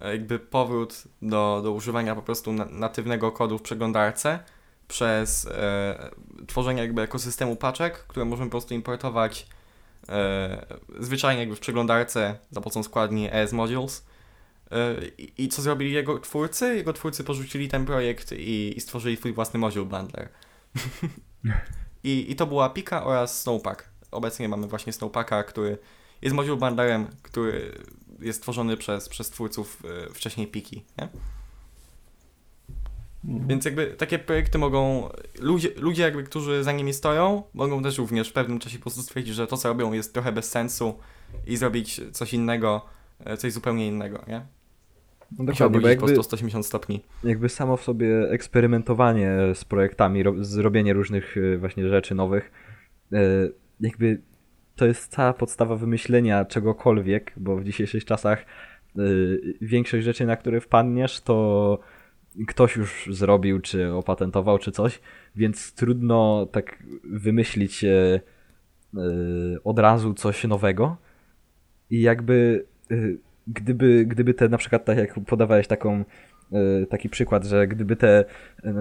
[0.00, 4.38] e, jakby powrót do, do używania po prostu na, natywnego kodu w przeglądarce
[4.88, 6.10] przez e,
[6.46, 9.46] tworzenie jakby ekosystemu paczek, które możemy po prostu importować
[10.08, 10.66] e,
[11.00, 14.06] zwyczajnie jakby w przeglądarce za pomocą składni ES Modules.
[14.70, 14.94] E,
[15.38, 16.76] I, co zrobili jego twórcy?
[16.76, 20.28] Jego twórcy porzucili ten projekt i, i stworzyli swój własny module bundler.
[22.04, 23.88] I, I to była Pika oraz Snowpack.
[24.10, 25.78] Obecnie mamy właśnie Snowpacka, który
[26.22, 27.78] jest module bundlerem, który
[28.20, 31.08] jest tworzony przez, przez twórców y, wcześniej Piki, nie?
[33.28, 33.48] Mhm.
[33.48, 35.08] Więc jakby takie projekty mogą,
[35.40, 39.02] ludzie, ludzie jakby, którzy za nimi stoją, mogą też również w pewnym czasie po prostu
[39.02, 40.98] stwierdzić, że to co robią jest trochę bez sensu
[41.46, 42.86] i zrobić coś innego,
[43.24, 44.46] e, coś zupełnie innego, nie?
[45.38, 47.02] No dokładnie, bo jakby, po 180 stopni.
[47.24, 52.52] Jakby samo w sobie eksperymentowanie z projektami, zrobienie różnych e, właśnie rzeczy nowych,
[53.12, 53.18] e,
[53.80, 54.22] jakby
[54.76, 58.46] to jest cała podstawa wymyślenia czegokolwiek, bo w dzisiejszych czasach
[59.60, 61.78] większość rzeczy, na które wpadniesz, to
[62.48, 65.00] ktoś już zrobił, czy opatentował, czy coś,
[65.36, 67.84] więc trudno tak wymyślić
[69.64, 70.96] od razu coś nowego.
[71.90, 72.66] I jakby
[73.46, 76.04] gdyby, gdyby te na przykład tak jak podawałeś taką,
[76.52, 78.24] e, taki przykład, że gdyby te
[78.64, 78.74] e,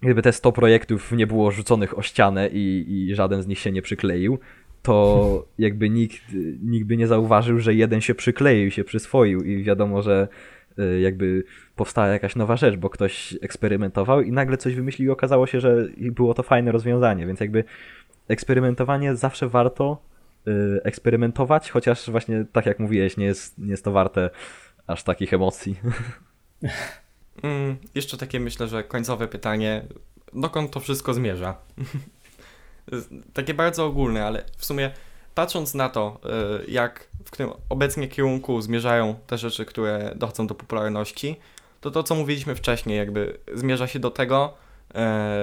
[0.00, 3.72] gdyby te 100 projektów nie było rzuconych o ścianę i, i żaden z nich się
[3.72, 4.38] nie przykleił,
[4.82, 6.22] to jakby nikt,
[6.62, 10.28] nikt by nie zauważył, że jeden się przykleił, się przyswoił i wiadomo, że e,
[11.00, 11.44] jakby
[11.76, 15.88] powstała jakaś nowa rzecz, bo ktoś eksperymentował i nagle coś wymyślił i okazało się, że
[15.96, 17.64] było to fajne rozwiązanie, więc jakby
[18.28, 20.08] eksperymentowanie zawsze warto,
[20.48, 24.30] Y, eksperymentować, chociaż właśnie tak jak mówiłeś, nie jest, nie jest to warte
[24.86, 25.76] aż takich emocji.
[27.42, 29.84] Mm, jeszcze takie myślę, że końcowe pytanie,
[30.34, 31.56] dokąd to wszystko zmierza?
[33.34, 34.90] takie bardzo ogólne, ale w sumie
[35.38, 36.20] patrząc na to,
[36.66, 41.36] y, jak w którym obecnie kierunku zmierzają te rzeczy, które dochodzą do popularności,
[41.80, 44.54] to to, co mówiliśmy wcześniej, jakby zmierza się do tego,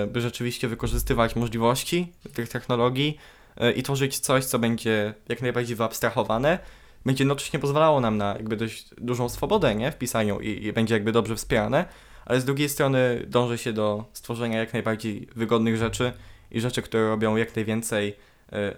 [0.03, 3.17] y, by rzeczywiście wykorzystywać możliwości tych technologii,
[3.57, 6.59] E, i tworzyć coś, co będzie jak najbardziej wyabstrahowane,
[7.05, 9.91] będzie jednocześnie pozwalało nam na jakby dość dużą swobodę nie?
[9.91, 11.85] w pisaniu i, i będzie jakby dobrze wspierane,
[12.25, 16.13] ale z drugiej strony dąży się do stworzenia jak najbardziej wygodnych rzeczy
[16.51, 18.15] i rzeczy, które robią jak najwięcej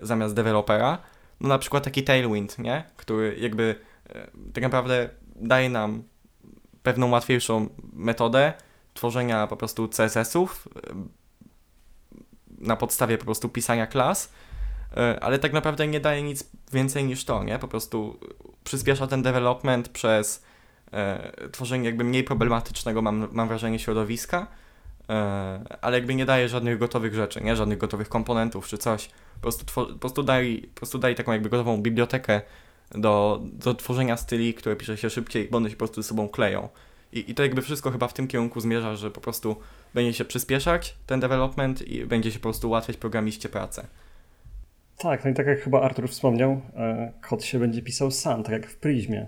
[0.02, 0.98] zamiast dewelopera.
[1.40, 2.84] no na przykład taki Tailwind, nie?
[2.96, 3.76] Który jakby
[4.10, 6.04] e, tak naprawdę daje nam
[6.84, 8.54] pewną łatwiejszą metodę
[8.94, 10.94] tworzenia po prostu CSS-ów e,
[12.58, 14.34] na podstawie po prostu pisania klas,
[14.98, 16.44] e, ale tak naprawdę nie daje nic
[16.74, 17.60] więcej niż to, nie?
[17.60, 18.20] Po prostu
[18.64, 20.44] przyspiesza ten development przez
[20.94, 24.67] e, tworzenie jakby mniej problematycznego, mam, mam wrażenie, środowiska, e,
[25.82, 27.56] ale jakby nie daje żadnych gotowych rzeczy, nie?
[27.56, 29.10] Żadnych gotowych komponentów czy coś.
[29.36, 32.42] Po prostu, two- po prostu, daje, po prostu daje taką jakby gotową bibliotekę
[32.92, 36.30] do, do tworzenia styli, które pisze się szybciej, bo one się po prostu ze sobą
[36.30, 36.70] kleją.
[37.14, 39.56] I, I to jakby wszystko chyba w tym kierunku zmierza, że po prostu
[39.94, 43.88] będzie się przyspieszać ten development i będzie się po prostu ułatwiać programiście pracę.
[44.98, 48.54] Tak, no i tak jak chyba Artur wspomniał, e, kod się będzie pisał sam, tak
[48.54, 49.28] jak w Prismie.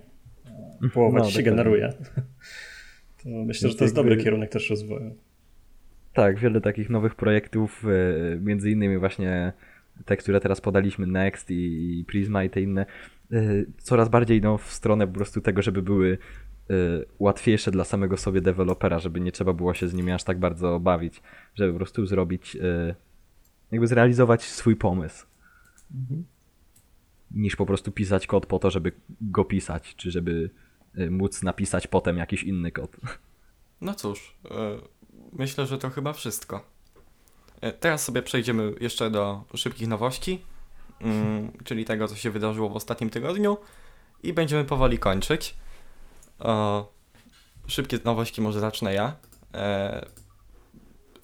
[0.86, 1.94] E, Połowa No, ci się generuje.
[3.24, 5.16] To myślę, że to jest dobry kierunek też rozwoju.
[6.14, 9.54] Tak, wiele takich nowych projektów, e, między innymi właśnie
[10.06, 12.86] te, które teraz podaliśmy, Next i, i Prisma i te inne,
[13.32, 13.42] e,
[13.78, 16.18] coraz bardziej idą w stronę po prostu tego, żeby były
[16.70, 16.74] e,
[17.20, 20.80] łatwiejsze dla samego sobie dewelopera, żeby nie trzeba było się z nimi aż tak bardzo
[20.80, 21.22] bawić,
[21.56, 22.58] żeby po prostu zrobić,
[23.72, 25.26] jakby zrealizować swój pomysł.
[27.32, 28.92] Niż po prostu pisać kod po to, żeby
[29.22, 30.50] go pisać, czy żeby
[31.10, 32.98] móc napisać potem jakiś inny kod.
[33.82, 34.36] No cóż,
[35.34, 36.62] myślę, że to chyba wszystko.
[37.62, 40.42] E, Teraz sobie przejdziemy jeszcze do szybkich nowości,
[41.02, 43.58] mm, czyli tego, co się wydarzyło w ostatnim tygodniu
[44.24, 45.56] i będziemy powoli kończyć.
[47.68, 49.16] Szybkie nowości może zacznę ja.
[49.54, 50.06] E,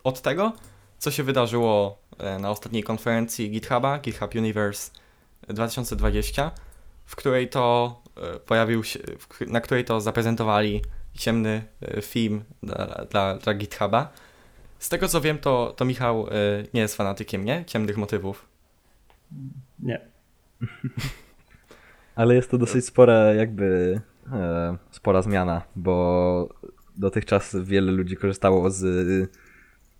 [0.03, 0.53] Od tego,
[0.97, 4.91] co się wydarzyło e, na ostatniej konferencji GitHuba, GitHub Universe
[5.47, 6.51] 2020,
[7.05, 7.95] w której to
[8.45, 8.99] pojawił się,
[9.47, 10.81] na której to zaprezentowali
[11.15, 14.13] ciemny e, theme dla, dla, dla GitHuba.
[14.79, 16.31] Z tego co wiem, to, to Michał e,
[16.73, 17.65] nie jest fanatykiem, nie?
[17.65, 18.45] Ciemnych motywów.
[19.79, 20.01] Nie.
[22.15, 24.01] Ale jest to dosyć spora jakby
[24.31, 26.49] e, spora zmiana, bo
[26.97, 28.83] dotychczas wiele ludzi korzystało z,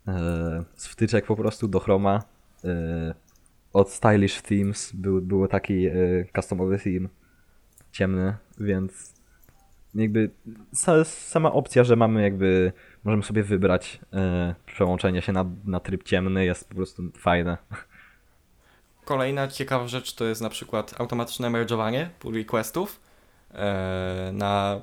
[0.07, 2.23] e, z wtyczek po prostu do Chroma.
[2.63, 3.15] E,
[3.73, 5.93] od Stylish Themes był, był taki e,
[6.35, 7.09] customowy theme
[7.91, 9.14] ciemny, więc
[9.95, 10.29] jakby
[10.73, 12.73] sa, sama opcja, że mamy jakby
[13.03, 17.57] możemy sobie wybrać e, przełączenie się na, na tryb ciemny jest po prostu fajne.
[19.05, 23.01] Kolejna ciekawa rzecz to jest na przykład automatyczne merge'owanie pull requestów
[23.53, 24.81] e, na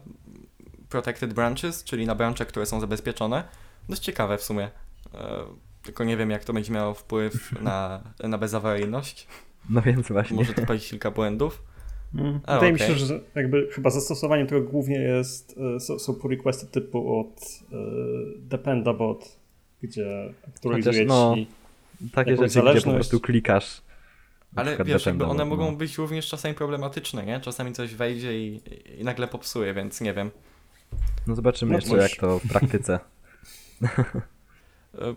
[0.88, 3.44] protected branches, czyli na brancze, które są zabezpieczone.
[3.88, 4.70] Dość ciekawe w sumie.
[5.14, 5.44] E,
[5.82, 9.26] tylko nie wiem, jak to będzie miało wpływ na, na bezawaryjność.
[9.70, 10.36] No więc właśnie.
[10.36, 11.62] Może to kilka błędów.
[12.46, 12.88] A, Wydaje mi okej.
[12.88, 17.62] się, że jakby chyba zastosowaniem tego głównie jest, e, są, są pull requesty typu od
[17.72, 17.76] e,
[18.38, 19.38] Dependabot,
[19.82, 21.46] gdzie aktualizuje no, ci
[22.12, 22.96] Takie rzeczy, gdzie po zależność.
[22.96, 23.82] prostu klikasz.
[24.56, 25.76] Ale wiesz, jakby one mogą no.
[25.76, 27.40] być również czasami problematyczne, nie?
[27.40, 28.60] Czasami coś wejdzie i,
[29.00, 30.30] i nagle popsuje, więc nie wiem.
[31.26, 32.98] No zobaczymy No jeszcze jak to w praktyce.
[34.98, 35.14] E,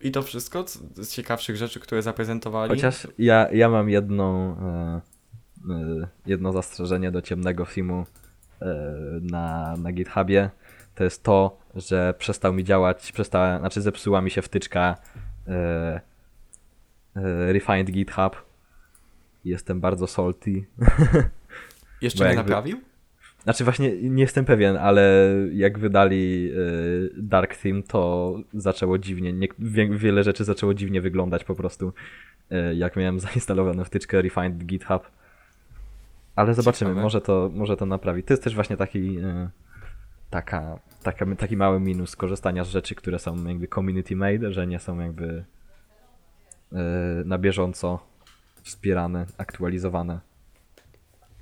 [0.00, 0.64] I to wszystko
[0.94, 2.70] z ciekawszych rzeczy, które zaprezentowali.
[2.70, 5.00] Chociaż ja, ja mam jedną, e,
[6.26, 8.06] jedno zastrzeżenie do ciemnego filmu
[8.62, 8.66] e,
[9.22, 10.50] na, na GitHubie.
[10.94, 14.96] To jest to, że przestał mi działać, przestała, znaczy zepsuła mi się wtyczka
[15.48, 16.00] e,
[17.52, 18.36] Refined GitHub.
[19.44, 20.50] Jestem bardzo salty.
[22.00, 22.80] Jeszcze nie jakby- naprawił?
[23.42, 29.48] Znaczy właśnie nie jestem pewien, ale jak wydali y, Dark Theme, to zaczęło dziwnie, nie,
[29.58, 31.92] wie, wiele rzeczy zaczęło dziwnie wyglądać po prostu,
[32.52, 35.10] y, jak miałem zainstalowaną wtyczkę Refined GitHub.
[36.38, 37.02] Ale zobaczymy, Ciekawe.
[37.02, 38.22] może to, może to naprawi.
[38.22, 39.50] To jest też właśnie taki, y,
[40.30, 44.78] taka, taka, taki mały minus korzystania z rzeczy, które są jakby community made, że nie
[44.78, 45.44] są jakby
[46.72, 46.76] y,
[47.24, 47.98] na bieżąco
[48.62, 50.20] wspierane, aktualizowane.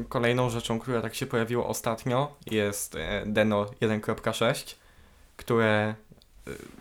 [0.09, 4.77] Kolejną rzeczą, która tak się pojawiła ostatnio jest e, Deno 1.6,
[5.37, 5.95] które e,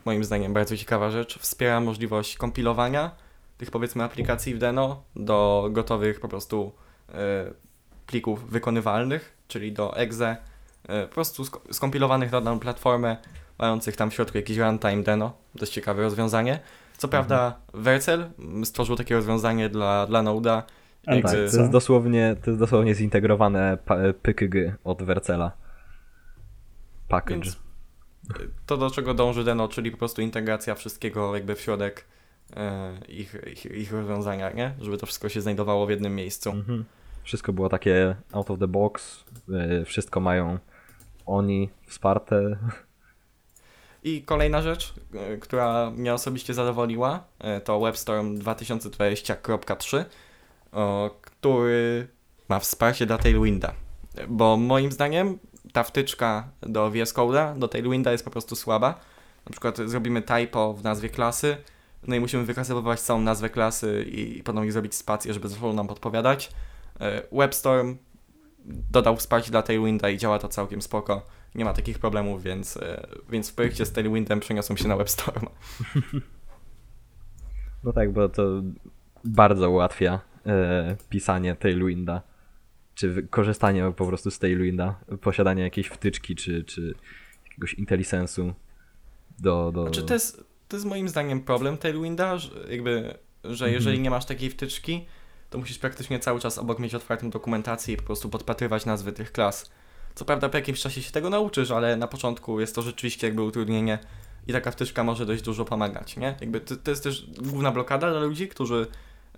[0.05, 3.11] moim zdaniem bardzo ciekawa rzecz, wspiera możliwość kompilowania
[3.57, 6.71] tych powiedzmy aplikacji w Deno do gotowych po prostu
[7.13, 7.64] e,
[8.07, 10.37] plików wykonywalnych, czyli do exe,
[10.87, 13.17] e, po prostu sk- skompilowanych na daną platformę,
[13.59, 16.59] mających tam w środku jakiś runtime Deno, dość ciekawe rozwiązanie.
[16.97, 20.61] Co prawda Vercel mm, stworzył takie rozwiązanie dla, dla Node'a,
[21.05, 23.77] Tak, to jest dosłownie, to jest dosłownie zintegrowane
[24.21, 25.51] PKG od Vercela.
[27.07, 27.35] Package.
[27.35, 27.53] Więc
[28.39, 32.05] y, to, do czego dąży Deno, czyli po prostu integracja wszystkiego jakby w środek
[32.55, 34.73] e, ich, ich, ich rozwiązania, nie?
[34.81, 36.49] Żeby to wszystko się znajdowało w jednym miejscu.
[36.51, 36.85] Mhm.
[37.25, 39.23] Wszystko było takie out of the box,
[39.81, 40.59] y, wszystko mają
[41.25, 42.57] oni wsparte.
[44.03, 50.05] I kolejna rzecz, e, która mnie osobiście zadowoliła, e, to WebStorm 2020.3.
[50.71, 52.07] o, który
[52.49, 53.73] ma wsparcie dla Tailwinda.
[54.27, 55.39] Bo moim zdaniem
[55.73, 58.87] ta wtyczka do VS Code'a, do Tailwinda jest po prostu słaba.
[59.45, 61.57] Na przykład zrobimy typo w nazwie klasy,
[62.07, 66.51] no i musimy wyklasyfikować całą nazwę klasy i potem zrobić spację, żeby zaczęło nam podpowiadać.
[66.99, 67.97] E, WebStorm
[68.91, 71.27] dodał wsparcie dla Tailwinda i działa to całkiem spoko.
[71.55, 75.45] Nie ma takich problemów, więc, e, więc w projekcie z Tailwindem przeniosą się na WebStorm.
[77.83, 78.43] No tak, bo to
[79.23, 82.21] bardzo ułatwia e, pisanie Tailwinda,
[82.95, 86.95] czy korzystanie po prostu z Tailwinda, posiadanie jakiejś wtyczki, czy, czy
[87.45, 88.53] jakiegoś IntelliSense'u
[89.39, 89.71] do...
[89.71, 89.81] do...
[89.81, 94.25] Znaczy to jest, to jest moim zdaniem problem Tailwinda, że jakby, że jeżeli nie masz
[94.25, 95.05] takiej wtyczki,
[95.49, 99.31] to musisz praktycznie cały czas obok mieć otwartą dokumentację i po prostu podpatrywać nazwy tych
[99.31, 99.71] klas.
[100.15, 103.41] Co prawda po jakimś czasie się tego nauczysz, ale na początku jest to rzeczywiście jakby
[103.41, 103.99] utrudnienie
[104.47, 106.35] i taka wtyczka może dość dużo pomagać, nie?
[106.41, 108.87] Jakby to, to jest też główna blokada dla ludzi, którzy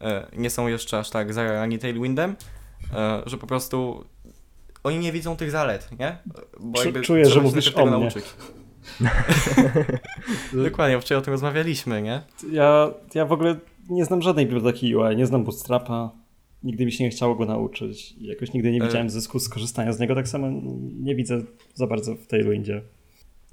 [0.01, 2.35] e, nie są jeszcze aż tak zajarani Tailwindem,
[2.93, 4.05] e, że po prostu
[4.83, 6.17] oni nie widzą tych zalet, nie?
[6.59, 7.99] Bo jakby Czuję, że mówisz o mnie.
[7.99, 8.25] nauczyć.
[10.53, 12.21] Dokładnie, wczoraj o tym rozmawialiśmy, nie?
[12.51, 13.55] Ja, ja w ogóle
[13.89, 16.11] nie znam żadnej biblioteki UI, nie znam Bootstrapa,
[16.63, 18.15] nigdy mi się nie chciało go nauczyć.
[18.21, 18.87] Jakoś nigdy nie e.
[18.87, 20.47] widziałem zysku z korzystania z niego, tak samo
[20.99, 21.41] nie widzę
[21.73, 22.81] za bardzo w Tailwindzie.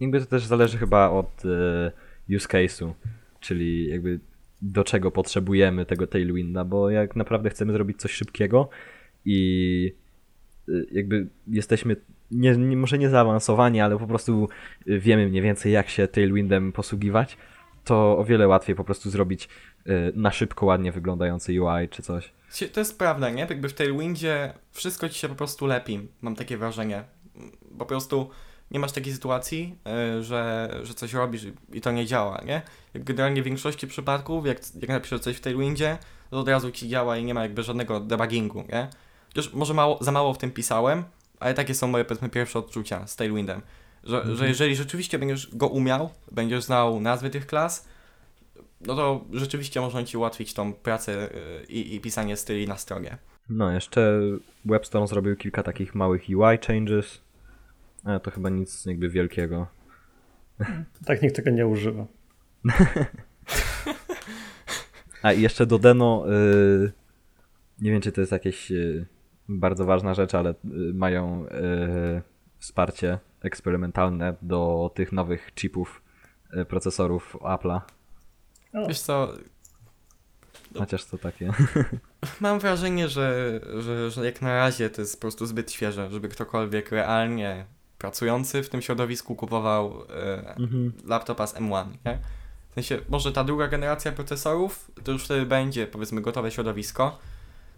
[0.01, 2.93] Jakby to też zależy chyba od e, use case'u,
[3.40, 4.20] czyli jakby
[4.62, 8.69] do czego potrzebujemy tego Tailwinda, bo jak naprawdę chcemy zrobić coś szybkiego
[9.24, 9.93] i
[10.69, 11.97] e, jakby jesteśmy
[12.31, 14.48] nie, nie, może nie zaawansowani, ale po prostu
[14.86, 17.36] wiemy mniej więcej jak się Tailwindem posługiwać,
[17.85, 19.48] to o wiele łatwiej po prostu zrobić
[19.86, 22.32] y, na szybko, ładnie wyglądający UI czy coś.
[22.73, 23.40] To jest prawda, nie?
[23.40, 27.05] Jakby w Tailwindzie wszystko ci się po prostu lepi, mam takie wrażenie.
[27.78, 28.31] Po prostu
[28.70, 29.78] nie masz takiej sytuacji,
[30.19, 31.43] y, że, że coś robisz
[31.73, 32.62] i to nie działa, nie?
[32.94, 35.98] Generalnie w większości przypadków, jak, jak napiszesz coś w Tailwindzie,
[36.31, 38.89] to od razu ci działa i nie ma jakby żadnego debuggingu, nie?
[39.28, 41.05] Chociaż może mało, za mało w tym pisałem,
[41.40, 43.61] ale takie są moje powiedzmy pierwsze odczucia z Tailwindem.
[44.07, 44.37] Że, mhm.
[44.37, 47.89] że jeżeli rzeczywiście będziesz go umiał, będziesz znał nazwy tych klas,
[48.87, 53.19] no to rzeczywiście można ci ułatwić tą pracę y, i, i pisanie styli na stronie.
[53.49, 54.21] No, jeszcze
[54.65, 57.21] Webstone zrobił kilka takich małych UI changes,
[58.05, 59.67] ale to chyba nic jakby wielkiego.
[61.07, 62.07] Tak nikt tego nie używa.
[65.23, 66.93] A i jeszcze do Deno, yy,
[67.81, 69.07] nie wiem czy to jest jakieś yy,
[69.49, 71.47] bardzo ważna rzecz, ale yy, mają
[72.65, 76.03] wsparcie eksperymentalne do tych nowych chipów
[76.53, 77.81] e, procesorów Apple'a.
[78.89, 79.32] Wiesz co...
[80.78, 81.53] Chociaż to takie.
[82.41, 86.28] Mam wrażenie, że, że, że jak na razie to jest po prostu zbyt świeże, żeby
[86.28, 87.66] ktokolwiek realnie
[87.99, 90.93] pracujący w tym środowisku kupował e, mhm.
[91.05, 92.19] laptopa z M1, nie?
[92.70, 97.19] W sensie, może ta druga generacja procesorów, to już wtedy będzie, powiedzmy, gotowe środowisko,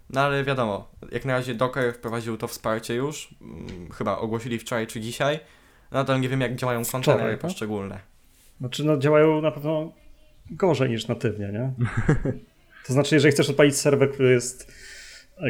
[0.09, 4.87] no ale wiadomo, jak na razie Docker wprowadził to wsparcie już, hmm, chyba ogłosili wczoraj
[4.87, 5.39] czy dzisiaj,
[5.91, 7.39] Nadal nie wiem, jak działają kontenery tak?
[7.39, 7.99] poszczególne.
[8.59, 9.91] Znaczy, no działają na pewno
[10.51, 11.71] gorzej niż natywnie, nie?
[12.87, 14.71] To znaczy, jeżeli chcesz odpalić serwer, który jest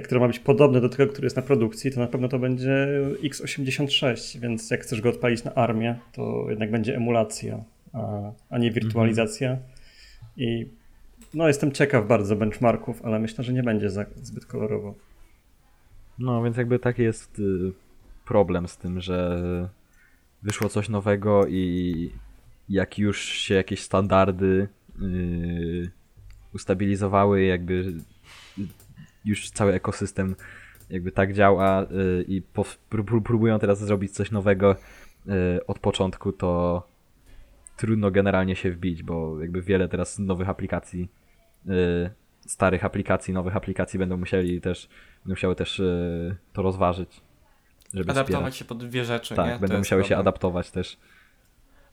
[0.03, 2.87] który ma być podobny do tego, który jest na produkcji, to na pewno to będzie
[3.23, 7.63] x86, więc jak chcesz go odpalić na armię, to jednak będzie emulacja,
[7.93, 9.49] a, a nie wirtualizacja.
[9.49, 9.67] Mhm.
[10.37, 10.67] I
[11.33, 14.95] no, jestem ciekaw bardzo benchmarków, ale myślę, że nie będzie zbyt kolorowo.
[16.19, 17.71] No, więc jakby taki jest y,
[18.25, 19.69] problem z tym, że
[20.43, 22.11] wyszło coś nowego i
[22.69, 24.67] jak już się jakieś standardy
[24.99, 25.91] yy,
[26.53, 27.93] ustabilizowały, jakby
[29.25, 30.35] już cały ekosystem
[30.89, 32.41] jakby tak działa yy, i
[33.23, 34.75] próbują teraz zrobić coś nowego
[35.67, 36.83] od początku, to
[37.77, 41.09] trudno generalnie się wbić, bo jakby wiele teraz nowych aplikacji,
[42.47, 44.89] starych aplikacji, nowych aplikacji będą musieli też,
[45.25, 47.21] musiały też yy, to rozważyć
[47.93, 48.55] żeby Adaptować wspierać.
[48.55, 49.59] się pod dwie rzeczy, tak, nie?
[49.59, 50.97] będą musiały się adaptować też.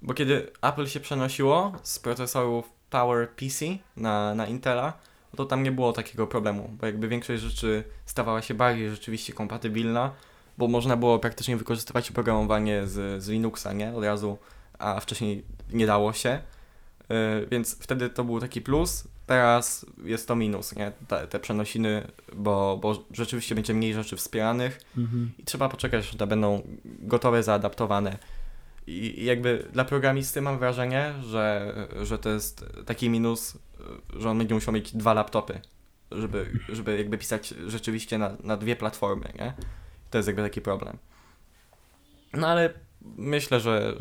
[0.02, 3.64] Bo kiedy Apple się przenosiło z procesorów Power PC
[3.96, 4.92] na, na Intela,
[5.36, 10.12] to tam nie było takiego problemu, bo jakby większość rzeczy stawała się bardziej rzeczywiście kompatybilna,
[10.59, 13.94] bo można było praktycznie wykorzystywać oprogramowanie z, z Linuxa, nie?
[13.94, 14.38] Od razu,
[14.78, 16.38] a wcześniej nie dało się.
[17.09, 19.09] Yy, więc wtedy to był taki plus.
[19.26, 20.92] Teraz jest to minus, nie?
[21.09, 25.32] Te, te przenosiny, bo, bo rzeczywiście będzie mniej rzeczy wspieranych mhm.
[25.38, 28.18] i trzeba poczekać, aż one będą gotowe, zaadaptowane.
[28.86, 33.59] I, I jakby dla programisty mam wrażenie, że, że to jest taki minus,
[34.16, 35.60] że on będzie musiał mieć dwa laptopy,
[36.10, 39.52] żeby, żeby jakby pisać rzeczywiście na, na dwie platformy, nie?
[40.10, 40.98] To jest jakby taki problem.
[42.32, 42.74] No ale
[43.16, 43.94] myślę, że,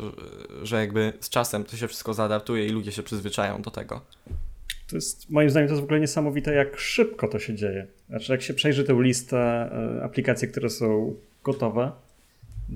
[0.62, 4.00] że jakby z czasem to się wszystko zaadaptuje i ludzie się przyzwyczają do tego.
[4.86, 7.86] To jest, moim zdaniem to jest w ogóle niesamowite, jak szybko to się dzieje.
[8.08, 11.92] Znaczy, jak się przejrzy tę listę e, aplikacji, które są gotowe,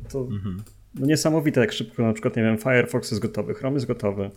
[0.08, 0.62] to mhm.
[0.94, 4.30] no niesamowite, jak szybko na przykład, nie wiem, Firefox jest gotowy, Chrome jest gotowy,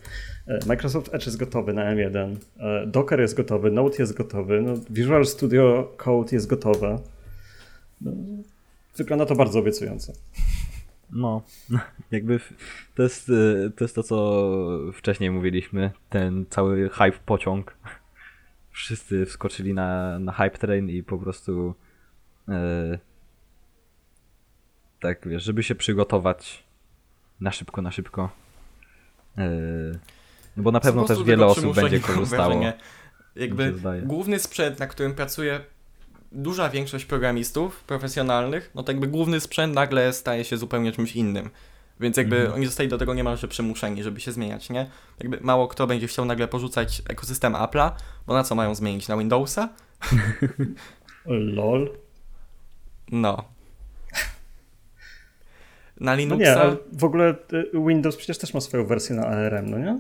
[0.48, 4.74] e, Microsoft Edge jest gotowy na M1, e, Docker jest gotowy, Node jest gotowy, no,
[4.90, 7.00] Visual Studio Code jest gotowe.
[8.02, 8.12] No,
[8.98, 10.14] wygląda to bardzo obiecująco.
[11.12, 11.44] No,
[12.12, 12.40] jakby
[12.96, 14.48] to jest, y, to jest to, co
[14.94, 17.76] wcześniej mówiliśmy, ten cały hype pociąg.
[18.72, 21.76] Wszyscy wskoczyli na, na hype train i po prostu
[22.50, 22.98] e,
[25.00, 26.64] tak wiesz, żeby się przygotować
[27.42, 28.30] na szybko, na szybko.
[29.38, 29.50] E,
[30.58, 32.62] no bo na pewno też wiele osób będzie korzystało.
[33.36, 33.74] Jakby
[34.04, 35.60] główny sprzęt, na którym pracuje
[36.32, 41.50] duża większość programistów profesjonalnych, no to jakby główny sprzęt nagle staje się zupełnie czymś innym.
[42.00, 42.54] Więc jakby mm.
[42.54, 44.90] oni zostali do tego niemalże przymuszeni, żeby się zmieniać, nie?
[45.20, 47.92] Jakby mało kto będzie chciał nagle porzucać ekosystem Apple'a,
[48.28, 49.08] bo na co mają zmienić?
[49.08, 49.70] Na Windowsa?
[51.56, 51.90] LOL.
[53.12, 53.44] No.
[56.00, 56.56] Na Linuxa.
[56.56, 59.78] No nie, ale w ogóle y, Windows przecież też ma swoją wersję na ARM, no
[59.78, 60.00] nie?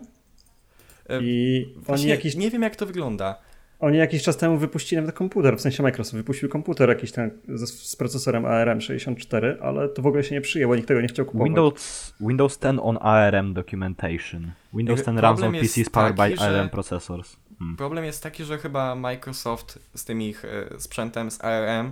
[1.09, 2.35] E, I Właśnie jakiś...
[2.35, 3.41] Nie wiem, jak to wygląda.
[3.81, 7.69] Oni jakiś czas temu wypuścili nawet komputer, w sensie Microsoft wypuścił komputer jakiś tam z,
[7.69, 11.45] z procesorem ARM64, ale to w ogóle się nie przyjęło, nikt tego nie chciał kupować.
[11.45, 14.51] Windows, Windows 10 on ARM documentation.
[14.73, 17.37] Windows 10 runs on PCs powered by ARM processors.
[17.59, 17.77] Hmm.
[17.77, 21.91] Problem jest taki, że chyba Microsoft z tym ich e, sprzętem z ARM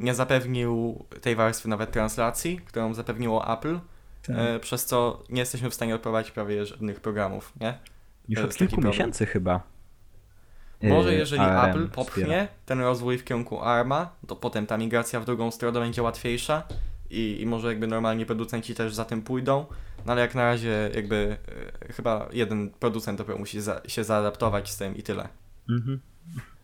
[0.00, 3.78] nie zapewnił tej warstwy nawet translacji, którą zapewniło Apple,
[4.26, 4.36] tak.
[4.38, 7.78] e, przez co nie jesteśmy w stanie odprowadzić prawie żadnych programów, nie?
[8.28, 9.69] Już od kilku miesięcy chyba.
[10.82, 12.46] Może jeżeli ARM Apple popchnie wspiera.
[12.66, 16.62] ten rozwój w kierunku ARMA, to potem ta migracja w drugą stronę będzie łatwiejsza
[17.10, 19.66] i, i może jakby normalnie producenci też za tym pójdą,
[20.06, 21.36] no ale jak na razie jakby
[21.82, 25.28] e, chyba jeden producent dopiero musi za, się zaadaptować z tym i tyle.
[25.68, 26.00] Mhm.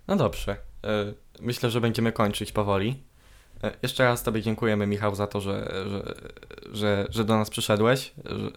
[0.08, 0.56] No dobrze.
[0.84, 3.02] E, myślę, że będziemy kończyć powoli.
[3.64, 6.14] E, jeszcze raz Tobie dziękujemy, Michał, za to, że, że,
[6.72, 8.12] że, że do nas przyszedłeś.
[8.24, 8.50] Że...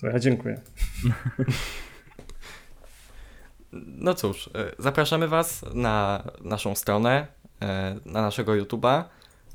[0.00, 0.60] To ja dziękuję.
[3.86, 7.26] No cóż, e, zapraszamy Was na naszą stronę,
[7.62, 9.04] e, na naszego YouTube'a.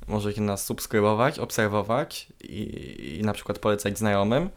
[0.08, 4.50] Możecie nas subskrybować, obserwować i, i na przykład polecać znajomym.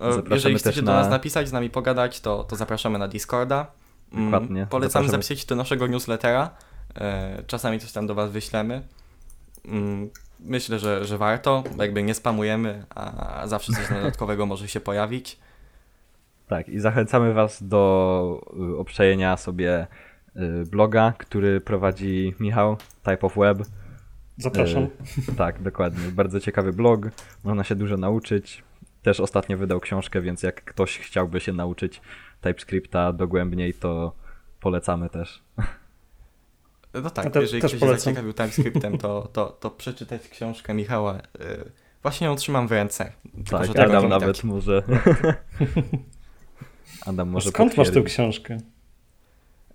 [0.00, 0.92] E, zapraszamy Jeżeli chcecie na...
[0.92, 3.66] do nas napisać, z nami pogadać, to, to zapraszamy na Discorda.
[4.12, 4.66] Mm, Dokładnie.
[4.70, 5.22] Polecamy zapraszamy.
[5.22, 6.50] zapisać do naszego newslettera.
[7.46, 8.82] Czasami coś tam do Was wyślemy.
[9.64, 10.10] Mm,
[10.40, 15.38] myślę, że, że warto, jakby nie spamujemy, a zawsze coś dodatkowego może się pojawić.
[16.52, 18.40] Tak, i zachęcamy Was do
[18.72, 19.86] y, obczajenia sobie
[20.36, 23.58] y, bloga, który prowadzi Michał, Type of Web.
[24.36, 24.82] Zapraszam.
[25.28, 26.10] Y, tak, dokładnie.
[26.10, 27.00] Bardzo ciekawy blog,
[27.44, 28.62] można się dużo nauczyć.
[29.02, 32.00] Też ostatnio wydał książkę, więc jak ktoś chciałby się nauczyć
[32.40, 34.12] TypeScripta dogłębniej, to
[34.60, 35.42] polecamy też.
[36.94, 37.98] No tak, te, jeżeli ktoś polecam.
[37.98, 41.18] się zaciekawił TypeScriptem, to, to, to przeczytać książkę Michała.
[42.02, 43.12] Właśnie ją trzymam w ręce.
[43.50, 44.82] Tak, Tylko, Adam nawet może.
[47.06, 48.58] Adam może Skąd masz tę książkę?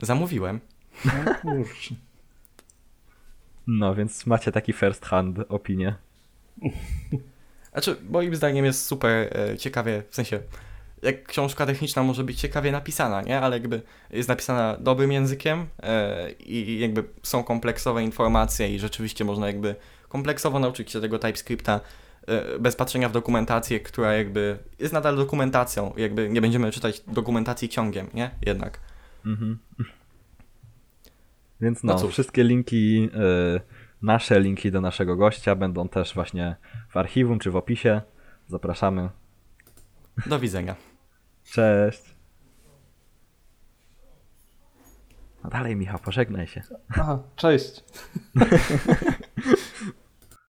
[0.02, 0.60] Zamówiłem.
[1.06, 1.96] No kurczę.
[3.68, 5.96] No, więc macie taki first hand opinię.
[7.72, 10.40] Znaczy, moim zdaniem jest super e, ciekawie, w sensie,
[11.02, 13.40] jak książka techniczna może być ciekawie napisana, nie?
[13.40, 19.48] Ale jakby jest napisana dobrym językiem e, i jakby są kompleksowe informacje i rzeczywiście można
[19.48, 19.76] jakby
[20.10, 21.80] kompleksowo nauczyć się tego TypeScripta
[22.60, 28.08] bez patrzenia w dokumentację, która jakby jest nadal dokumentacją, jakby nie będziemy czytać dokumentacji ciągiem,
[28.14, 28.32] nie?
[28.46, 28.80] Jednak.
[29.26, 29.58] Mhm.
[31.62, 33.10] Więc no, no wszystkie linki,
[33.56, 33.62] y,
[34.02, 36.56] nasze linki do naszego gościa będą też właśnie
[36.90, 38.02] w archiwum czy w opisie.
[38.48, 39.10] Zapraszamy.
[40.26, 40.76] Do widzenia.
[41.44, 42.02] Cześć.
[45.44, 46.62] A dalej Michał, pożegnaj się.
[46.90, 47.84] Aha, cześć.